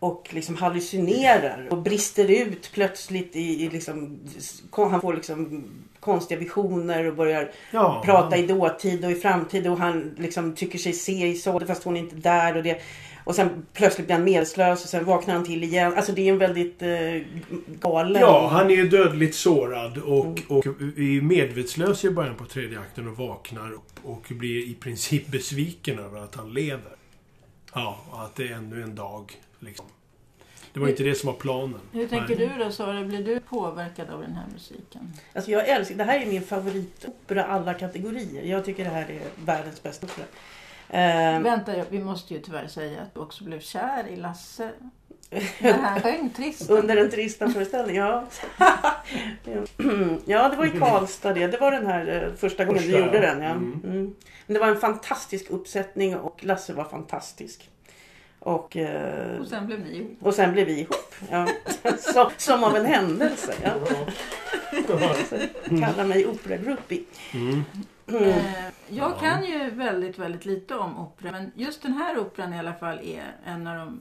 och 0.00 0.28
liksom 0.30 0.56
hallucinerar 0.56 1.68
och 1.70 1.78
brister 1.78 2.30
ut 2.30 2.70
plötsligt 2.72 3.36
i, 3.36 3.64
i 3.64 3.68
liksom, 3.68 4.20
han 4.70 5.00
får 5.00 5.14
liksom 5.14 5.64
konstiga 6.00 6.40
visioner 6.40 7.04
och 7.04 7.16
börjar 7.16 7.50
Ja, 7.70 8.02
prata 8.04 8.36
i 8.36 8.46
dåtid 8.46 9.04
och 9.04 9.10
i 9.10 9.14
framtid 9.14 9.66
och 9.66 9.78
han 9.78 10.14
liksom 10.18 10.54
tycker 10.54 10.78
sig 10.78 10.92
se 10.92 11.26
Isolde 11.26 11.66
fast 11.66 11.84
hon 11.84 11.96
är 11.96 12.00
inte 12.00 12.16
där 12.16 12.56
och 12.56 12.62
det 12.62 12.80
och 13.24 13.34
sen 13.34 13.66
plötsligt 13.72 14.06
blir 14.06 14.16
han 14.16 14.24
medvetslös 14.24 14.84
och 14.84 14.90
sen 14.90 15.04
vaknar 15.04 15.34
han 15.34 15.44
till 15.44 15.64
igen. 15.64 15.94
Alltså 15.96 16.12
det 16.12 16.28
är 16.28 16.32
en 16.32 16.38
väldigt 16.38 16.82
eh, 16.82 16.88
galen... 17.80 18.22
Ja, 18.22 18.48
han 18.48 18.70
är 18.70 18.74
ju 18.74 18.88
dödligt 18.88 19.34
sårad 19.34 19.98
och, 19.98 20.40
och 20.48 20.66
är 20.66 21.22
medvetslös 21.22 22.04
i 22.04 22.10
början 22.10 22.34
på 22.34 22.44
tredje 22.44 22.80
akten 22.80 23.08
och 23.08 23.16
vaknar 23.16 23.72
upp 23.72 23.92
och 24.02 24.26
blir 24.28 24.68
i 24.68 24.74
princip 24.74 25.26
besviken 25.26 25.98
över 25.98 26.20
att 26.20 26.34
han 26.34 26.52
lever. 26.52 26.92
Ja, 27.74 27.98
och 28.10 28.22
att 28.22 28.36
det 28.36 28.48
är 28.48 28.54
ännu 28.54 28.82
en 28.82 28.94
dag. 28.94 29.32
Liksom. 29.60 29.86
Det 30.72 30.80
var 30.80 30.88
inte 30.88 31.02
det 31.02 31.14
som 31.14 31.26
var 31.26 31.34
planen. 31.34 31.80
Hur 31.92 32.08
tänker 32.08 32.36
Nej. 32.36 32.50
du 32.56 32.64
då 32.64 32.70
Sara? 32.70 33.04
Blir 33.04 33.24
du 33.24 33.40
påverkad 33.40 34.10
av 34.10 34.20
den 34.20 34.32
här 34.32 34.46
musiken? 34.52 35.12
Alltså 35.32 35.50
jag 35.50 35.68
älskar, 35.68 35.94
det 35.96 36.04
här 36.04 36.20
är 36.20 36.26
min 36.26 36.42
favoritopera 36.42 37.44
alla 37.44 37.74
kategorier. 37.74 38.44
Jag 38.44 38.64
tycker 38.64 38.84
det 38.84 38.90
här 38.90 39.10
är 39.10 39.44
världens 39.44 39.82
bästa 39.82 40.06
opera. 40.06 40.26
Eh, 40.88 41.40
Vänta, 41.40 41.72
vi 41.90 41.98
måste 41.98 42.34
ju 42.34 42.40
tyvärr 42.40 42.66
säga 42.66 43.02
att 43.02 43.14
du 43.14 43.20
också 43.20 43.44
blev 43.44 43.60
kär 43.60 44.08
i 44.08 44.16
Lasse. 44.16 44.70
När 45.60 45.72
han 45.72 46.00
sjöng 46.00 46.30
Tristan. 46.30 46.76
under 46.76 46.96
en 46.96 47.10
trista 47.10 47.48
föreställning, 47.48 47.96
ja. 47.96 48.24
ja, 50.24 50.48
det 50.48 50.56
var 50.56 50.66
i 50.66 50.78
Karlstad 50.78 51.32
det. 51.32 51.46
Det 51.46 51.58
var 51.58 51.72
den 51.72 51.86
här 51.86 52.24
eh, 52.24 52.34
första 52.36 52.64
gången 52.64 52.82
Första, 52.82 52.98
du 52.98 53.04
gjorde 53.04 53.16
ja. 53.16 53.34
den. 53.34 53.42
Ja. 53.42 53.50
Mm. 53.50 53.80
Mm. 53.84 54.14
Men 54.46 54.54
det 54.54 54.60
var 54.60 54.68
en 54.68 54.80
fantastisk 54.80 55.50
uppsättning 55.50 56.16
och 56.16 56.44
Lasse 56.44 56.72
var 56.72 56.84
fantastisk. 56.84 57.70
Och, 58.40 58.76
eh, 58.76 59.40
Och 59.40 59.46
sen 59.46 59.66
blev 59.66 59.80
ni 59.80 59.96
ihop. 59.96 60.16
och 60.20 60.34
sen 60.34 60.52
blev 60.52 60.66
vi 60.66 60.80
ihop. 60.80 61.14
Ja. 61.30 61.48
Så, 61.98 62.30
som 62.36 62.64
av 62.64 62.76
en 62.76 62.84
händelse. 62.86 63.54
Ja. 63.62 63.74
Kallar 65.80 66.04
mig 66.04 66.26
operagroupie. 66.26 67.02
Mm. 67.34 67.64
Mm. 68.08 68.22
Eh, 68.22 68.36
jag 68.88 69.10
Ja. 69.10 69.18
kan 69.20 69.44
ju 69.44 69.70
väldigt, 69.70 70.18
väldigt 70.18 70.44
lite 70.44 70.74
om 70.74 70.98
opera. 70.98 71.32
Men 71.32 71.52
just 71.54 71.82
den 71.82 71.92
här 71.92 72.18
operan 72.18 72.54
i 72.54 72.58
alla 72.58 72.72
fall 72.74 72.98
är 72.98 73.22
en 73.44 73.66
av 73.66 73.76
de 73.78 74.00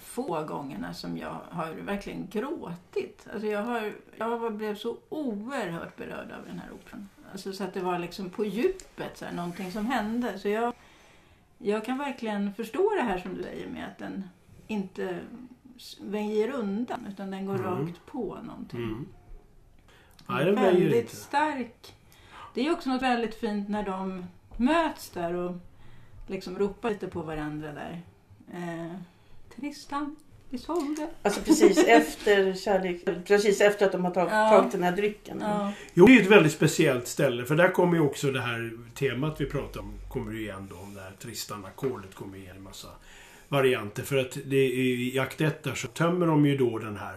få 0.00 0.44
gångerna 0.44 0.94
som 0.94 1.18
jag 1.18 1.36
har 1.50 1.72
verkligen 1.72 2.28
gråtit. 2.32 3.26
Alltså 3.32 3.46
jag, 3.48 3.62
har, 3.62 3.92
jag 4.16 4.52
blev 4.52 4.76
så 4.76 4.96
oerhört 5.08 5.96
berörd 5.96 6.32
av 6.38 6.46
den 6.46 6.58
här 6.58 6.70
operan. 6.74 7.08
Alltså 7.32 7.52
så 7.52 7.64
att 7.64 7.74
det 7.74 7.80
var 7.80 7.98
liksom 7.98 8.30
på 8.30 8.44
djupet, 8.44 9.18
så 9.18 9.24
här, 9.24 9.32
någonting 9.32 9.72
som 9.72 9.86
hände. 9.86 10.38
Så 10.38 10.48
jag, 10.48 10.72
jag 11.58 11.84
kan 11.84 11.98
verkligen 11.98 12.54
förstå 12.54 12.90
det 12.96 13.02
här 13.02 13.18
som 13.18 13.34
du 13.36 13.42
säger 13.42 13.68
med 13.68 13.86
att 13.88 13.98
den 13.98 14.24
inte 14.66 15.20
väjer 16.00 16.50
undan 16.50 17.06
utan 17.08 17.30
den 17.30 17.46
går 17.46 17.54
Mm. 17.54 17.66
rakt 17.66 18.06
på 18.06 18.38
någonting. 18.42 18.82
Mm. 18.82 19.06
Nej, 20.28 20.44
den 20.44 20.54
väldigt 20.54 21.02
inte. 21.04 21.16
stark. 21.16 21.94
Det 22.54 22.66
är 22.66 22.72
också 22.72 22.90
något 22.90 23.02
väldigt 23.02 23.34
fint 23.34 23.68
när 23.68 23.82
de 23.82 24.24
möts 24.56 25.10
där 25.10 25.34
och 25.34 25.56
liksom 26.26 26.58
ropar 26.58 26.90
lite 26.90 27.06
på 27.08 27.22
varandra 27.22 27.72
där. 27.72 28.00
Eh, 28.54 28.92
Tristan, 29.56 30.16
Isolde. 30.50 31.08
Alltså 31.22 31.40
precis 31.40 31.78
efter 31.86 32.54
kärlek, 32.54 33.04
precis 33.26 33.60
efter 33.60 33.86
att 33.86 33.92
de 33.92 34.04
har 34.04 34.10
tagit, 34.10 34.32
Ja. 34.32 34.50
tagit 34.50 34.72
den 34.72 34.82
här 34.82 34.96
drycken. 34.96 35.38
Ja. 35.40 35.72
Jo, 35.94 36.06
det 36.06 36.16
är 36.16 36.22
ett 36.22 36.26
väldigt 36.30 36.52
speciellt 36.52 37.06
ställe. 37.06 37.44
För 37.44 37.56
där 37.56 37.68
kommer 37.72 37.94
ju 37.96 38.02
också 38.02 38.30
det 38.30 38.40
här 38.40 38.70
temat 38.94 39.40
vi 39.40 39.46
pratade 39.46 39.78
om. 39.78 39.92
Kommer 40.08 40.32
ju 40.32 40.40
igen 40.40 40.66
då. 40.70 40.76
Om 40.76 40.94
det 40.94 41.00
här 41.00 41.12
Tristan-ackordet 41.20 42.14
kommer 42.14 42.38
igen 42.38 42.56
en 42.56 42.62
massa 42.62 42.88
varianter. 43.48 44.02
För 44.02 44.16
att 44.16 44.38
det 44.44 44.56
är, 44.56 44.70
i 45.14 45.18
akt 45.18 45.40
1 45.40 45.62
där 45.62 45.74
så 45.74 45.88
tömmer 45.88 46.26
de 46.26 46.46
ju 46.46 46.56
då 46.56 46.78
den 46.78 46.96
här. 46.96 47.16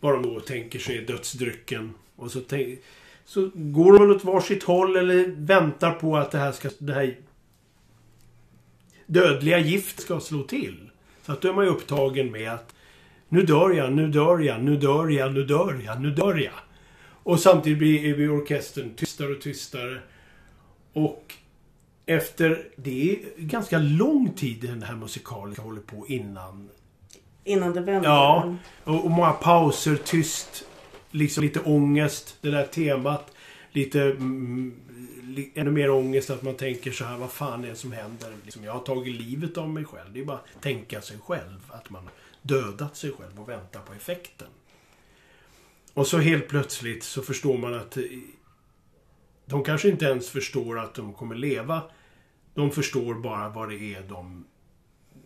Vad 0.00 0.12
de 0.14 0.22
då 0.22 0.40
tänker 0.40 0.78
sig 0.78 0.98
är 0.98 1.06
dödsdrycken. 1.06 1.94
Och 2.16 2.30
så, 2.30 2.40
tänk, 2.40 2.78
så 3.24 3.50
går 3.54 3.98
de 3.98 4.10
åt 4.10 4.24
varsitt 4.24 4.62
håll 4.62 4.96
eller 4.96 5.26
väntar 5.36 5.92
på 5.92 6.16
att 6.16 6.30
det 6.30 6.38
här 6.38 6.52
ska... 6.52 6.70
Det 6.78 6.94
här 6.94 7.16
dödliga 9.06 9.58
gift 9.58 10.00
ska 10.00 10.20
slå 10.20 10.42
till. 10.42 10.90
Så 11.26 11.32
att 11.32 11.40
då 11.40 11.48
är 11.48 11.52
man 11.52 11.64
ju 11.64 11.70
upptagen 11.70 12.30
med 12.30 12.52
att 12.52 12.74
nu 13.28 13.42
dör 13.42 13.70
jag, 13.70 13.92
nu 13.92 14.08
dör 14.08 14.38
jag, 14.38 14.62
nu 14.62 14.76
dör 14.76 15.08
jag, 15.08 15.34
nu 15.34 15.44
dör 15.44 15.80
jag, 15.84 16.00
nu 16.00 16.10
dör 16.10 16.36
jag. 16.36 16.52
Och 17.22 17.40
samtidigt 17.40 17.78
blir, 17.78 18.14
blir 18.14 18.30
orkestern 18.30 18.94
tystare 18.94 19.32
och 19.32 19.40
tystare. 19.40 19.98
Och 20.92 21.34
efter, 22.06 22.68
det 22.76 23.10
är 23.10 23.18
ganska 23.36 23.78
lång 23.78 24.32
tid 24.32 24.60
den 24.60 24.82
här 24.82 24.96
musikalen 24.96 25.56
håller 25.56 25.80
på 25.80 26.06
innan. 26.08 26.68
Innan 27.44 27.72
det 27.72 27.80
vänder. 27.80 28.08
Ja. 28.08 28.56
Och, 28.84 29.04
och 29.04 29.10
många 29.10 29.32
pauser, 29.32 29.96
tyst. 29.96 30.64
Liksom 31.10 31.44
lite 31.44 31.60
ångest, 31.60 32.36
det 32.40 32.50
där 32.50 32.64
temat. 32.64 33.33
Lite 33.74 34.02
mm, 34.02 34.74
li, 35.22 35.52
ännu 35.54 35.70
mer 35.70 35.90
ångest 35.90 36.30
att 36.30 36.42
man 36.42 36.54
tänker 36.54 36.92
så 36.92 37.04
här, 37.04 37.18
vad 37.18 37.32
fan 37.32 37.64
är 37.64 37.68
det 37.68 37.76
som 37.76 37.92
händer? 37.92 38.34
Liksom, 38.44 38.64
jag 38.64 38.72
har 38.72 38.80
tagit 38.80 39.14
livet 39.14 39.58
av 39.58 39.70
mig 39.70 39.84
själv. 39.84 40.12
Det 40.12 40.20
är 40.20 40.24
bara 40.24 40.36
att 40.36 40.62
tänka 40.62 41.00
sig 41.00 41.18
själv. 41.18 41.60
Att 41.68 41.90
man 41.90 42.04
har 42.04 42.12
dödat 42.42 42.96
sig 42.96 43.12
själv 43.12 43.40
och 43.40 43.48
väntar 43.48 43.80
på 43.80 43.92
effekten. 43.92 44.48
Och 45.94 46.06
så 46.06 46.18
helt 46.18 46.48
plötsligt 46.48 47.04
så 47.04 47.22
förstår 47.22 47.58
man 47.58 47.74
att 47.74 47.96
eh, 47.96 48.02
de 49.46 49.64
kanske 49.64 49.88
inte 49.88 50.04
ens 50.04 50.28
förstår 50.28 50.78
att 50.78 50.94
de 50.94 51.12
kommer 51.12 51.34
leva. 51.34 51.82
De 52.54 52.70
förstår 52.70 53.14
bara 53.14 53.48
vad 53.48 53.68
det 53.68 53.94
är 53.94 54.02
de 54.02 54.44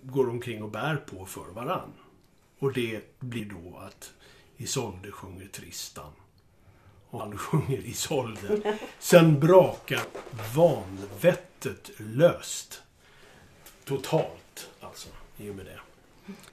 går 0.02 0.28
omkring 0.28 0.62
och 0.62 0.70
bär 0.70 0.96
på 0.96 1.26
för 1.26 1.52
varann. 1.52 1.92
Och 2.58 2.72
det 2.72 3.20
blir 3.20 3.44
då 3.44 3.78
att 3.78 4.12
Isolde 4.56 5.10
sjunger 5.10 5.46
Tristan. 5.46 6.12
Och 7.10 7.20
han 7.20 7.38
sjunger 7.38 7.78
Isolde. 7.78 8.76
Sen 8.98 9.40
brakar 9.40 10.00
vanvettet 10.56 11.90
löst. 11.98 12.82
Totalt, 13.84 14.70
alltså, 14.80 15.08
i 15.36 15.50
och 15.50 15.54
med 15.54 15.66
det. 15.66 15.80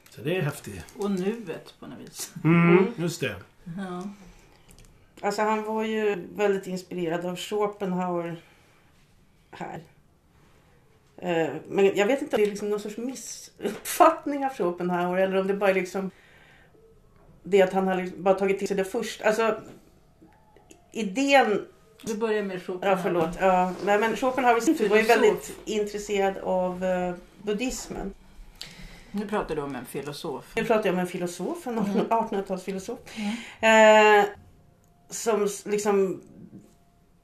Så 0.09 0.21
det 0.21 0.37
är 0.37 0.41
häftigt. 0.41 0.85
Och 0.97 1.11
nuet 1.11 1.73
på 1.79 1.87
något 1.87 1.99
vis. 1.99 2.33
Mm, 2.43 2.85
just 2.97 3.21
det. 3.21 3.35
Ja. 3.77 4.03
Alltså 5.21 5.41
han 5.41 5.63
var 5.63 5.83
ju 5.83 6.27
väldigt 6.35 6.67
inspirerad 6.67 7.25
av 7.25 7.35
Schopenhauer 7.35 8.41
här. 9.51 9.83
Eh, 11.17 11.53
Men 11.67 11.95
jag 11.95 12.05
vet 12.07 12.21
inte 12.21 12.35
om 12.35 12.41
det 12.41 12.47
är 12.47 12.49
liksom 12.49 12.69
någon 12.69 12.79
sorts 12.79 12.97
missuppfattning 12.97 14.45
av 14.45 14.49
Schopenhauer 14.53 15.17
eller 15.21 15.37
om 15.37 15.47
det 15.47 15.53
bara 15.53 15.69
är 15.69 15.73
liksom 15.73 16.11
det 17.43 17.61
att 17.61 17.73
han 17.73 17.87
har 17.87 17.95
liksom 18.01 18.23
bara 18.23 18.35
tagit 18.35 18.59
till 18.59 18.67
sig 18.67 18.77
det 18.77 18.85
först. 18.85 19.21
Alltså 19.21 19.61
idén, 20.95 21.65
Du 22.01 22.15
börjar 22.15 22.43
med 22.43 22.63
Chopin. 22.65 22.89
ja 22.89 22.97
förlåt, 23.03 23.29
ja, 23.39 23.73
men 23.85 24.15
Schopenhauer 24.15 24.61
tur 24.61 24.89
var 24.89 24.97
ju 24.97 25.03
väldigt 25.03 25.51
intresserad 25.65 26.37
av 26.37 26.83
eh, 26.83 27.15
buddhismen. 27.41 28.13
Nu 29.11 29.27
pratar 29.27 29.55
du 29.55 29.61
om 29.61 29.75
en 29.75 29.85
filosof. 29.85 30.45
Nu 30.55 30.65
pratar 30.65 30.85
jag 30.85 30.93
om 30.93 30.99
en 30.99 31.07
filosof, 31.07 31.67
en 31.67 31.77
Mm. 31.77 31.87
1800-talsfilosof. 32.09 32.97
Mm. 33.61 34.19
Eh, 34.21 34.25
som 35.09 35.47
liksom 35.65 36.21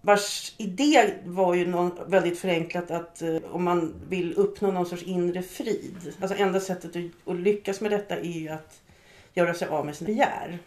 vars 0.01 0.53
idé 0.57 1.13
var 1.25 1.53
ju 1.53 1.67
någon, 1.67 1.91
väldigt 2.07 2.39
förenklat 2.39 2.91
att 2.91 3.21
eh, 3.21 3.35
om 3.51 3.63
man 3.63 3.93
vill 4.09 4.33
uppnå 4.33 4.71
någon 4.71 4.85
sorts 4.85 5.03
inre 5.03 5.41
frid. 5.41 6.13
Alltså 6.21 6.37
enda 6.37 6.59
sättet 6.59 6.95
att, 6.95 7.29
att 7.33 7.39
lyckas 7.39 7.81
med 7.81 7.91
detta 7.91 8.15
är 8.17 8.39
ju 8.39 8.49
att 8.49 8.81
göra 9.33 9.53
sig 9.53 9.67
av 9.67 9.85
med 9.85 9.95
sina 9.95 10.07
begär. 10.07 10.59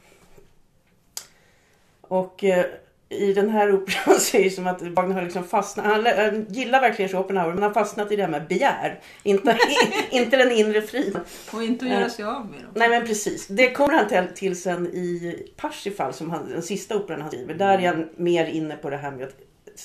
Och 2.01 2.45
eh, 2.45 2.67
i 3.15 3.33
den 3.33 3.51
här 3.51 3.75
operan 3.75 4.21
så 4.21 4.37
är 4.37 4.45
det 4.45 4.51
som 4.51 4.67
att 4.67 4.83
Wagner 4.83 5.15
har 5.15 5.23
liksom 5.23 5.45
fastnat. 5.45 5.87
Han, 5.87 6.07
han 6.07 6.47
gillar 6.49 6.81
verkligen 6.81 7.09
Schopenhauer 7.09 7.55
men 7.55 7.63
han 7.63 7.75
har 7.75 7.85
fastnat 7.85 8.13
i 8.13 8.17
det 8.17 8.23
här 8.23 8.31
med 8.31 8.49
begär. 8.49 9.01
Inte, 9.23 9.59
inte 10.11 10.37
den 10.37 10.53
inre 10.53 10.83
friden. 10.83 11.21
Och 11.53 11.63
inte 11.63 11.85
att 11.85 11.91
göra 11.91 12.11
sig 12.11 12.25
av 12.25 12.47
med 12.47 12.61
dem. 12.61 12.71
Nej 12.75 12.89
men 12.89 13.07
precis. 13.07 13.47
Det 13.47 13.71
kommer 13.71 13.95
han 13.95 14.09
till, 14.09 14.35
till 14.35 14.63
sen 14.63 14.87
i 14.87 15.37
Parsifal, 15.57 16.13
som 16.13 16.31
han, 16.31 16.49
den 16.49 16.63
sista 16.63 16.97
operan 16.97 17.21
han 17.21 17.31
skriver. 17.31 17.55
Där 17.55 17.79
är 17.79 17.89
han 17.89 18.09
mer 18.17 18.47
inne 18.47 18.77
på 18.77 18.91
det 18.91 18.97
här 18.97 19.11
med 19.11 19.27
att 19.27 19.35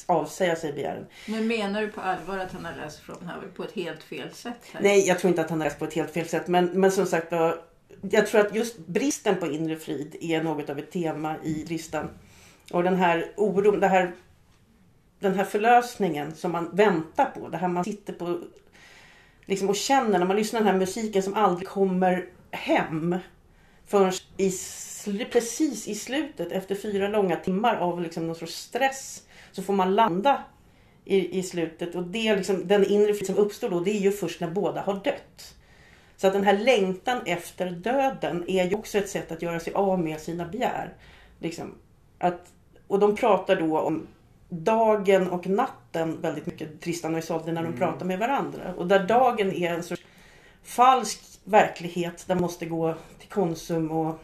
avsäga 0.05 0.55
sig 0.55 0.73
begären. 0.73 1.05
Men 1.27 1.47
menar 1.47 1.81
du 1.81 1.87
på 1.87 2.01
allvar 2.01 2.37
att 2.37 2.51
han 2.51 2.65
har 2.65 2.73
läst 2.83 3.03
Schopenhauer 3.05 3.47
på 3.55 3.63
ett 3.63 3.71
helt 3.71 4.03
fel 4.03 4.33
sätt? 4.33 4.55
Här? 4.71 4.81
Nej, 4.81 5.07
jag 5.07 5.19
tror 5.19 5.29
inte 5.29 5.41
att 5.41 5.49
han 5.49 5.59
har 5.59 5.65
läst 5.65 5.79
på 5.79 5.85
ett 5.85 5.93
helt 5.93 6.11
fel 6.11 6.27
sätt. 6.27 6.47
Men, 6.47 6.65
men 6.65 6.91
som 6.91 7.05
sagt 7.05 7.33
jag 8.01 8.27
tror 8.27 8.41
att 8.41 8.55
just 8.55 8.77
bristen 8.87 9.35
på 9.35 9.47
inre 9.47 9.75
frid 9.75 10.15
är 10.21 10.43
något 10.43 10.69
av 10.69 10.79
ett 10.79 10.91
tema 10.91 11.35
i 11.43 11.53
Tristan. 11.53 12.09
Och 12.71 12.83
den 12.83 12.95
här 12.95 13.33
oron, 13.37 13.79
det 13.79 13.87
här, 13.87 14.11
den 15.19 15.33
här 15.33 15.43
förlösningen 15.43 16.35
som 16.35 16.51
man 16.51 16.69
väntar 16.73 17.25
på. 17.25 17.49
Det 17.49 17.57
här 17.57 17.67
man 17.67 17.83
sitter 17.83 18.13
på 18.13 18.39
liksom, 19.45 19.69
och 19.69 19.75
känner 19.75 20.19
när 20.19 20.25
man 20.25 20.35
lyssnar 20.35 20.59
på 20.59 20.65
den 20.65 20.73
här 20.73 20.79
musiken 20.79 21.23
som 21.23 21.33
aldrig 21.33 21.67
kommer 21.67 22.25
hem. 22.51 23.15
förrän 23.87 24.13
i, 24.37 24.51
precis 25.31 25.87
i 25.87 25.95
slutet, 25.95 26.51
efter 26.51 26.75
fyra 26.75 27.07
långa 27.07 27.35
timmar 27.35 27.75
av 27.75 28.01
liksom 28.01 28.27
någon 28.27 28.35
sorts 28.35 28.55
stress, 28.55 29.23
så 29.51 29.63
får 29.63 29.73
man 29.73 29.95
landa 29.95 30.43
i, 31.05 31.39
i 31.39 31.43
slutet. 31.43 31.95
Och 31.95 32.03
det 32.03 32.35
liksom, 32.35 32.67
den 32.67 32.85
inre 32.85 33.13
frid 33.13 33.25
som 33.25 33.37
uppstår 33.37 33.69
då, 33.69 33.79
det 33.79 33.91
är 33.91 33.99
ju 33.99 34.11
först 34.11 34.39
när 34.39 34.51
båda 34.51 34.81
har 34.81 34.93
dött. 35.03 35.55
Så 36.17 36.27
att 36.27 36.33
den 36.33 36.43
här 36.43 36.57
längtan 36.57 37.21
efter 37.25 37.71
döden 37.71 38.45
är 38.47 38.65
ju 38.65 38.75
också 38.75 38.97
ett 38.97 39.09
sätt 39.09 39.31
att 39.31 39.41
göra 39.41 39.59
sig 39.59 39.73
av 39.73 39.99
med 39.99 40.21
sina 40.21 40.45
begär. 40.45 40.93
Liksom, 41.39 41.75
att, 42.17 42.51
och 42.89 42.99
de 42.99 43.15
pratar 43.15 43.55
då 43.55 43.79
om 43.79 44.07
dagen 44.49 45.29
och 45.29 45.47
natten 45.47 46.21
väldigt 46.21 46.45
mycket, 46.45 46.81
Tristan 46.81 47.13
och 47.13 47.19
Isolde, 47.19 47.51
när 47.51 47.63
de 47.63 47.73
pratar 47.73 48.05
med 48.05 48.19
varandra. 48.19 48.73
Och 48.77 48.87
där 48.87 49.03
dagen 49.07 49.51
är 49.51 49.73
en 49.73 49.83
sorts 49.83 50.01
falsk 50.63 51.19
verklighet 51.43 52.23
där 52.27 52.35
man 52.35 52.41
måste 52.41 52.65
gå 52.65 52.95
till 53.19 53.29
Konsum 53.29 53.91
och 53.91 54.19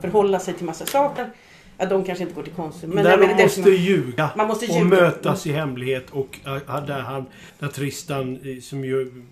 förhålla 0.00 0.38
sig 0.38 0.54
till 0.54 0.66
massa 0.66 0.86
saker. 0.86 1.30
Ja, 1.78 1.86
de 1.86 2.04
kanske 2.04 2.22
inte 2.22 2.34
går 2.34 2.42
till 2.42 2.52
Konsum. 2.52 2.90
Men 2.90 3.04
där 3.04 3.18
det 3.18 3.42
måste 3.44 3.62
som- 3.62 3.72
ljuga. 3.72 4.30
man 4.36 4.48
måste 4.48 4.66
och 4.66 4.72
ljuga. 4.72 4.84
mötas 4.84 5.46
i 5.46 5.52
hemlighet. 5.52 6.10
Och 6.10 6.38
där, 6.86 7.00
han, 7.00 7.26
där 7.58 7.68
Tristan, 7.68 8.36
eh, 8.44 8.60
som 8.60 8.84
ju 8.84 9.24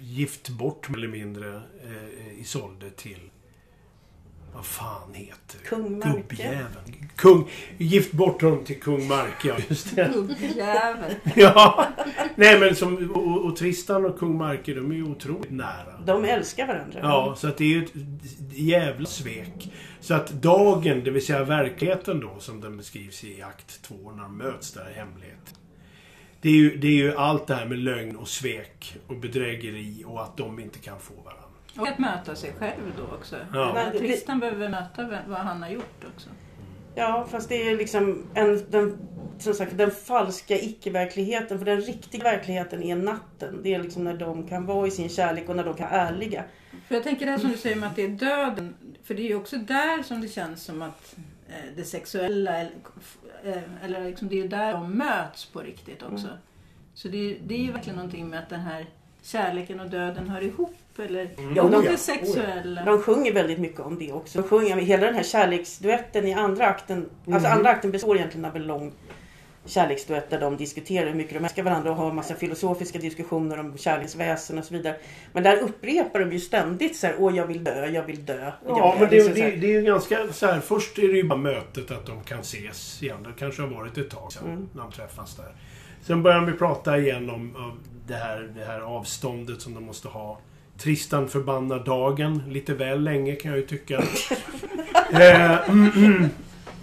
gift 0.00 0.48
bort 0.48 0.88
mer 0.88 0.98
eller 0.98 1.08
mindre 1.08 1.54
eh, 1.56 2.40
Isolde 2.40 2.90
till 2.90 3.30
vad 4.58 4.66
fan 4.66 5.14
heter? 5.14 5.58
Kung 5.64 5.98
Marke. 5.98 6.22
Gubbjäveln. 6.28 7.08
Kung, 7.16 7.48
gift 7.78 8.12
bort 8.12 8.42
honom 8.42 8.64
till 8.64 8.80
kung 8.80 9.08
Marke, 9.08 9.48
ja 9.48 9.56
just 9.68 9.96
det. 9.96 10.10
Gubbjävel. 10.14 11.14
Ja. 11.36 11.86
Nej 12.34 12.60
men 12.60 12.76
som, 12.76 13.10
och, 13.10 13.44
och 13.46 13.56
Tristan 13.56 14.04
och 14.04 14.18
kung 14.18 14.36
Marke, 14.36 14.74
de 14.74 14.90
är 14.90 14.94
ju 14.94 15.04
otroligt 15.04 15.50
nära. 15.50 16.00
De 16.06 16.24
älskar 16.24 16.66
varandra. 16.66 17.00
Ja, 17.02 17.34
så 17.38 17.48
att 17.48 17.56
det 17.56 17.64
är 17.64 17.68
ju 17.68 17.84
ett 17.84 17.92
jävla 18.52 19.06
svek. 19.06 19.72
Så 20.00 20.14
att 20.14 20.28
dagen, 20.28 21.04
det 21.04 21.10
vill 21.10 21.26
säga 21.26 21.44
verkligheten 21.44 22.20
då, 22.20 22.36
som 22.38 22.60
den 22.60 22.76
beskrivs 22.76 23.24
i 23.24 23.42
akt 23.42 23.82
2, 23.82 24.12
när 24.16 24.22
de 24.22 24.38
möts 24.38 24.72
där 24.72 24.90
i 24.90 24.98
hemlighet. 24.98 25.54
Det 26.40 26.48
är, 26.48 26.54
ju, 26.54 26.76
det 26.76 26.86
är 26.86 26.92
ju 26.92 27.16
allt 27.16 27.46
det 27.46 27.54
här 27.54 27.66
med 27.66 27.78
lögn 27.78 28.16
och 28.16 28.28
svek 28.28 28.96
och 29.06 29.16
bedrägeri 29.16 30.04
och 30.06 30.22
att 30.22 30.36
de 30.36 30.58
inte 30.58 30.78
kan 30.78 31.00
få 31.00 31.14
varandra. 31.14 31.37
Och 31.78 31.88
att 31.88 31.98
möta 31.98 32.34
sig 32.34 32.52
själv 32.58 32.92
då 32.96 33.14
också. 33.16 33.36
Ja. 33.52 33.90
Tristan 33.98 34.40
behöver 34.40 34.68
möta 34.68 35.08
vad 35.28 35.38
han 35.38 35.62
har 35.62 35.70
gjort 35.70 36.04
också. 36.14 36.28
Ja, 36.94 37.26
fast 37.30 37.48
det 37.48 37.68
är 37.68 37.76
liksom 37.76 38.26
en, 38.34 38.70
den, 38.70 38.98
som 39.38 39.54
sagt, 39.54 39.78
den 39.78 39.90
falska 39.90 40.54
icke-verkligheten. 40.54 41.58
För 41.58 41.66
den 41.66 41.80
riktiga 41.80 42.22
verkligheten 42.22 42.82
är 42.82 42.96
natten. 42.96 43.60
Det 43.62 43.74
är 43.74 43.82
liksom 43.82 44.04
när 44.04 44.16
de 44.16 44.48
kan 44.48 44.66
vara 44.66 44.86
i 44.86 44.90
sin 44.90 45.08
kärlek 45.08 45.48
och 45.48 45.56
när 45.56 45.64
de 45.64 45.74
kan 45.74 45.90
vara 45.90 46.00
ärliga. 46.00 46.44
För 46.88 46.94
jag 46.94 47.04
tänker 47.04 47.26
det 47.26 47.32
här 47.32 47.38
som 47.38 47.50
du 47.50 47.56
säger 47.56 47.76
med 47.76 47.88
att 47.88 47.96
det 47.96 48.04
är 48.04 48.08
döden. 48.08 48.74
För 49.04 49.14
det 49.14 49.22
är 49.22 49.28
ju 49.28 49.34
också 49.34 49.56
där 49.56 50.02
som 50.02 50.20
det 50.20 50.28
känns 50.28 50.62
som 50.62 50.82
att 50.82 51.16
eh, 51.48 51.54
det 51.76 51.84
sexuella, 51.84 52.56
eller, 52.56 52.72
eh, 53.44 53.84
eller 53.84 54.04
liksom 54.04 54.28
det 54.28 54.40
är 54.40 54.48
där 54.48 54.72
de 54.72 54.98
möts 54.98 55.46
på 55.46 55.60
riktigt 55.60 56.02
också. 56.02 56.26
Mm. 56.26 56.38
Så 56.94 57.08
det 57.08 57.18
är, 57.18 57.38
det 57.46 57.54
är 57.54 57.62
ju 57.62 57.72
verkligen 57.72 57.96
någonting 57.96 58.28
med 58.28 58.38
att 58.38 58.48
den 58.48 58.60
här 58.60 58.86
kärleken 59.22 59.80
och 59.80 59.90
döden 59.90 60.28
hör 60.28 60.42
ihop. 60.42 60.76
Eller 60.98 61.30
Ja, 61.56 61.62
om 61.62 61.70
de- 61.70 61.84
det 61.84 61.96
sexuella. 61.96 62.84
De 62.84 63.02
sjunger 63.02 63.32
väldigt 63.32 63.58
mycket 63.58 63.80
om 63.80 63.98
det 63.98 64.12
också. 64.12 64.42
De 64.42 64.48
sjunger, 64.48 64.76
hela 64.76 65.06
den 65.06 65.14
här 65.14 65.22
kärleksduetten 65.22 66.26
i 66.26 66.34
andra 66.34 66.66
akten. 66.66 66.98
Alltså 67.26 67.46
Mm. 67.48 67.58
andra 67.58 67.70
akten 67.70 67.90
består 67.90 68.16
egentligen 68.16 68.44
av 68.44 68.56
en 68.56 68.66
lång 68.66 68.92
kärleksduett 69.64 70.30
där 70.30 70.40
de 70.40 70.56
diskuterar 70.56 71.06
hur 71.06 71.14
mycket 71.14 71.34
de 71.34 71.44
älskar 71.44 71.62
varandra 71.62 71.90
och 71.90 71.96
har 71.96 72.12
massa 72.12 72.34
filosofiska 72.34 72.98
diskussioner 72.98 73.58
om 73.60 73.78
kärleksväsen 73.78 74.58
och 74.58 74.64
så 74.64 74.74
vidare. 74.74 74.96
Men 75.32 75.42
där 75.42 75.56
upprepar 75.62 76.20
de 76.20 76.32
ju 76.32 76.40
ständigt 76.40 76.96
så 76.96 77.06
här, 77.06 77.14
åh 77.18 77.36
jag 77.36 77.46
vill 77.46 77.64
dö, 77.64 77.86
jag 77.86 78.02
vill 78.02 78.24
dö. 78.24 78.52
Ja, 78.66 78.78
jag, 78.78 79.00
men 79.00 79.10
det, 79.10 79.14
liksom 79.16 79.34
det, 79.34 79.50
det 79.56 79.66
är 79.66 79.80
ju 79.80 79.82
ganska 79.82 80.32
så 80.32 80.46
här. 80.46 80.60
Först 80.60 80.98
är 80.98 81.08
det 81.08 81.16
ju 81.16 81.24
bara 81.24 81.38
mötet 81.38 81.90
att 81.90 82.06
de 82.06 82.22
kan 82.24 82.40
ses 82.40 83.02
igen. 83.02 83.22
Det 83.22 83.32
kanske 83.38 83.62
har 83.62 83.68
varit 83.68 83.98
ett 83.98 84.10
tag 84.10 84.32
sedan 84.32 84.44
Mm. 84.46 84.68
när 84.72 84.82
de 84.82 84.92
träffas 84.92 85.36
där. 85.36 85.52
Sen 86.02 86.22
börjar 86.22 86.46
ju 86.46 86.52
prata 86.56 86.98
igen 86.98 87.30
om, 87.30 87.56
om 87.56 87.78
det, 88.06 88.14
här, 88.14 88.50
det 88.58 88.64
här 88.64 88.80
avståndet 88.80 89.60
som 89.62 89.74
de 89.74 89.84
måste 89.84 90.08
ha. 90.08 90.38
Tristan 90.78 91.28
förbannar 91.28 91.84
dagen 91.84 92.42
lite 92.48 92.74
väl 92.74 93.02
länge 93.02 93.36
kan 93.36 93.50
jag 93.50 93.60
ju 93.60 93.66
tycka. 93.66 93.98
eh, 95.12 95.68
mm, 95.70 95.90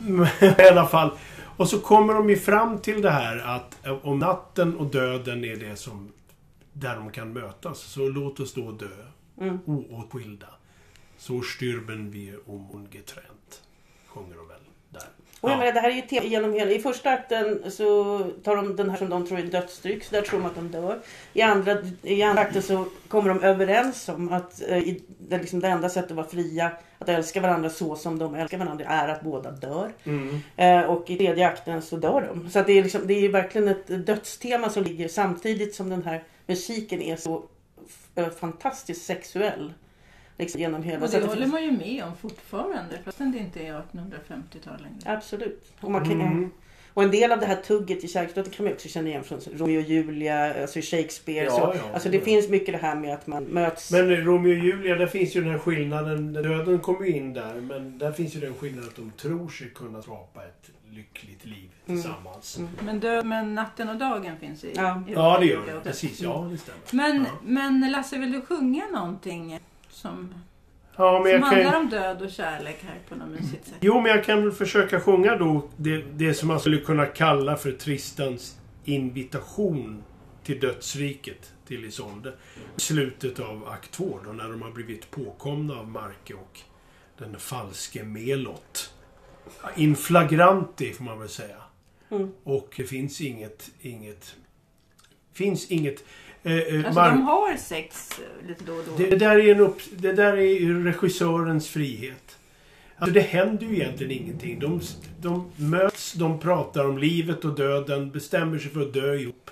mm. 0.08 0.28
I 0.42 0.68
alla 0.72 0.88
fall. 0.88 1.12
Och 1.58 1.70
så 1.70 1.80
kommer 1.80 2.14
de 2.14 2.30
ju 2.30 2.36
fram 2.36 2.80
till 2.80 3.02
det 3.02 3.12
här 3.12 3.38
att 3.38 3.86
eh, 3.86 4.06
om 4.06 4.20
natten 4.20 4.76
och 4.76 4.86
döden 4.86 5.46
är 5.46 5.56
det 5.56 5.76
som 5.76 6.12
där 6.74 6.96
de 6.96 7.12
kan 7.12 7.34
mötas. 7.34 7.80
Så 7.80 8.10
låt 8.10 8.40
oss 8.40 8.54
då 8.54 8.72
dö. 8.72 8.88
Mm. 9.42 9.60
Oåtskilda. 9.66 10.48
Så 11.18 11.42
styrben 11.42 12.12
wir 12.12 12.36
um 12.46 12.68
ungetrennt. 12.74 13.62
Sjunger 14.08 14.36
de. 14.36 14.45
Och 15.46 15.52
jag 15.52 15.56
Ja. 15.56 15.60
menar, 15.60 15.72
det 15.74 15.80
här 15.80 15.90
är 15.90 15.94
ju 15.94 16.02
tema 16.02 16.26
genom 16.26 16.54
hela... 16.54 16.72
I 16.72 16.80
första 16.80 17.10
akten 17.10 17.72
så 17.72 18.20
tar 18.44 18.56
de 18.56 18.76
den 18.76 18.90
här 18.90 18.98
som 18.98 19.10
de 19.10 19.28
tror 19.28 19.40
är 19.40 19.44
dödsdryck, 19.44 20.04
så 20.04 20.16
där 20.16 20.22
tror 20.22 20.40
de 20.40 20.46
att 20.46 20.56
de 20.56 20.72
dör. 20.72 21.00
I 21.34 21.42
andra, 21.42 21.78
i 22.02 22.24
andra 22.24 22.42
akten 22.42 22.62
så 22.62 22.86
kommer 23.08 23.30
de 23.30 23.44
överens 23.44 24.10
om 24.10 24.34
att 24.34 24.62
eh, 24.68 24.78
i, 24.78 25.02
det, 25.20 25.38
liksom 25.38 25.60
det 25.60 25.68
enda 25.68 25.90
sättet 25.90 26.12
att 26.12 26.18
vara 26.18 26.28
fria, 26.28 26.72
att 27.00 27.10
älska 27.10 27.42
varandra 27.42 27.70
så 27.70 27.96
som 27.96 28.20
de 28.20 28.36
älskar 28.36 28.58
varandra, 28.58 28.86
är 28.86 29.08
att 29.08 29.22
båda 29.22 29.52
dör. 29.52 29.92
Mm. 30.04 30.40
Eh, 30.56 30.82
och 30.82 31.10
i 31.10 31.18
tredje 31.18 31.48
akten 31.48 31.82
så 31.82 31.96
dör 31.98 32.30
de. 32.34 32.50
Så 32.50 32.62
det, 32.62 32.74
är 32.74 32.84
liksom, 32.84 33.02
det 33.08 33.14
är 33.14 33.30
verkligen 33.30 33.68
ett 33.68 34.06
dödstema 34.06 34.70
som 34.70 34.84
ligger 34.84 35.08
samtidigt 35.08 35.76
som 35.76 35.90
den 35.90 36.04
här 36.04 36.24
musiken 36.48 37.02
är 37.02 37.16
så 37.16 37.44
eh, 38.16 38.30
fantastiskt 38.30 39.06
sexuell. 39.06 39.74
Liksom, 40.38 40.62
genom 40.62 40.84
hela... 40.84 41.04
Och 41.04 41.10
så 41.10 41.20
det 41.20 41.26
håller 41.26 41.48
man 41.48 41.64
ju 41.64 41.72
med 41.72 42.04
om 42.04 42.16
fortfarande. 42.18 43.00
Fastän 43.06 43.32
det 43.32 43.38
inte 43.38 43.60
är 43.60 43.74
1850-tal 43.74 44.82
längre. 44.82 45.00
Absolut. 45.18 45.72
Och, 45.82 45.92
man 45.92 46.04
kan, 46.04 46.22
Mm. 46.22 46.52
och 46.94 47.04
en 47.04 47.12
del 47.12 47.32
av 47.32 47.40
det 47.40 47.46
här 47.46 47.56
tugget 47.56 48.04
i 48.04 48.08
kärleksdöden 48.08 48.52
kan 48.52 48.66
man 48.66 48.74
också 48.74 48.88
känna 48.88 49.08
igen 49.10 49.24
från 49.24 49.40
Romeo 49.54 49.78
och 49.82 49.84
Julia, 49.90 50.62
alltså 50.62 50.80
Shakespeare. 50.82 51.46
Ja, 51.46 51.52
så, 51.52 51.74
ja, 51.76 51.94
alltså 51.94 52.10
det 52.10 52.18
ja. 52.18 52.24
finns 52.24 52.50
mycket 52.50 52.74
det 52.74 52.78
här 52.88 52.96
med 52.96 53.14
att 53.14 53.28
man 53.28 53.44
möts. 53.44 53.92
Men 53.92 54.16
Romeo 54.26 54.52
och 54.60 54.66
Julia, 54.66 54.96
där 54.96 55.08
finns 55.08 55.36
ju 55.36 55.42
den 55.42 55.52
här 55.52 55.60
skillnaden. 55.60 56.34
Döden 56.34 56.80
kommer 56.80 57.06
ju 57.06 57.16
in 57.16 57.34
där, 57.34 57.56
men 57.62 57.98
där 57.98 58.12
finns 58.12 58.36
ju 58.36 58.40
den 58.40 58.54
skillnaden 58.54 58.90
att 58.90 58.96
de 58.96 59.12
tror 59.12 59.50
sig 59.50 59.70
kunna 59.70 60.02
skapa 60.02 60.44
ett 60.44 60.70
lyckligt 60.90 61.46
liv 61.46 61.70
Mm. 61.88 62.02
tillsammans. 62.02 62.58
Mm. 62.58 62.70
Men, 62.86 63.00
dö, 63.00 63.24
men 63.24 63.56
natten 63.56 63.90
och 63.90 63.96
dagen 63.98 64.38
finns 64.40 64.64
i 64.64 64.74
Ja. 64.76 65.04
i 65.08 65.14
Ja, 65.14 65.38
det 65.40 65.46
gör 65.46 65.66
det. 65.66 65.80
Precis, 65.84 66.22
ja 66.22 66.48
det 66.52 66.58
stämmer. 66.58 66.82
Men, 66.92 67.24
Ja. 67.24 67.30
men 67.44 67.92
Lasse, 67.92 68.18
vill 68.18 68.32
du 68.32 68.42
sjunga 68.42 68.84
någonting 68.94 69.60
som, 69.96 70.34
Ja, 70.98 71.22
men 71.24 71.24
som 71.24 71.32
jag 71.32 71.42
kan 71.42 71.50
handlar 71.50 71.72
ju... 71.72 71.78
om 71.78 71.90
död 71.90 72.22
och 72.22 72.32
kärlek 72.32 72.84
här 72.84 73.00
på 73.10 73.16
något 73.16 73.30
mysigt 73.30 73.68
sätt? 73.68 73.78
Jo, 73.80 74.02
men 74.02 74.12
jag 74.12 74.24
kan 74.24 74.44
väl 74.44 74.52
försöka 74.52 75.02
sjunga 75.02 75.36
då 75.36 75.70
det, 75.78 75.98
det 75.98 76.34
som 76.34 76.48
man 76.48 76.60
skulle 76.60 76.78
kunna 76.78 77.06
kalla 77.06 77.58
för 77.58 77.72
Tristans 77.72 78.60
invitation 78.84 80.04
till 80.44 80.60
dödsriket, 80.60 81.54
till 81.68 81.86
Isolde. 81.86 82.34
Slutet 82.76 83.40
av 83.40 83.68
akt 83.68 83.92
2 83.92 84.20
då, 84.26 84.32
när 84.32 84.50
de 84.50 84.62
har 84.62 84.72
blivit 84.72 85.12
påkomna 85.12 85.80
av 85.80 85.88
Marke 85.88 86.34
och 86.34 86.60
den 87.18 87.40
falske 87.40 88.04
Melot. 88.04 88.94
Ja, 89.62 89.70
In 89.76 89.96
flagranti, 89.96 90.94
får 90.94 91.04
man 91.04 91.20
väl 91.20 91.30
säga. 91.30 91.58
Mm. 92.10 92.32
Och 92.44 92.74
det 92.78 92.84
finns 92.84 93.22
inget... 93.22 93.72
inget 93.82 94.36
finns 95.34 95.72
inget... 95.72 96.04
Eh, 96.46 96.54
eh, 96.54 96.86
Alltså 96.86 97.02
de 97.02 97.22
har 97.22 97.58
sex 97.58 98.12
eh, 98.20 98.48
lite 98.48 98.64
då 98.64 98.74
och 98.74 98.84
då. 98.88 99.04
det, 99.04 99.16
där 99.16 99.40
är 99.40 99.52
en 99.56 99.60
upp, 99.60 99.82
det 99.98 100.14
där 100.14 100.38
är 100.38 100.84
regissörens 100.84 101.70
frihet. 101.70 102.38
Alltså 102.98 103.14
det 103.14 103.22
händer 103.22 103.66
ju 103.66 103.76
egentligen 103.76 104.12
ingenting. 104.12 104.60
De, 104.60 104.82
de 105.22 105.52
möts, 105.56 106.14
de 106.14 106.40
pratar 106.40 106.86
om 106.86 106.98
livet 106.98 107.46
och 107.46 107.56
döden, 107.56 108.12
bestämmer 108.12 108.60
sig 108.60 108.72
för 108.72 108.82
att 108.82 108.94
dö 108.94 109.16
ihop. 109.16 109.52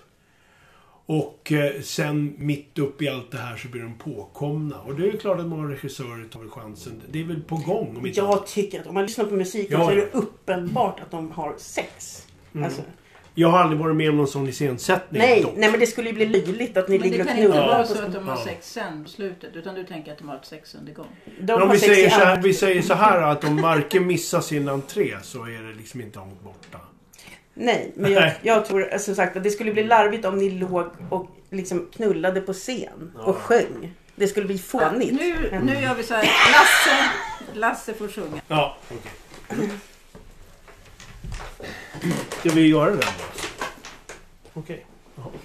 Och 1.06 1.51
eh, 1.51 1.82
sen 1.82 2.36
mitt 2.38 2.79
upp 2.79 3.01
i 3.01 3.10
allt 3.10 3.32
det 3.32 3.38
här 3.38 3.58
så 3.58 3.67
blir 3.67 3.82
de 3.82 3.97
påkomna. 3.97 4.79
Och 4.79 4.95
det 4.95 5.03
är 5.03 5.12
ju 5.12 5.17
klart 5.17 5.39
att 5.39 5.45
många 5.45 5.71
regissörer 5.71 6.25
tar 6.25 6.47
chansen. 6.49 7.01
Det 7.12 7.19
är 7.19 7.23
väl 7.23 7.41
på 7.41 7.56
gång 7.56 7.97
om 7.97 8.06
inte 8.06 8.19
Jag 8.19 8.47
tycker 8.47 8.79
att 8.79 8.88
om 8.88 8.93
man 8.93 9.06
lyssnar 9.06 9.25
på 9.25 9.36
musiken 9.36 9.79
Ja, 9.79 9.86
så 9.86 9.91
är 9.91 9.95
det 9.95 10.13
uppenbart 10.13 10.99
att 10.99 11.12
de 11.12 11.32
har 11.32 11.56
sex. 11.58 12.27
Mm. 12.53 12.63
Alltså, 12.65 12.82
Jag 13.36 13.48
har 13.48 13.60
aldrig 13.60 13.80
varit 13.80 13.96
med 13.96 14.10
om 14.10 14.17
någon 14.17 14.28
sån 14.28 14.48
iscensättning 14.48 15.22
nej, 15.22 15.41
dock. 15.41 15.54
nej, 15.58 15.72
men 15.72 15.80
det 15.80 15.88
skulle 15.88 16.10
ju 16.10 16.15
bli 16.15 16.26
löjligt 16.26 16.78
att 16.78 16.88
ni 16.89 17.00
men 17.00 17.10
ligger 17.10 17.17
det 17.17 17.24
och 17.24 17.28
kan 17.30 17.38
inte 17.38 17.52
knullar. 17.52 17.67
vara 17.67 17.82
på 17.88 17.93
så 17.93 18.04
att 18.04 18.13
de 18.13 18.28
har 18.28 18.38
sex 18.38 18.72
sen 18.74 19.04
på 19.04 19.10
slutet. 19.10 19.56
Utan 19.56 19.76
du 19.76 19.84
tänker 19.84 20.12
att 20.12 20.17
de 20.17 20.28
har 20.30 20.36
haft 20.36 20.48
sex 20.50 20.76
under 20.76 20.93
gång. 20.93 21.08
De 21.39 21.54
Men 21.54 21.62
om 21.62 21.69
vi 21.69 21.80
säger, 21.80 22.10
så 22.10 22.15
här, 22.19 22.41
vi 22.41 22.54
säger 22.54 22.82
så 22.82 22.93
här 22.93 23.22
att 23.22 23.43
om 23.43 23.62
Marke 23.62 24.00
missar 24.00 24.41
sin 24.41 24.69
entré 24.69 25.13
så 25.24 25.43
är 25.43 25.63
det 25.67 25.74
liksom 25.78 26.02
inte 26.02 26.19
långt 26.19 26.41
borta. 26.41 26.78
Nej, 27.54 27.91
men 27.96 28.12
jag, 28.12 28.32
jag 28.41 28.65
tror 28.65 28.84
alltså, 28.93 29.06
som 29.06 29.15
sagt 29.15 29.38
att 29.38 29.43
det 29.43 29.50
skulle 29.52 29.72
bli 29.74 29.84
larvigt 29.84 30.26
om 30.26 30.38
ni 30.38 30.50
låg 30.50 30.88
och 31.10 31.30
liksom 31.50 31.89
knullade 31.96 32.41
på 32.41 32.54
scen 32.54 33.12
och 33.17 33.30
Ja. 33.30 33.34
sjöng. 33.34 33.93
Det 34.15 34.28
skulle 34.28 34.46
bli 34.46 34.56
Ja, 34.56 34.62
fånigt. 34.89 35.13
nu, 35.13 35.48
Mm. 35.52 35.65
nu 35.65 35.74
gör 35.82 35.96
vi 35.96 36.04
så 36.04 36.13
här. 36.13 36.24
Lasse, 36.24 37.10
Lasse 37.60 37.93
får 37.93 38.08
sjunga. 38.08 38.41
Ja, 38.48 38.78
okej. 38.89 39.69
Ska 42.39 42.52
vi 42.52 42.67
göra 42.67 42.91
det? 42.91 43.08
Okej. 44.54 44.86
Okay. 45.15 45.39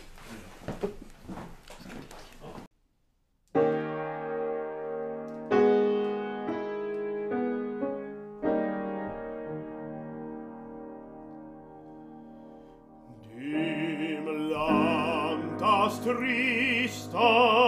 Dim 13.37 14.51
lantas 14.51 16.01
trista 16.05 17.68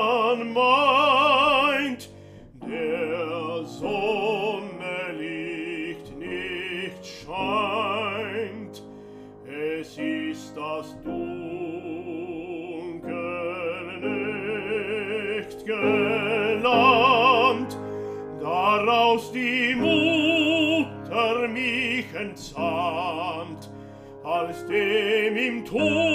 dem 25.72 26.09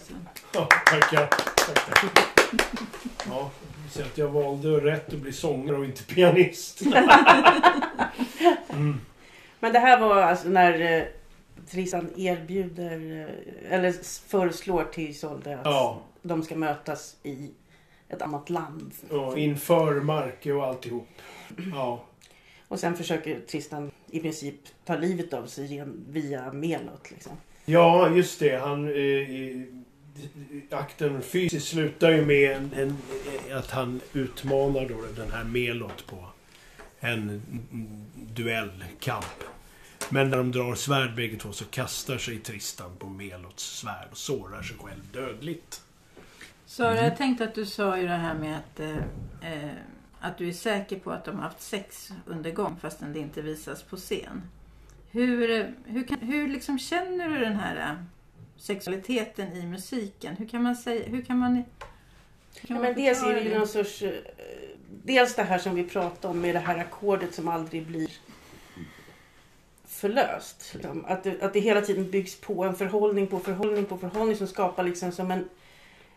Lasse. 0.00 0.12
Ja, 0.54 0.68
tackar. 0.86 1.26
tackar. 1.26 2.10
Ja, 3.28 3.50
ser 3.90 4.02
att 4.04 4.18
jag 4.18 4.28
valde 4.28 4.68
rätt 4.68 5.12
att 5.12 5.18
bli 5.18 5.32
sångare 5.32 5.76
och 5.76 5.84
inte 5.84 6.04
pianist. 6.04 6.82
Mm. 8.68 9.00
Men 9.60 9.72
det 9.72 9.78
här 9.78 10.00
var 10.00 10.16
alltså 10.22 10.48
när 10.48 10.98
eh, 10.98 11.04
Tristan 11.70 12.10
erbjuder 12.16 13.26
eh, 13.28 13.72
eller 13.74 13.94
föreslår 14.28 14.84
till 14.84 15.08
Isolde 15.10 15.54
att 15.58 15.64
Ja, 15.64 16.00
de 16.22 16.42
ska 16.42 16.56
mötas 16.56 17.16
i 17.22 17.50
ett 18.08 18.22
annat 18.22 18.50
land. 18.50 18.92
och 19.10 19.38
inför 19.38 20.00
Marke 20.00 20.52
och 20.52 20.66
alltihop. 20.66 21.08
Ja, 21.74 22.04
Och 22.68 22.80
sen 22.80 22.96
försöker 22.96 23.40
Tristan 23.40 23.90
i 24.10 24.20
princip 24.20 24.56
ta 24.84 24.96
livet 24.96 25.32
av 25.34 25.46
sig 25.46 25.84
via 26.08 26.52
Melot. 26.52 27.10
Liksom. 27.10 27.32
ja 27.64 28.10
just 28.10 28.40
det. 28.40 28.56
Han, 28.56 28.88
eh, 28.88 29.62
akten 30.70 31.22
fysiskt 31.22 31.68
slutar 31.68 32.10
ju 32.10 32.26
med 32.26 32.56
en, 32.56 32.72
en, 32.74 32.96
att 33.58 33.70
han 33.70 34.00
utmanar 34.12 34.88
då 34.88 35.06
den 35.16 35.30
här 35.30 35.44
Melot 35.44 36.06
på 36.06 36.26
en 37.00 37.42
duellkamp. 38.14 39.44
Men 40.08 40.30
när 40.30 40.36
de 40.36 40.52
drar 40.52 40.74
svärd 40.74 41.14
bägge 41.16 41.36
två 41.36 41.52
så 41.52 41.64
kastar 41.64 42.18
sig 42.18 42.38
Tristan 42.38 42.90
på 42.98 43.06
Melots 43.06 43.78
svärd 43.78 44.08
och 44.10 44.16
sårar 44.16 44.62
sig 44.62 44.76
själv 44.76 45.00
dödligt. 45.12 45.82
Sara, 46.66 46.90
Mm. 46.92 47.04
jag 47.04 47.16
tänkte 47.16 47.44
att 47.44 47.54
du 47.54 47.66
sa 47.66 47.98
ju 47.98 48.06
det 48.06 48.16
här 48.16 48.34
med 48.34 48.56
att, 48.58 48.80
eh, 48.80 49.70
att 50.20 50.38
du 50.38 50.48
är 50.48 50.52
säker 50.52 50.98
på 50.98 51.10
att 51.10 51.24
de 51.24 51.36
har 51.36 51.42
haft 51.42 51.60
sex 51.62 52.12
under 52.26 52.50
gång 52.50 52.76
fastän 52.82 53.12
det 53.12 53.18
inte 53.18 53.42
visas 53.42 53.82
på 53.82 53.96
scen. 53.96 54.42
Hur, 55.10 55.74
hur, 55.86 56.06
kan, 56.06 56.18
hur 56.18 56.48
liksom 56.48 56.78
känner 56.78 57.28
du 57.28 57.38
den 57.38 57.56
här 57.56 57.76
eh, 57.76 58.04
sexualiteten 58.60 59.52
i 59.52 59.66
musiken? 59.66 60.36
Hur 60.36 60.46
kan 60.48 60.62
man 60.62 60.76
säga... 60.76 61.08
Hur 61.08 61.22
kan 61.22 61.38
man, 61.38 61.54
hur 61.56 61.62
kan 61.62 61.64
Ja, 62.66 62.74
man 62.74 62.82
men 62.82 62.94
dels 62.94 63.22
är 63.22 63.34
det 63.34 63.40
ju 63.40 63.58
någon 63.58 63.68
sorts... 63.68 64.02
eh, 64.02 64.12
Dels 65.04 65.34
det 65.34 65.42
här 65.42 65.58
som 65.58 65.74
vi 65.74 65.84
pratade 65.84 66.28
om 66.28 66.40
med 66.40 66.54
det 66.54 66.58
här 66.58 66.78
ackordet 66.78 67.34
som 67.34 67.48
aldrig 67.48 67.86
blir 67.86 68.10
förlöst. 69.86 70.70
Liksom. 70.74 71.04
Att, 71.04 71.22
det, 71.24 71.42
att 71.42 71.52
det 71.52 71.60
hela 71.60 71.80
tiden 71.80 72.10
byggs 72.10 72.40
på 72.40 72.64
en 72.64 72.74
förhållning 72.74 73.26
på 73.26 73.38
förhållning 73.40 73.84
på 73.84 73.98
förhållning 73.98 74.36
som 74.36 74.46
skapar 74.46 74.82
liksom 74.82 75.12
som 75.12 75.30
en 75.30 75.48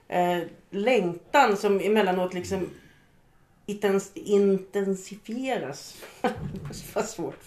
eh, 0.07 0.43
längtan 0.69 1.57
som 1.57 1.79
emellanåt 1.79 2.33
liksom 2.33 2.69
intens, 3.65 4.11
intensifieras. 4.13 5.95
Vad 6.93 7.05
svårt. 7.05 7.41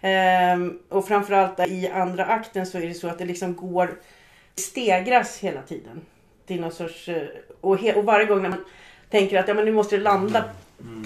Ehm, 0.00 0.78
och 0.88 1.08
framförallt 1.08 1.60
i 1.68 1.88
andra 1.88 2.24
akten 2.24 2.66
så 2.66 2.78
är 2.78 2.86
det 2.86 2.94
så 2.94 3.08
att 3.08 3.18
det 3.18 3.24
liksom 3.24 3.56
går 3.56 4.00
stegras 4.58 5.38
hela 5.38 5.62
tiden. 5.62 6.00
Till 6.46 6.60
någon 6.60 6.72
sorts, 6.72 7.08
eh, 7.08 7.28
och, 7.60 7.78
he, 7.78 7.94
och 7.94 8.04
varje 8.04 8.26
gång 8.26 8.42
när 8.42 8.48
man 8.48 8.64
tänker 9.10 9.38
att 9.38 9.48
ja, 9.48 9.54
men 9.54 9.64
nu 9.64 9.72
måste 9.72 9.96
det 9.96 10.02
landa 10.02 10.44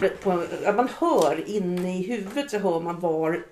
på, 0.00 0.08
på, 0.08 0.46
att 0.66 0.76
man 0.76 0.88
hör 0.98 1.48
inne 1.48 1.98
i 1.98 2.02
huvudet 2.02 2.50
så 2.50 2.58
hör 2.58 2.80
man 2.80 3.00
var, 3.00 3.44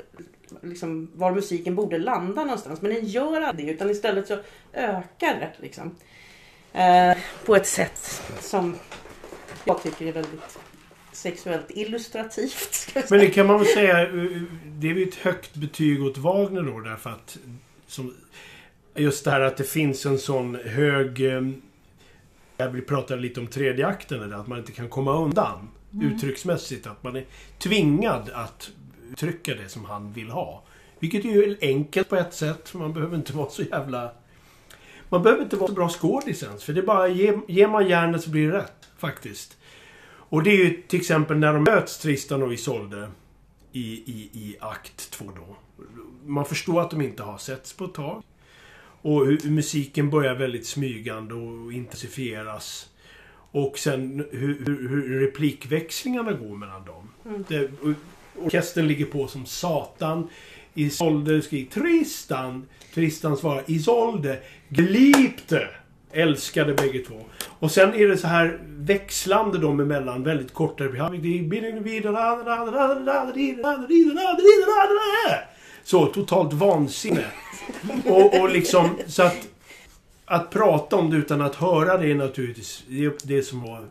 liksom, 0.63 1.11
var 1.15 1.33
musiken 1.33 1.75
borde 1.75 1.99
landa 1.99 2.45
någonstans. 2.45 2.83
Men 2.83 2.95
den 2.95 3.07
gör 3.07 3.41
aldrig 3.41 3.67
det 3.67 3.73
utan 3.73 3.91
istället 3.91 4.29
så 4.29 4.39
ökar 4.73 5.35
det. 5.41 5.53
Liksom. 5.57 5.97
Eh, 6.73 7.17
på 7.45 7.57
ett 7.57 7.67
sätt 7.67 8.23
som 8.41 8.77
jag 9.65 9.83
tycker 9.83 10.07
är 10.07 10.13
väldigt 10.13 10.59
sexuellt 11.13 11.67
illustrativt. 11.71 12.95
Men 13.11 13.19
det 13.19 13.31
kan 13.31 13.47
man 13.47 13.59
väl 13.59 13.67
säga, 13.67 14.03
eh, 14.03 14.09
det 14.65 14.91
är 14.91 14.95
ju 14.95 15.09
ett 15.09 15.15
högt 15.15 15.55
betyg 15.55 16.05
åt 16.05 16.19
Wagner 16.19 16.63
då 16.63 16.81
därför 16.81 17.11
att 17.11 17.39
som, 17.87 18.15
just 18.95 19.25
det 19.25 19.31
här 19.31 19.41
att 19.41 19.57
det 19.57 19.65
finns 19.65 20.07
en 20.07 20.19
sån 20.19 20.55
hög... 20.55 21.21
eh, 21.21 21.43
Jag 22.57 22.87
pratade 22.87 23.21
lite 23.21 23.41
om 23.41 23.47
tredje 23.47 23.87
akten, 23.87 24.33
att 24.33 24.47
man 24.47 24.59
inte 24.59 24.73
kan 24.73 24.89
komma 24.89 25.19
undan 25.25 25.69
uttrycksmässigt. 26.03 26.87
Att 26.87 27.03
man 27.03 27.17
är 27.17 27.25
tvingad 27.59 28.31
att 28.35 28.71
uttrycka 29.13 29.55
det 29.55 29.69
som 29.69 29.85
han 29.85 30.13
vill 30.13 30.31
ha. 30.31 30.63
Vilket 30.99 31.25
är 31.25 31.29
ju 31.29 31.57
enkelt 31.61 32.09
på 32.09 32.17
ett 32.17 32.35
sätt, 32.35 32.75
man 32.75 32.93
behöver 32.93 33.17
inte 33.17 33.33
vara 33.37 33.51
så 33.51 33.63
jävla... 33.63 34.13
Man 35.09 35.23
behöver 35.23 35.43
inte 35.43 35.57
vara 35.57 35.69
så 35.69 35.75
bra 35.75 35.89
skådis 35.89 36.43
ens, 36.43 36.65
för 36.65 36.73
det 36.73 36.81
är 36.81 36.87
bara, 36.87 37.09
ge, 37.09 37.39
ger 37.49 37.69
man 37.69 37.89
järnet 37.89 38.23
så 38.23 38.31
blir 38.31 38.53
det 38.53 38.59
rätt, 38.59 38.89
faktiskt. 38.99 39.59
Och 40.13 40.43
det 40.43 40.51
är 40.51 40.57
ju 40.57 40.83
till 40.83 41.01
exempel 41.01 41.37
när 41.39 41.53
de 41.53 41.65
möts, 41.65 41.99
Tristan 41.99 42.43
och 42.43 42.53
Isolde, 42.53 43.09
i, 43.73 43.93
i, 43.93 44.31
i 44.33 44.57
akt 44.61 45.11
två 45.11 45.25
då. 45.37 45.57
Man 46.27 46.45
förstår 46.45 46.81
att 46.81 46.91
de 46.91 47.01
inte 47.01 47.23
har 47.23 47.39
setts 47.39 47.73
på 47.73 47.85
ett 47.85 47.95
tag. 47.95 48.23
Och 49.03 49.27
hur 49.27 49.51
musiken 49.51 50.11
börjar 50.11 50.35
väldigt 50.35 50.67
smygande 50.67 51.35
och 51.35 51.73
intensifieras. 51.73 52.91
Och 53.53 53.79
sen 53.79 54.27
hur, 54.31 54.67
hur, 54.67 54.89
hur 54.89 55.21
replikväxlingarna 55.21 56.33
går 56.33 56.57
mellan 56.57 56.85
dem. 56.85 57.09
Det, 57.49 57.65
och, 57.65 57.95
orkestern 58.45 58.87
ligger 58.87 59.07
på 59.07 59.29
som 59.29 59.47
satan. 59.47 60.29
Isolde 60.75 61.43
skriker 61.43 61.81
Tristan. 61.81 62.67
Tristan 62.95 63.37
svarar 63.37 63.65
Isolde. 63.67 64.39
Glipte. 64.69 65.69
Älskade 66.13 66.75
bägge 66.75 66.99
två. 66.99 67.21
Och 67.59 67.71
sen 67.71 67.95
är 67.95 68.09
det 68.09 68.17
så 68.17 68.27
här 68.27 68.59
växlande 68.67 69.59
dem 69.59 69.81
emellan, 69.81 70.25
väldigt 70.25 70.55
korta. 70.55 70.85
Så, 75.85 76.07
totalt 76.07 76.53
vansinne. 76.53 77.25
Och, 78.07 78.41
och 78.41 78.51
liksom, 78.51 78.99
så 79.07 79.23
att... 79.23 79.37
Att 80.25 80.51
prata 80.51 80.97
om 80.97 81.11
det 81.11 81.17
utan 81.17 81.41
att 81.41 81.55
höra 81.55 81.97
det 81.99 82.11
är 82.11 82.15
naturligtvis... 82.15 82.85
Det 83.23 83.43
som 83.43 83.65
att... 83.65 83.85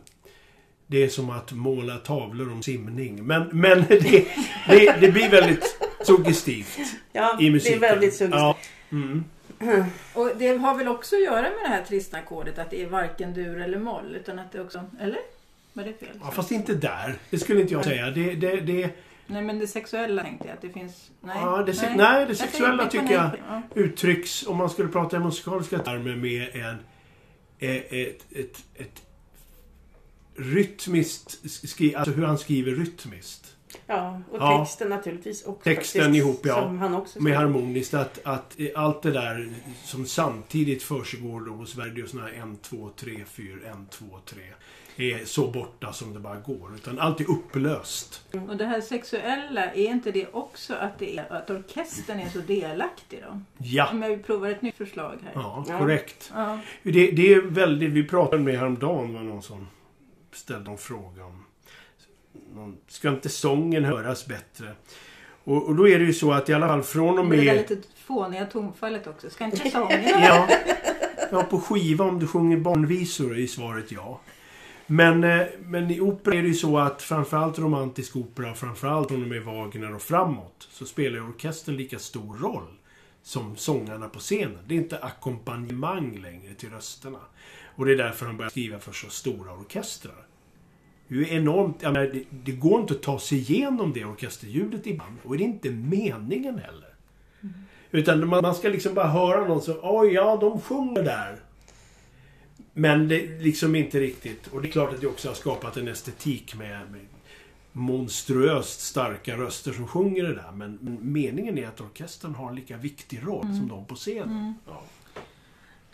Det 0.86 1.04
är 1.04 1.08
som 1.08 1.30
att 1.30 1.52
måla 1.52 1.96
tavlor 1.96 2.52
om 2.52 2.62
simning. 2.62 3.26
Men, 3.26 3.48
men 3.52 3.84
det, 3.88 4.26
det, 4.68 4.96
det 5.00 5.12
blir 5.12 5.30
väldigt 5.30 5.76
suggestivt 6.04 6.78
Ja, 7.12 7.36
i 7.40 7.42
det 7.44 7.48
är 7.48 7.52
musiken. 7.52 7.80
väldigt 7.80 8.14
suggestivt. 8.14 8.40
Ja. 8.40 8.56
Mm. 8.92 9.24
Och 10.14 10.30
det 10.38 10.56
har 10.56 10.74
väl 10.78 10.88
också 10.88 11.16
att 11.16 11.22
göra 11.22 11.42
med 11.42 11.58
det 11.64 11.68
här 11.68 11.84
trista 11.84 12.16
ackordet 12.16 12.58
att 12.58 12.70
det 12.70 12.82
är 12.82 12.86
varken 12.86 13.34
dur 13.34 13.60
eller 13.60 13.78
moll. 13.78 14.16
Utan 14.16 14.38
att 14.38 14.52
det 14.52 14.60
också... 14.60 14.84
Eller? 15.00 15.18
Var 15.72 15.84
det 15.84 15.92
fel? 16.00 16.20
Ja, 16.22 16.30
fast 16.30 16.50
inte 16.50 16.74
där. 16.74 17.18
Det 17.30 17.38
skulle 17.38 17.60
inte 17.60 17.72
jag 17.72 17.84
säga. 17.84 18.10
Det, 18.10 18.34
det, 18.34 18.60
det, 18.60 18.90
Nej 19.26 19.42
men 19.42 19.58
det 19.58 19.66
sexuella 19.66 20.22
tänkte 20.22 20.46
jag 20.48 20.54
att 20.54 20.62
det 20.62 20.70
finns... 20.70 21.10
Nej. 21.20 21.36
Ja, 21.40 21.62
det 21.66 21.74
se- 21.74 21.94
nej, 21.96 22.24
det 22.24 22.30
Jag 22.30 22.36
sexuella 22.36 22.90
säger- 22.90 23.02
tycker 23.02 23.14
jag- 23.14 23.30
Ja. 23.48 23.62
uttrycks, 23.74 24.46
om 24.46 24.56
man 24.56 24.70
skulle 24.70 24.88
prata 24.88 25.16
i 25.16 25.20
musikaliska 25.20 25.78
termer, 25.78 26.16
med 26.16 26.48
en, 26.54 26.76
eh, 27.58 27.76
ett, 27.76 28.24
ett, 28.30 28.56
ett 28.74 29.02
rytmiskt, 30.36 31.50
skri, 31.68 31.94
alltså 31.94 32.14
hur 32.14 32.24
han 32.24 32.38
skriver 32.38 32.72
rytmiskt. 32.72 33.49
Ja, 33.86 34.20
och 34.30 34.38
Ja. 34.40 34.58
texten 34.64 34.88
naturligtvis 34.88 35.44
också. 35.44 35.64
Texten 35.64 36.02
faktiskt, 36.02 36.24
ihop, 36.24 36.40
ja. 36.46 36.54
Som 36.62 36.78
han 36.78 36.94
också 36.94 37.22
Med 37.22 37.36
harmoniskt, 37.36 37.94
att, 37.94 38.20
att 38.24 38.56
allt 38.74 39.02
det 39.02 39.10
där 39.10 39.48
som 39.84 40.06
samtidigt 40.06 40.82
försiggår 40.82 41.40
då 41.40 41.52
hos 41.52 41.76
Verdi 41.76 42.02
och 42.02 42.08
såna 42.08 42.22
här 42.22 42.52
1, 42.52 42.62
2, 42.62 42.90
3, 42.96 43.24
4, 43.30 43.56
1, 43.70 43.90
2, 43.90 44.04
3 44.24 44.40
är 44.96 45.24
så 45.24 45.50
borta 45.50 45.92
som 45.92 46.14
det 46.14 46.20
bara 46.20 46.36
går. 46.36 46.74
Utan 46.74 46.98
allt 46.98 47.20
är 47.20 47.30
upplöst. 47.30 48.24
Och 48.48 48.56
det 48.56 48.64
här 48.66 48.80
sexuella, 48.80 49.64
är 49.72 49.86
inte 49.90 50.10
det 50.12 50.26
också 50.32 50.74
att, 50.74 50.98
det 50.98 51.18
är, 51.18 51.32
att 51.32 51.50
orkestern 51.50 52.20
är 52.20 52.28
så 52.28 52.38
delaktig 52.38 53.22
då? 53.30 53.40
Ja, 53.58 53.90
Om 53.90 54.02
jag 54.02 54.26
provar 54.26 54.48
ett 54.50 54.62
nytt 54.62 54.76
förslag 54.76 55.18
här. 55.24 55.32
ja 55.34 55.64
Ja. 55.68 55.78
korrekt. 55.78 56.32
Ja. 56.34 56.58
Det, 56.82 57.10
det 57.10 57.34
är 57.34 57.40
väldigt, 57.42 57.90
vi 57.90 58.04
pratade 58.08 58.42
med 58.42 58.58
häromdagen 58.58 59.14
var 59.14 59.20
någon 59.20 59.42
som 59.42 59.66
ställde 60.32 60.70
en 60.70 60.78
fråga 60.78 61.24
om 61.24 61.44
ska 62.88 63.08
inte 63.08 63.28
sången 63.28 63.84
höras 63.84 64.26
bättre? 64.26 64.72
Och, 65.44 65.68
och 65.68 65.74
då 65.74 65.88
är 65.88 65.98
det 65.98 66.04
ju 66.04 66.12
så 66.12 66.32
att 66.32 66.48
i 66.48 66.54
alla 66.54 66.68
fall 66.68 66.82
från 66.82 67.18
och 67.18 67.26
Med 67.26 67.38
det 67.38 67.44
där 67.44 67.54
lite 67.54 67.76
fåniga 67.94 68.46
tonfallet 68.46 69.06
också. 69.06 69.30
Ska 69.30 69.44
inte 69.44 69.70
sången 69.70 70.02
Ja, 70.04 70.48
ja, 71.30 71.42
på 71.42 71.60
skiva 71.60 72.04
om 72.04 72.18
du 72.18 72.26
sjunger 72.26 72.56
barnvisor 72.56 73.38
är 73.38 73.46
svaret 73.46 73.92
ja. 73.92 74.20
Men, 74.86 75.24
eh, 75.24 75.46
men 75.58 75.90
i 75.90 76.00
opera 76.00 76.34
är 76.34 76.42
det 76.42 76.48
ju 76.48 76.54
så 76.54 76.78
att 76.78 77.02
framförallt 77.02 77.58
romantisk 77.58 78.16
opera, 78.16 78.54
framförallt 78.54 79.08
från 79.08 79.22
och 79.22 79.28
med 79.28 79.42
Wagner 79.42 79.94
och 79.94 80.02
framåt, 80.02 80.68
så 80.70 80.86
spelar 80.86 81.16
ju 81.16 81.22
orkestern 81.22 81.76
lika 81.76 81.98
stor 81.98 82.36
roll 82.36 82.68
som 83.22 83.56
sångarna 83.56 84.08
på 84.08 84.18
scenen. 84.18 84.58
Det 84.66 84.74
är 84.74 84.78
inte 84.78 84.98
ackompanjemang 84.98 86.18
längre 86.22 86.54
till 86.54 86.70
rösterna. 86.70 87.20
Och 87.76 87.86
det 87.86 87.92
är 87.92 87.96
därför 87.96 88.26
han 88.26 88.36
börjar 88.36 88.50
skriva 88.50 88.78
för 88.78 88.92
så 88.92 89.10
stora 89.10 89.52
orkestrar. 89.52 90.26
Det 91.10 91.16
är 91.16 91.18
ju 91.18 91.34
enormt, 91.34 91.82
menar, 91.82 92.00
det, 92.00 92.24
det 92.30 92.52
går 92.52 92.80
inte 92.80 92.94
att 92.94 93.02
ta 93.02 93.18
sig 93.18 93.38
igenom 93.38 93.92
det 93.92 94.04
orkesterljudet 94.04 94.86
ibland. 94.86 95.16
Och 95.24 95.38
det 95.38 95.44
är 95.44 95.46
inte 95.46 95.70
meningen 95.70 96.58
heller. 96.58 96.94
Utan 97.90 98.28
man, 98.28 98.42
man 98.42 98.54
ska 98.54 98.68
liksom 98.68 98.94
bara 98.94 99.06
höra 99.06 99.48
någon 99.48 99.62
som, 99.62 99.78
oj 99.82 100.08
ja, 100.08 100.36
de 100.36 100.60
sjunger 100.60 101.02
där. 101.02 101.36
Men 102.72 103.08
det 103.08 103.24
är 103.24 103.40
liksom 103.40 103.74
inte 103.74 104.00
riktigt. 104.00 104.46
Och 104.46 104.62
det 104.62 104.68
är 104.68 104.72
klart 104.72 104.94
att 104.94 105.00
det 105.00 105.06
också 105.06 105.28
har 105.28 105.34
skapat 105.34 105.76
en 105.76 105.88
estetik 105.88 106.54
med, 106.54 106.90
med 106.90 107.06
monstruöst 107.72 108.80
starka 108.80 109.36
röster 109.36 109.72
som 109.72 109.86
sjunger 109.86 110.22
det 110.22 110.34
där. 110.34 110.52
Men, 110.54 110.78
men 110.80 111.12
meningen 111.12 111.58
är 111.58 111.68
att 111.68 111.80
orkestern 111.80 112.34
har 112.34 112.48
en 112.48 112.54
lika 112.54 112.76
viktig 112.76 113.20
roll 113.26 113.56
som 113.56 113.68
de 113.68 113.84
på 113.84 113.94
scenen. 113.94 114.54
Ja. 114.66 114.82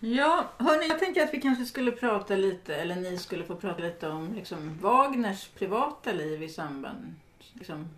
Ja, 0.01 0.45
hörni, 0.59 0.89
jag 0.89 0.99
tänker 0.99 1.23
att 1.23 1.35
vi 1.35 1.41
kanske 1.41 1.65
skulle 1.65 1.93
prata 1.93 2.37
lite, 2.37 2.77
eller 2.77 2.97
ni 2.97 3.19
skulle 3.19 3.45
få 3.45 3.57
prata 3.57 3.83
lite 3.83 4.09
om 4.09 4.35
liksom, 4.35 4.79
Wagners 4.81 5.49
privata 5.49 6.13
liv 6.13 6.43
i 6.43 6.49
samband, 6.49 7.15
liksom, 7.53 7.89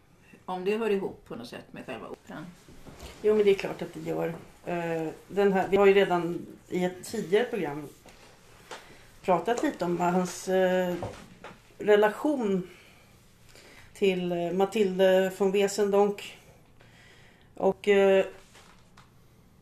om 0.44 0.64
det 0.64 0.76
hör 0.76 0.90
ihop 0.90 1.24
på 1.28 1.36
något 1.36 1.48
sätt 1.48 1.72
med 1.72 1.86
själva 1.86 2.08
operan. 2.08 2.46
Jo, 3.22 3.34
men 3.34 3.44
det 3.44 3.50
är 3.50 3.54
klart 3.54 3.82
att 3.82 3.94
det 3.94 4.00
gör. 4.00 4.34
Eh, 4.66 5.08
den 5.28 5.52
här, 5.52 5.68
vi 5.68 5.76
har 5.76 5.86
ju 5.86 5.94
redan 5.94 6.46
i 6.68 6.84
ett 6.84 7.04
tidigare 7.04 7.44
program 7.44 7.88
pratat 9.22 9.62
lite 9.62 9.84
om 9.84 10.00
hans 10.00 10.48
eh, 10.48 10.94
relation 11.78 12.68
till 13.94 14.32
eh, 14.32 14.52
Mathilde 14.52 15.32
von 15.38 15.52
Wesendonck. 15.52 16.38
Och 17.54 17.88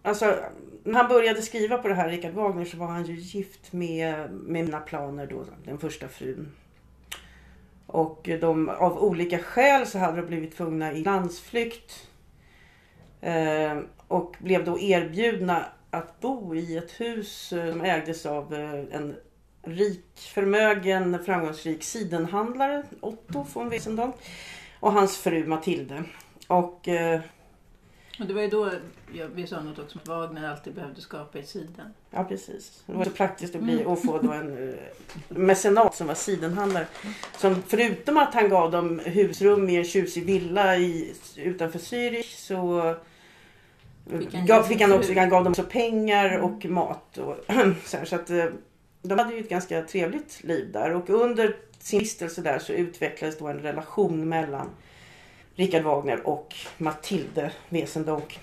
alltså, 0.07 0.37
när 0.85 0.95
han 0.95 1.09
började 1.09 1.42
skriva 1.42 1.79
på 1.79 1.88
det 1.88 1.95
här, 1.95 2.09
Richard 2.09 2.33
Wagner, 2.33 2.64
så 2.64 2.77
var 2.77 2.87
han 2.87 3.05
ju 3.05 3.14
gift 3.14 3.73
med, 3.73 4.31
med 4.31 4.64
mina 4.64 4.81
planer 4.81 5.27
då, 5.27 5.45
den 5.64 5.79
första 5.79 6.09
frun. 6.09 6.53
Och 7.87 8.29
de, 8.40 8.69
av 8.69 8.99
olika 8.99 9.38
skäl 9.38 9.87
så 9.87 9.99
hade 9.99 10.16
de 10.16 10.27
blivit 10.27 10.57
tvungna 10.57 10.92
i 10.92 11.05
landsflykt. 11.05 12.09
Eh, 13.21 13.79
och 14.09 14.37
blev 14.38 14.64
då 14.64 14.79
erbjudna 14.79 15.64
att 15.90 16.21
bo 16.21 16.55
i 16.55 16.77
ett 16.77 17.01
hus 17.01 17.53
eh, 17.53 17.73
som 17.73 17.81
ägdes 17.81 18.27
av 18.27 18.55
eh, 18.55 18.97
en 18.97 19.16
rik, 19.62 20.05
förmögen, 20.16 21.25
framgångsrik 21.25 21.83
sidenhandlare, 21.83 22.83
Otto 23.01 23.47
von 23.53 23.69
Wesendonck. 23.69 24.14
Och 24.81 24.92
hans 24.92 25.16
fru 25.19 25.47
Matilde. 25.47 26.05
Och 26.47 26.88
eh, 26.88 27.21
och 28.20 28.26
det 28.26 28.35
var 28.35 28.42
ju 28.42 28.48
då 28.48 28.70
ja, 29.12 29.24
vi 29.35 29.46
sa 29.46 29.62
något 29.62 29.79
också 29.79 29.98
om 29.98 30.00
att 30.02 30.09
Wagner 30.09 30.50
alltid 30.50 30.74
behövde 30.74 31.00
skapa 31.00 31.38
i 31.38 31.42
sidan. 31.42 31.94
Ja, 32.11 32.24
precis. 32.24 32.83
Det 32.87 32.92
var 32.92 33.05
så 33.05 33.11
praktiskt 33.11 33.55
att, 33.55 33.62
bli, 33.62 33.85
att 33.85 34.02
få 34.02 34.18
då 34.18 34.33
en 34.33 34.68
eh, 34.68 34.74
mecenat 35.29 35.94
som 35.94 36.07
var 36.07 36.14
sidenhandlare. 36.14 36.87
Som 37.38 37.62
förutom 37.66 38.16
att 38.16 38.35
han 38.35 38.48
gav 38.48 38.70
dem 38.70 39.00
husrum 39.05 39.68
i 39.68 39.76
en 39.76 39.85
tjusig 39.85 40.24
villa 40.24 40.76
i, 40.76 41.14
utanför 41.37 41.79
Zürich 41.79 42.37
så 42.37 42.88
eh, 42.88 42.96
Fick 44.18 44.35
han 44.35 44.46
gav, 44.46 44.62
fick 44.62 44.81
han 44.81 44.92
också, 44.92 45.14
han 45.14 45.29
gav 45.29 45.44
dem 45.44 45.50
också 45.50 45.62
pengar 45.62 46.38
och 46.38 46.64
mat. 46.64 47.18
Och, 47.18 47.37
så 47.85 47.96
här, 47.96 48.05
så 48.05 48.16
att, 48.16 48.31
eh, 48.31 48.44
de 49.02 49.18
hade 49.18 49.35
ju 49.35 49.40
ett 49.40 49.48
ganska 49.48 49.83
trevligt 49.83 50.44
liv 50.44 50.72
där. 50.72 50.94
Och 50.94 51.11
under 51.11 51.57
sin 51.79 51.98
vistelse 51.98 52.40
där 52.42 52.59
så 52.59 52.72
utvecklades 52.72 53.38
då 53.38 53.46
en 53.46 53.59
relation 53.59 54.29
mellan 54.29 54.70
Richard 55.57 55.83
Wagner 55.83 56.27
och 56.27 56.55
Mathilde 56.79 57.53
Wesendonck. 57.69 58.40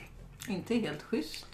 Inte 0.49 0.75
helt 0.75 1.01
schysst. 1.01 1.47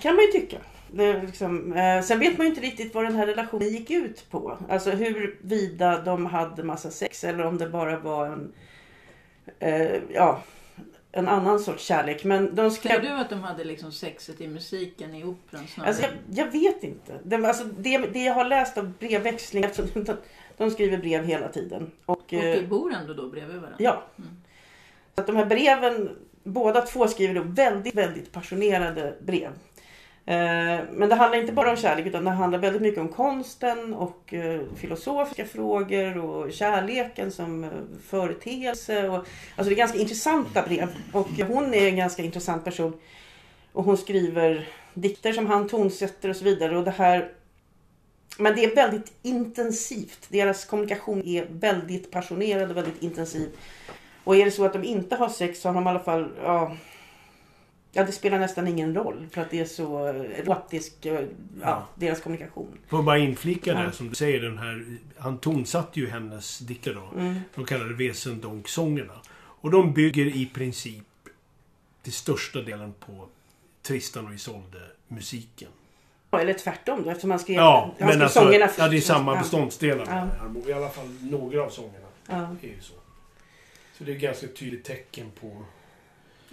kan 0.00 0.14
man 0.14 0.24
ju 0.24 0.30
tycka. 0.30 0.58
Liksom, 0.92 1.72
eh, 1.72 2.02
sen 2.02 2.18
vet 2.18 2.38
man 2.38 2.46
ju 2.46 2.50
inte 2.50 2.60
riktigt 2.60 2.94
vad 2.94 3.04
den 3.04 3.14
här 3.14 3.26
relationen 3.26 3.68
gick 3.68 3.90
ut 3.90 4.30
på. 4.30 4.58
Alltså 4.68 4.90
huruvida 4.90 6.02
de 6.02 6.26
hade 6.26 6.62
massa 6.62 6.90
sex 6.90 7.24
eller 7.24 7.46
om 7.46 7.58
det 7.58 7.68
bara 7.68 7.98
var 7.98 8.26
en, 8.26 8.52
eh, 9.58 10.00
ja, 10.14 10.42
en 11.12 11.28
annan 11.28 11.60
sorts 11.60 11.84
kärlek. 11.84 12.24
Men 12.24 12.54
de 12.54 12.70
Säger 12.70 12.94
skrev... 12.94 13.02
du 13.02 13.08
att 13.08 13.30
de 13.30 13.42
hade 13.42 13.64
liksom 13.64 13.92
sexet 13.92 14.40
i 14.40 14.48
musiken 14.48 15.14
i 15.14 15.24
operan 15.24 15.66
snarare? 15.66 15.88
Alltså, 15.88 16.02
jag, 16.02 16.12
jag 16.46 16.52
vet 16.52 16.84
inte. 16.84 17.18
Det, 17.24 17.36
alltså, 17.36 17.64
det, 17.64 17.98
det 17.98 18.24
jag 18.24 18.34
har 18.34 18.44
läst 18.44 18.78
av 18.78 18.92
brevväxling, 18.98 19.64
eftersom 19.64 20.04
de, 20.04 20.16
de 20.56 20.70
skriver 20.70 20.98
brev 20.98 21.24
hela 21.24 21.48
tiden. 21.48 21.90
Och, 22.06 22.16
och 22.16 22.32
eh, 22.32 22.68
bor 22.68 22.92
ändå 22.94 23.14
då 23.14 23.28
bredvid 23.28 23.56
varandra? 23.56 23.76
Ja. 23.78 24.02
Mm. 24.18 24.30
Att 25.20 25.26
de 25.26 25.36
här 25.36 25.44
breven, 25.44 26.10
båda 26.44 26.80
två 26.80 27.08
skriver 27.08 27.34
då 27.34 27.42
väldigt, 27.42 27.94
väldigt 27.94 28.32
passionerade 28.32 29.14
brev. 29.20 29.50
Eh, 30.26 30.80
men 30.92 31.08
det 31.08 31.14
handlar 31.14 31.38
inte 31.38 31.52
bara 31.52 31.70
om 31.70 31.76
kärlek 31.76 32.06
utan 32.06 32.24
det 32.24 32.30
handlar 32.30 32.58
väldigt 32.58 32.82
mycket 32.82 33.00
om 33.00 33.08
konsten 33.08 33.94
och 33.94 34.34
eh, 34.34 34.60
filosofiska 34.76 35.44
frågor 35.44 36.18
och 36.18 36.52
kärleken 36.52 37.32
som 37.32 37.64
eh, 37.64 37.70
företeelse. 38.08 39.08
Och, 39.08 39.26
alltså 39.56 39.68
det 39.68 39.74
är 39.74 39.76
ganska 39.76 39.98
intressanta 39.98 40.62
brev 40.62 40.88
och 41.12 41.28
hon 41.28 41.74
är 41.74 41.88
en 41.88 41.96
ganska 41.96 42.22
intressant 42.22 42.64
person. 42.64 43.00
Och 43.72 43.84
hon 43.84 43.96
skriver 43.96 44.68
dikter 44.94 45.32
som 45.32 45.46
han 45.46 45.68
tonsätter 45.68 46.28
och 46.28 46.36
så 46.36 46.44
vidare. 46.44 46.78
Och 46.78 46.84
det 46.84 46.90
här 46.90 47.32
men 48.38 48.54
det 48.54 48.64
är 48.64 48.74
väldigt 48.74 49.12
intensivt. 49.22 50.26
Deras 50.28 50.64
kommunikation 50.64 51.22
är 51.26 51.46
väldigt 51.50 52.10
passionerad 52.10 52.70
och 52.70 52.76
väldigt 52.76 53.02
intensiv. 53.02 53.48
Och 54.30 54.36
är 54.36 54.44
det 54.44 54.50
så 54.50 54.64
att 54.64 54.72
de 54.72 54.84
inte 54.84 55.16
har 55.16 55.28
sex 55.28 55.60
så 55.60 55.68
har 55.68 55.74
de 55.74 55.84
i 55.86 55.88
alla 55.90 55.98
fall, 56.00 56.28
ja, 56.42 56.76
ja 57.92 58.04
det 58.04 58.12
spelar 58.12 58.38
nästan 58.38 58.68
ingen 58.68 58.94
roll 58.94 59.26
för 59.32 59.40
att 59.40 59.50
det 59.50 59.60
är 59.60 59.64
så 59.64 60.06
erotisk, 60.06 61.06
eh, 61.06 61.14
ja, 61.14 61.20
Ja. 61.62 61.86
deras 61.94 62.20
kommunikation. 62.20 62.78
Får 62.88 63.02
bara 63.02 63.18
inflika 63.18 63.74
där 63.74 63.84
Ja. 63.84 63.92
som 63.92 64.08
du 64.08 64.14
säger, 64.14 64.40
den 64.40 64.58
här, 64.58 64.86
han 65.18 65.38
tonsatte 65.38 66.00
ju 66.00 66.08
hennes 66.08 66.58
dikter 66.58 66.94
då. 66.94 67.18
Mm. 67.20 67.40
De 67.54 67.64
kallade 67.64 67.94
Wesendonck-sångerna. 67.94 69.12
Och 69.36 69.70
de 69.70 69.92
bygger 69.92 70.26
i 70.26 70.46
princip 70.54 71.04
till 72.02 72.12
största 72.12 72.62
delen 72.62 72.94
på 73.06 73.26
Tristan 73.82 74.26
och 74.26 74.34
Isolde-musiken. 74.34 75.68
Ja, 76.30 76.40
Eller 76.40 76.54
tvärtom 76.54 77.02
då 77.02 77.10
eftersom 77.10 77.30
han 77.30 77.40
skrev, 77.40 77.56
Ja, 77.56 77.80
han 77.80 77.94
men 77.98 78.08
skrev 78.08 78.22
alltså, 78.22 78.40
sångerna 78.40 78.68
ja, 78.78 78.88
det 78.88 78.96
är 78.96 78.98
först. 78.98 79.06
samma 79.06 79.36
beståndsdelar. 79.36 80.28
Ja. 80.64 80.70
I 80.70 80.72
alla 80.72 80.88
fall 80.88 81.08
några 81.20 81.62
av 81.62 81.70
sångerna 81.70 82.06
Ja. 82.28 82.36
är 82.62 82.66
ju 82.68 82.80
så. 82.80 82.94
Så 84.00 84.06
det 84.06 84.12
är 84.12 84.16
ganska 84.16 84.46
tydligt 84.46 84.84
tecken 84.84 85.30
på... 85.40 85.64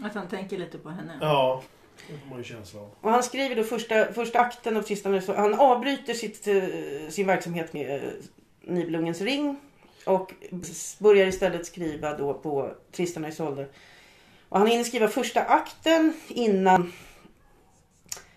Att 0.01 0.13
han 0.13 0.27
tänker 0.27 0.57
lite 0.57 0.77
på 0.77 0.89
henne? 0.89 1.17
Ja, 1.21 1.63
det 2.07 2.17
får 2.17 2.29
man 2.29 2.37
ju 2.37 2.43
känsla 2.43 2.79
av. 2.79 2.89
Och 3.01 3.11
han 3.11 3.23
skriver 3.23 3.55
då 3.55 3.63
första, 3.63 4.13
första 4.13 4.39
akten 4.39 4.77
av 4.77 4.81
Tristan 4.81 5.13
och. 5.13 5.35
Han 5.35 5.53
avbryter 5.53 6.13
sitt, 6.13 6.47
eh, 6.47 7.09
sin 7.09 7.27
verksamhet 7.27 7.73
med 7.73 7.95
eh, 7.95 8.11
Nibelungens 8.61 9.21
ring. 9.21 9.59
Och 10.05 10.33
börjar 10.99 11.27
istället 11.27 11.65
skriva 11.65 12.17
då 12.17 12.33
på 12.33 12.71
Tristan 12.91 13.23
och 13.23 13.29
Isolde. 13.29 13.67
Och 14.49 14.59
han 14.59 14.67
hinner 14.67 14.83
skriva 14.83 15.07
första 15.07 15.41
akten 15.43 16.13
innan 16.27 16.93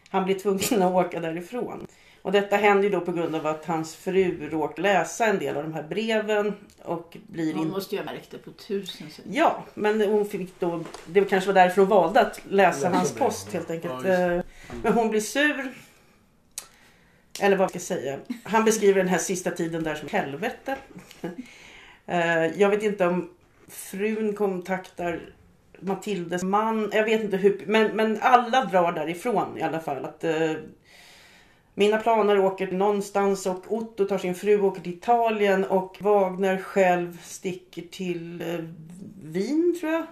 han 0.09 0.25
blir 0.25 0.39
tvungen 0.39 0.83
att 0.83 1.07
åka 1.07 1.21
därifrån. 1.21 1.87
Och 2.23 2.33
detta 2.33 2.57
händer 2.57 2.85
ju 2.85 2.91
då 2.91 3.01
på 3.01 3.13
grund 3.13 3.35
av 3.35 3.47
att 3.47 3.65
hans 3.65 3.97
fru 3.97 4.49
råkar 4.51 4.83
läsa 4.83 5.27
en 5.27 5.39
del 5.39 5.57
av 5.57 5.63
de 5.63 5.75
här 5.75 5.83
breven 5.83 6.55
och 6.83 7.17
blir 7.27 7.55
Hon 7.55 7.63
in... 7.63 7.71
måste 7.71 7.95
ju 7.95 8.01
ha 8.01 8.13
märkt 8.13 8.31
det 8.31 8.39
på 8.39 8.51
tusen 8.51 9.11
sätt. 9.11 9.25
Ja, 9.29 9.65
men 9.75 10.01
hon 10.01 10.27
fick 10.27 10.61
då... 10.61 10.85
Det 11.07 11.25
kanske 11.25 11.49
var 11.49 11.55
därför 11.55 11.81
hon 11.81 11.91
valde 11.91 12.21
att 12.21 12.41
läsa 12.49 12.89
hans 12.89 13.15
breven, 13.15 13.29
post 13.29 13.53
helt 13.53 13.71
enkelt. 13.71 14.05
ja. 14.05 14.11
Eh, 14.33 14.43
Men 14.83 14.93
hon 14.93 15.11
blir 15.11 15.21
sur. 15.21 15.73
Eller 17.41 17.57
vad 17.57 17.69
ska 17.69 17.77
jag 17.77 17.83
säga? 17.83 18.19
Han 18.43 18.65
beskriver 18.65 18.95
den 18.99 19.09
här 19.09 19.19
sista 19.19 19.51
tiden 19.51 19.85
där 19.85 19.95
som 19.95 20.09
helvete. 20.09 20.77
Eh, 22.07 22.47
Jag 22.61 22.69
vet 22.69 22.83
inte 22.83 23.07
om 23.07 23.31
frun 23.69 24.35
kontaktar 24.35 25.21
Matildes 25.81 26.43
man. 26.43 26.91
Jag 26.93 27.05
vet 27.05 27.21
inte 27.21 27.37
hur. 27.37 27.63
Men, 27.67 27.97
men 27.97 28.19
alla 28.21 28.65
drar 28.65 28.93
därifrån 28.93 29.59
i 29.59 29.63
alla 29.63 29.81
fall. 29.81 30.05
Att, 30.05 30.25
eh, 30.25 30.53
mina 31.81 31.97
planer 31.97 32.39
åker 32.39 32.73
någonstans 32.73 33.47
och 33.47 33.65
Otto 33.69 34.05
tar 34.05 34.19
sin 34.19 34.35
fru 34.35 34.59
och 34.59 34.65
åker 34.65 34.81
till 34.81 34.93
Italien 34.93 35.65
och 35.65 35.97
Wagner 36.01 36.59
själv 36.59 37.23
sticker 37.23 37.83
till 37.83 38.41
eh, 38.41 38.65
Wien 39.23 39.77
tror 39.81 39.93
jag. 39.93 40.07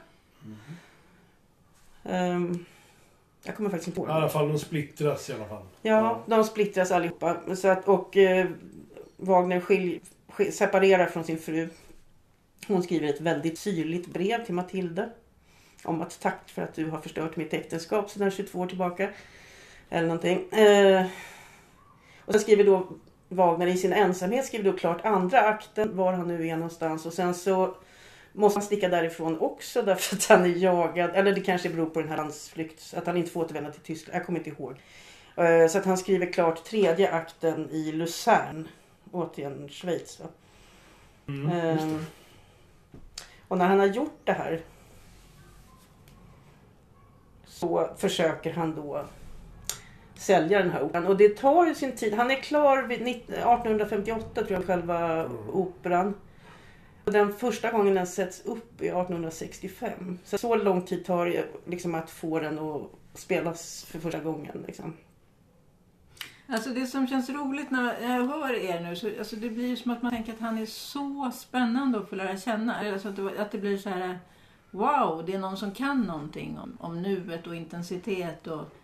Ehm, 2.04 2.64
jag 3.44 3.56
kommer 3.56 3.70
faktiskt 3.70 3.88
inte 3.88 4.00
ihåg. 4.00 4.08
I 4.08 4.12
alla 4.12 4.28
fall, 4.28 4.48
de 4.48 4.58
splittras 4.58 5.30
i 5.30 5.32
alla 5.32 5.48
fall. 5.48 5.62
Ja, 5.82 6.22
de 6.26 6.44
splittras 6.44 6.90
allihopa. 6.90 7.56
Så 7.56 7.68
att, 7.68 7.88
och 7.88 8.16
eh, 8.16 8.46
Wagner 9.16 9.60
skilj, 9.60 10.00
skil, 10.28 10.52
separerar 10.52 11.06
från 11.06 11.24
sin 11.24 11.38
fru. 11.38 11.68
Hon 12.66 12.82
skriver 12.82 13.08
ett 13.08 13.20
väldigt 13.20 13.58
syrligt 13.58 14.06
brev 14.06 14.44
till 14.44 14.54
Matilda. 14.54 15.08
Om 15.84 16.02
att 16.02 16.20
tack 16.20 16.48
för 16.50 16.62
att 16.62 16.74
du 16.74 16.90
har 16.90 17.00
förstört 17.00 17.36
mitt 17.36 17.54
äktenskap 17.54 18.10
sedan 18.10 18.30
22 18.30 18.58
år 18.58 18.66
tillbaka. 18.66 19.08
Eller 19.90 20.06
någonting. 20.06 20.52
Eh, 20.52 21.06
och 22.28 22.34
sen 22.34 22.40
skriver 22.40 22.64
då 22.64 22.86
Wagner 23.28 23.66
i 23.66 23.76
sin 23.76 23.92
ensamhet 23.92 24.46
skriver 24.46 24.72
då 24.72 24.78
klart 24.78 25.04
andra 25.04 25.40
akten, 25.40 25.96
var 25.96 26.12
han 26.12 26.28
nu 26.28 26.48
är 26.48 26.56
någonstans. 26.56 27.06
Och 27.06 27.12
sen 27.12 27.34
så 27.34 27.74
måste 28.32 28.58
han 28.58 28.66
sticka 28.66 28.88
därifrån 28.88 29.38
också 29.40 29.82
därför 29.82 30.16
att 30.16 30.26
han 30.26 30.42
är 30.44 30.56
jagad. 30.56 31.10
Eller 31.14 31.32
det 31.32 31.40
kanske 31.40 31.68
beror 31.68 31.86
på 31.86 32.00
den 32.00 32.08
här 32.08 32.16
landsflykt, 32.16 32.94
att 32.96 33.06
han 33.06 33.16
inte 33.16 33.30
får 33.30 33.40
återvända 33.44 33.70
till 33.70 33.80
Tyskland. 33.80 34.16
Jag 34.16 34.26
kommer 34.26 34.38
inte 34.38 34.50
ihåg. 34.50 34.74
Eh, 35.36 35.68
Så 35.68 35.78
att 35.78 35.84
han 35.84 35.98
skriver 35.98 36.32
klart 36.32 36.64
tredje 36.64 37.10
akten 37.12 37.70
i 37.70 37.92
Luzern. 37.92 38.68
Återigen 39.12 39.68
Schweiz. 39.68 40.20
Va? 40.20 40.26
Mm. 41.28 41.50
Ehm, 41.50 42.04
och 43.48 43.58
när 43.58 43.66
han 43.66 43.78
har 43.78 43.86
gjort 43.86 44.20
det 44.24 44.32
här 44.32 44.60
så 47.46 47.90
försöker 47.96 48.52
han 48.52 48.74
då 48.74 49.04
sälja 50.18 50.58
den 50.58 50.70
här 50.70 50.82
operan. 50.82 51.06
Och 51.06 51.16
det 51.16 51.28
tar 51.28 51.66
ju 51.66 51.74
sin 51.74 51.92
tid. 51.92 52.14
Han 52.14 52.30
är 52.30 52.34
klar 52.34 52.82
vid 52.82 53.00
19- 53.00 53.06
1858 53.06 54.44
tror 54.44 54.52
jag 54.52 54.66
själva 54.66 55.30
operan. 55.52 56.14
Och 57.04 57.12
den 57.12 57.32
första 57.32 57.70
gången 57.70 57.94
den 57.94 58.06
sätts 58.06 58.44
upp 58.44 58.80
är 58.80 58.84
1865. 58.84 60.18
Så, 60.24 60.38
så 60.38 60.56
lång 60.56 60.82
tid 60.82 61.04
tar 61.04 61.26
det 61.26 61.44
liksom 61.66 61.94
att 61.94 62.10
få 62.10 62.40
den 62.40 62.58
att 62.58 62.82
spelas 63.14 63.84
för 63.84 63.98
första 63.98 64.20
gången. 64.20 64.64
Liksom. 64.66 64.96
Alltså 66.46 66.70
det 66.70 66.86
som 66.86 67.06
känns 67.06 67.30
roligt 67.30 67.70
när 67.70 68.00
jag 68.02 68.26
hör 68.26 68.54
er 68.54 68.80
nu, 68.80 68.96
så, 68.96 69.10
alltså 69.18 69.36
det 69.36 69.50
blir 69.50 69.76
som 69.76 69.90
att 69.90 70.02
man 70.02 70.12
tänker 70.12 70.32
att 70.32 70.40
han 70.40 70.58
är 70.58 70.66
så 70.66 71.30
spännande 71.34 71.98
att 71.98 72.08
få 72.08 72.16
lära 72.16 72.36
känna. 72.36 72.92
Alltså 72.92 73.08
att, 73.08 73.16
det, 73.16 73.42
att 73.42 73.50
det 73.50 73.58
blir 73.58 73.76
så 73.76 73.88
här, 73.88 74.18
wow, 74.70 75.22
det 75.26 75.34
är 75.34 75.38
någon 75.38 75.56
som 75.56 75.72
kan 75.72 76.02
någonting 76.02 76.58
om, 76.58 76.76
om 76.80 77.02
nuet 77.02 77.46
och 77.46 77.54
intensitet. 77.54 78.46
Och, 78.46 78.77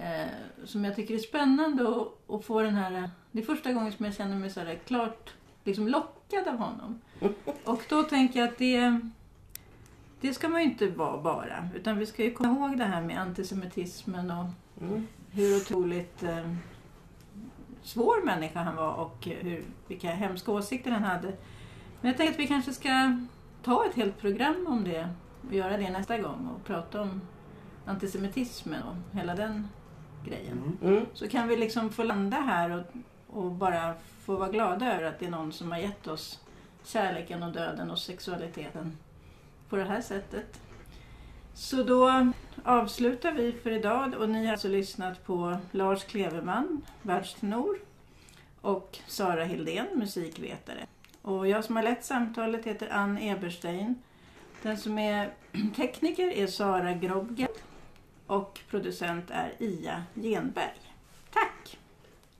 eh, 0.00 0.28
som 0.64 0.84
jag 0.84 0.96
tycker 0.96 1.14
är 1.14 1.18
spännande 1.18 1.88
att, 1.88 2.30
att 2.30 2.44
få 2.44 2.62
den 2.62 2.74
här, 2.74 3.10
det 3.32 3.40
är 3.40 3.44
första 3.44 3.72
gången 3.72 3.92
som 3.92 4.04
jag 4.04 4.14
känner 4.14 4.36
mig 4.36 4.50
så 4.50 4.60
klart 4.86 5.34
liksom 5.64 5.88
lockad 5.88 6.48
av 6.48 6.56
honom. 6.56 7.00
Och 7.64 7.82
då 7.88 8.02
tänker 8.02 8.40
jag 8.40 8.48
att 8.48 8.58
det, 8.58 9.00
det 10.20 10.34
ska 10.34 10.48
man 10.48 10.60
ju 10.60 10.66
inte 10.70 10.86
vara 10.90 11.22
bara. 11.22 11.68
Utan 11.74 11.98
vi 11.98 12.06
ska 12.06 12.24
ju 12.24 12.32
komma 12.32 12.68
ihåg 12.68 12.78
det 12.78 12.84
här 12.84 13.02
med 13.02 13.20
antisemitismen 13.20 14.30
och 14.30 14.46
Mm. 14.80 15.06
hur 15.30 15.56
otroligt 15.56 16.22
eh, 16.22 16.54
svår 17.82 18.24
människa 18.26 18.62
han 18.62 18.76
var 18.76 18.92
och 18.92 19.28
hur, 19.40 19.64
vilka 19.88 20.10
hemska 20.10 20.52
åsikter 20.52 20.90
han 20.90 21.04
hade. 21.04 21.26
Men 22.00 22.08
jag 22.08 22.16
tänkte 22.16 22.34
att 22.34 22.38
vi 22.40 22.46
kanske 22.46 22.72
ska 22.72 23.16
ta 23.62 23.86
ett 23.86 23.94
helt 23.94 24.20
program 24.20 24.66
om 24.68 24.84
det 24.84 25.08
och 25.48 25.54
göra 25.54 25.76
det 25.76 25.90
nästa 25.90 26.18
gång 26.18 26.48
och 26.54 26.64
prata 26.64 27.02
om 27.02 27.20
antisemitismen 27.86 28.82
och 28.82 29.16
hela 29.16 29.34
den 29.34 29.68
grejen. 30.24 30.76
Mm. 30.82 30.94
Mm. 30.94 31.06
Så 31.14 31.28
kan 31.28 31.48
vi 31.48 31.56
liksom 31.56 31.90
få 31.90 32.02
landa 32.02 32.36
här 32.36 32.70
och, 32.70 32.84
och 33.38 33.50
bara 33.50 33.94
få 34.24 34.36
vara 34.36 34.48
glada 34.48 34.94
över 34.94 35.04
att 35.04 35.18
det 35.18 35.26
är 35.26 35.30
någon 35.30 35.52
som 35.52 35.72
har 35.72 35.78
gett 35.78 36.06
oss 36.06 36.40
kärleken 36.84 37.42
och 37.42 37.52
döden 37.52 37.90
och 37.90 37.98
sexualiteten 37.98 38.98
på 39.68 39.76
det 39.76 39.84
här 39.84 40.00
sättet. 40.00 40.60
Så 41.54 41.82
då 41.82 42.32
avslutar 42.64 43.32
vi 43.32 43.52
för 43.52 43.70
idag 43.70 44.14
och 44.14 44.28
ni 44.28 44.44
har 44.44 44.52
alltså 44.52 44.68
lyssnat 44.68 45.26
på 45.26 45.56
Lars 45.70 46.04
Kleveman, 46.04 46.82
världstenor 47.02 47.78
och 48.60 48.98
Sara 49.06 49.44
Hildén, 49.44 49.86
musikvetare. 49.94 50.86
Och 51.22 51.48
jag 51.48 51.64
som 51.64 51.76
har 51.76 51.82
lett 51.82 52.04
samtalet 52.04 52.64
heter 52.64 52.88
Ann 52.92 53.18
Eberstein. 53.18 54.02
Den 54.62 54.78
som 54.78 54.98
är 54.98 55.30
tekniker 55.76 56.28
är 56.32 56.46
Sara 56.46 56.92
Grobget 56.92 57.64
och 58.30 58.60
producent 58.70 59.30
är 59.30 59.52
Ia 59.58 60.04
Genberg. 60.14 60.80
Tack! 61.32 61.78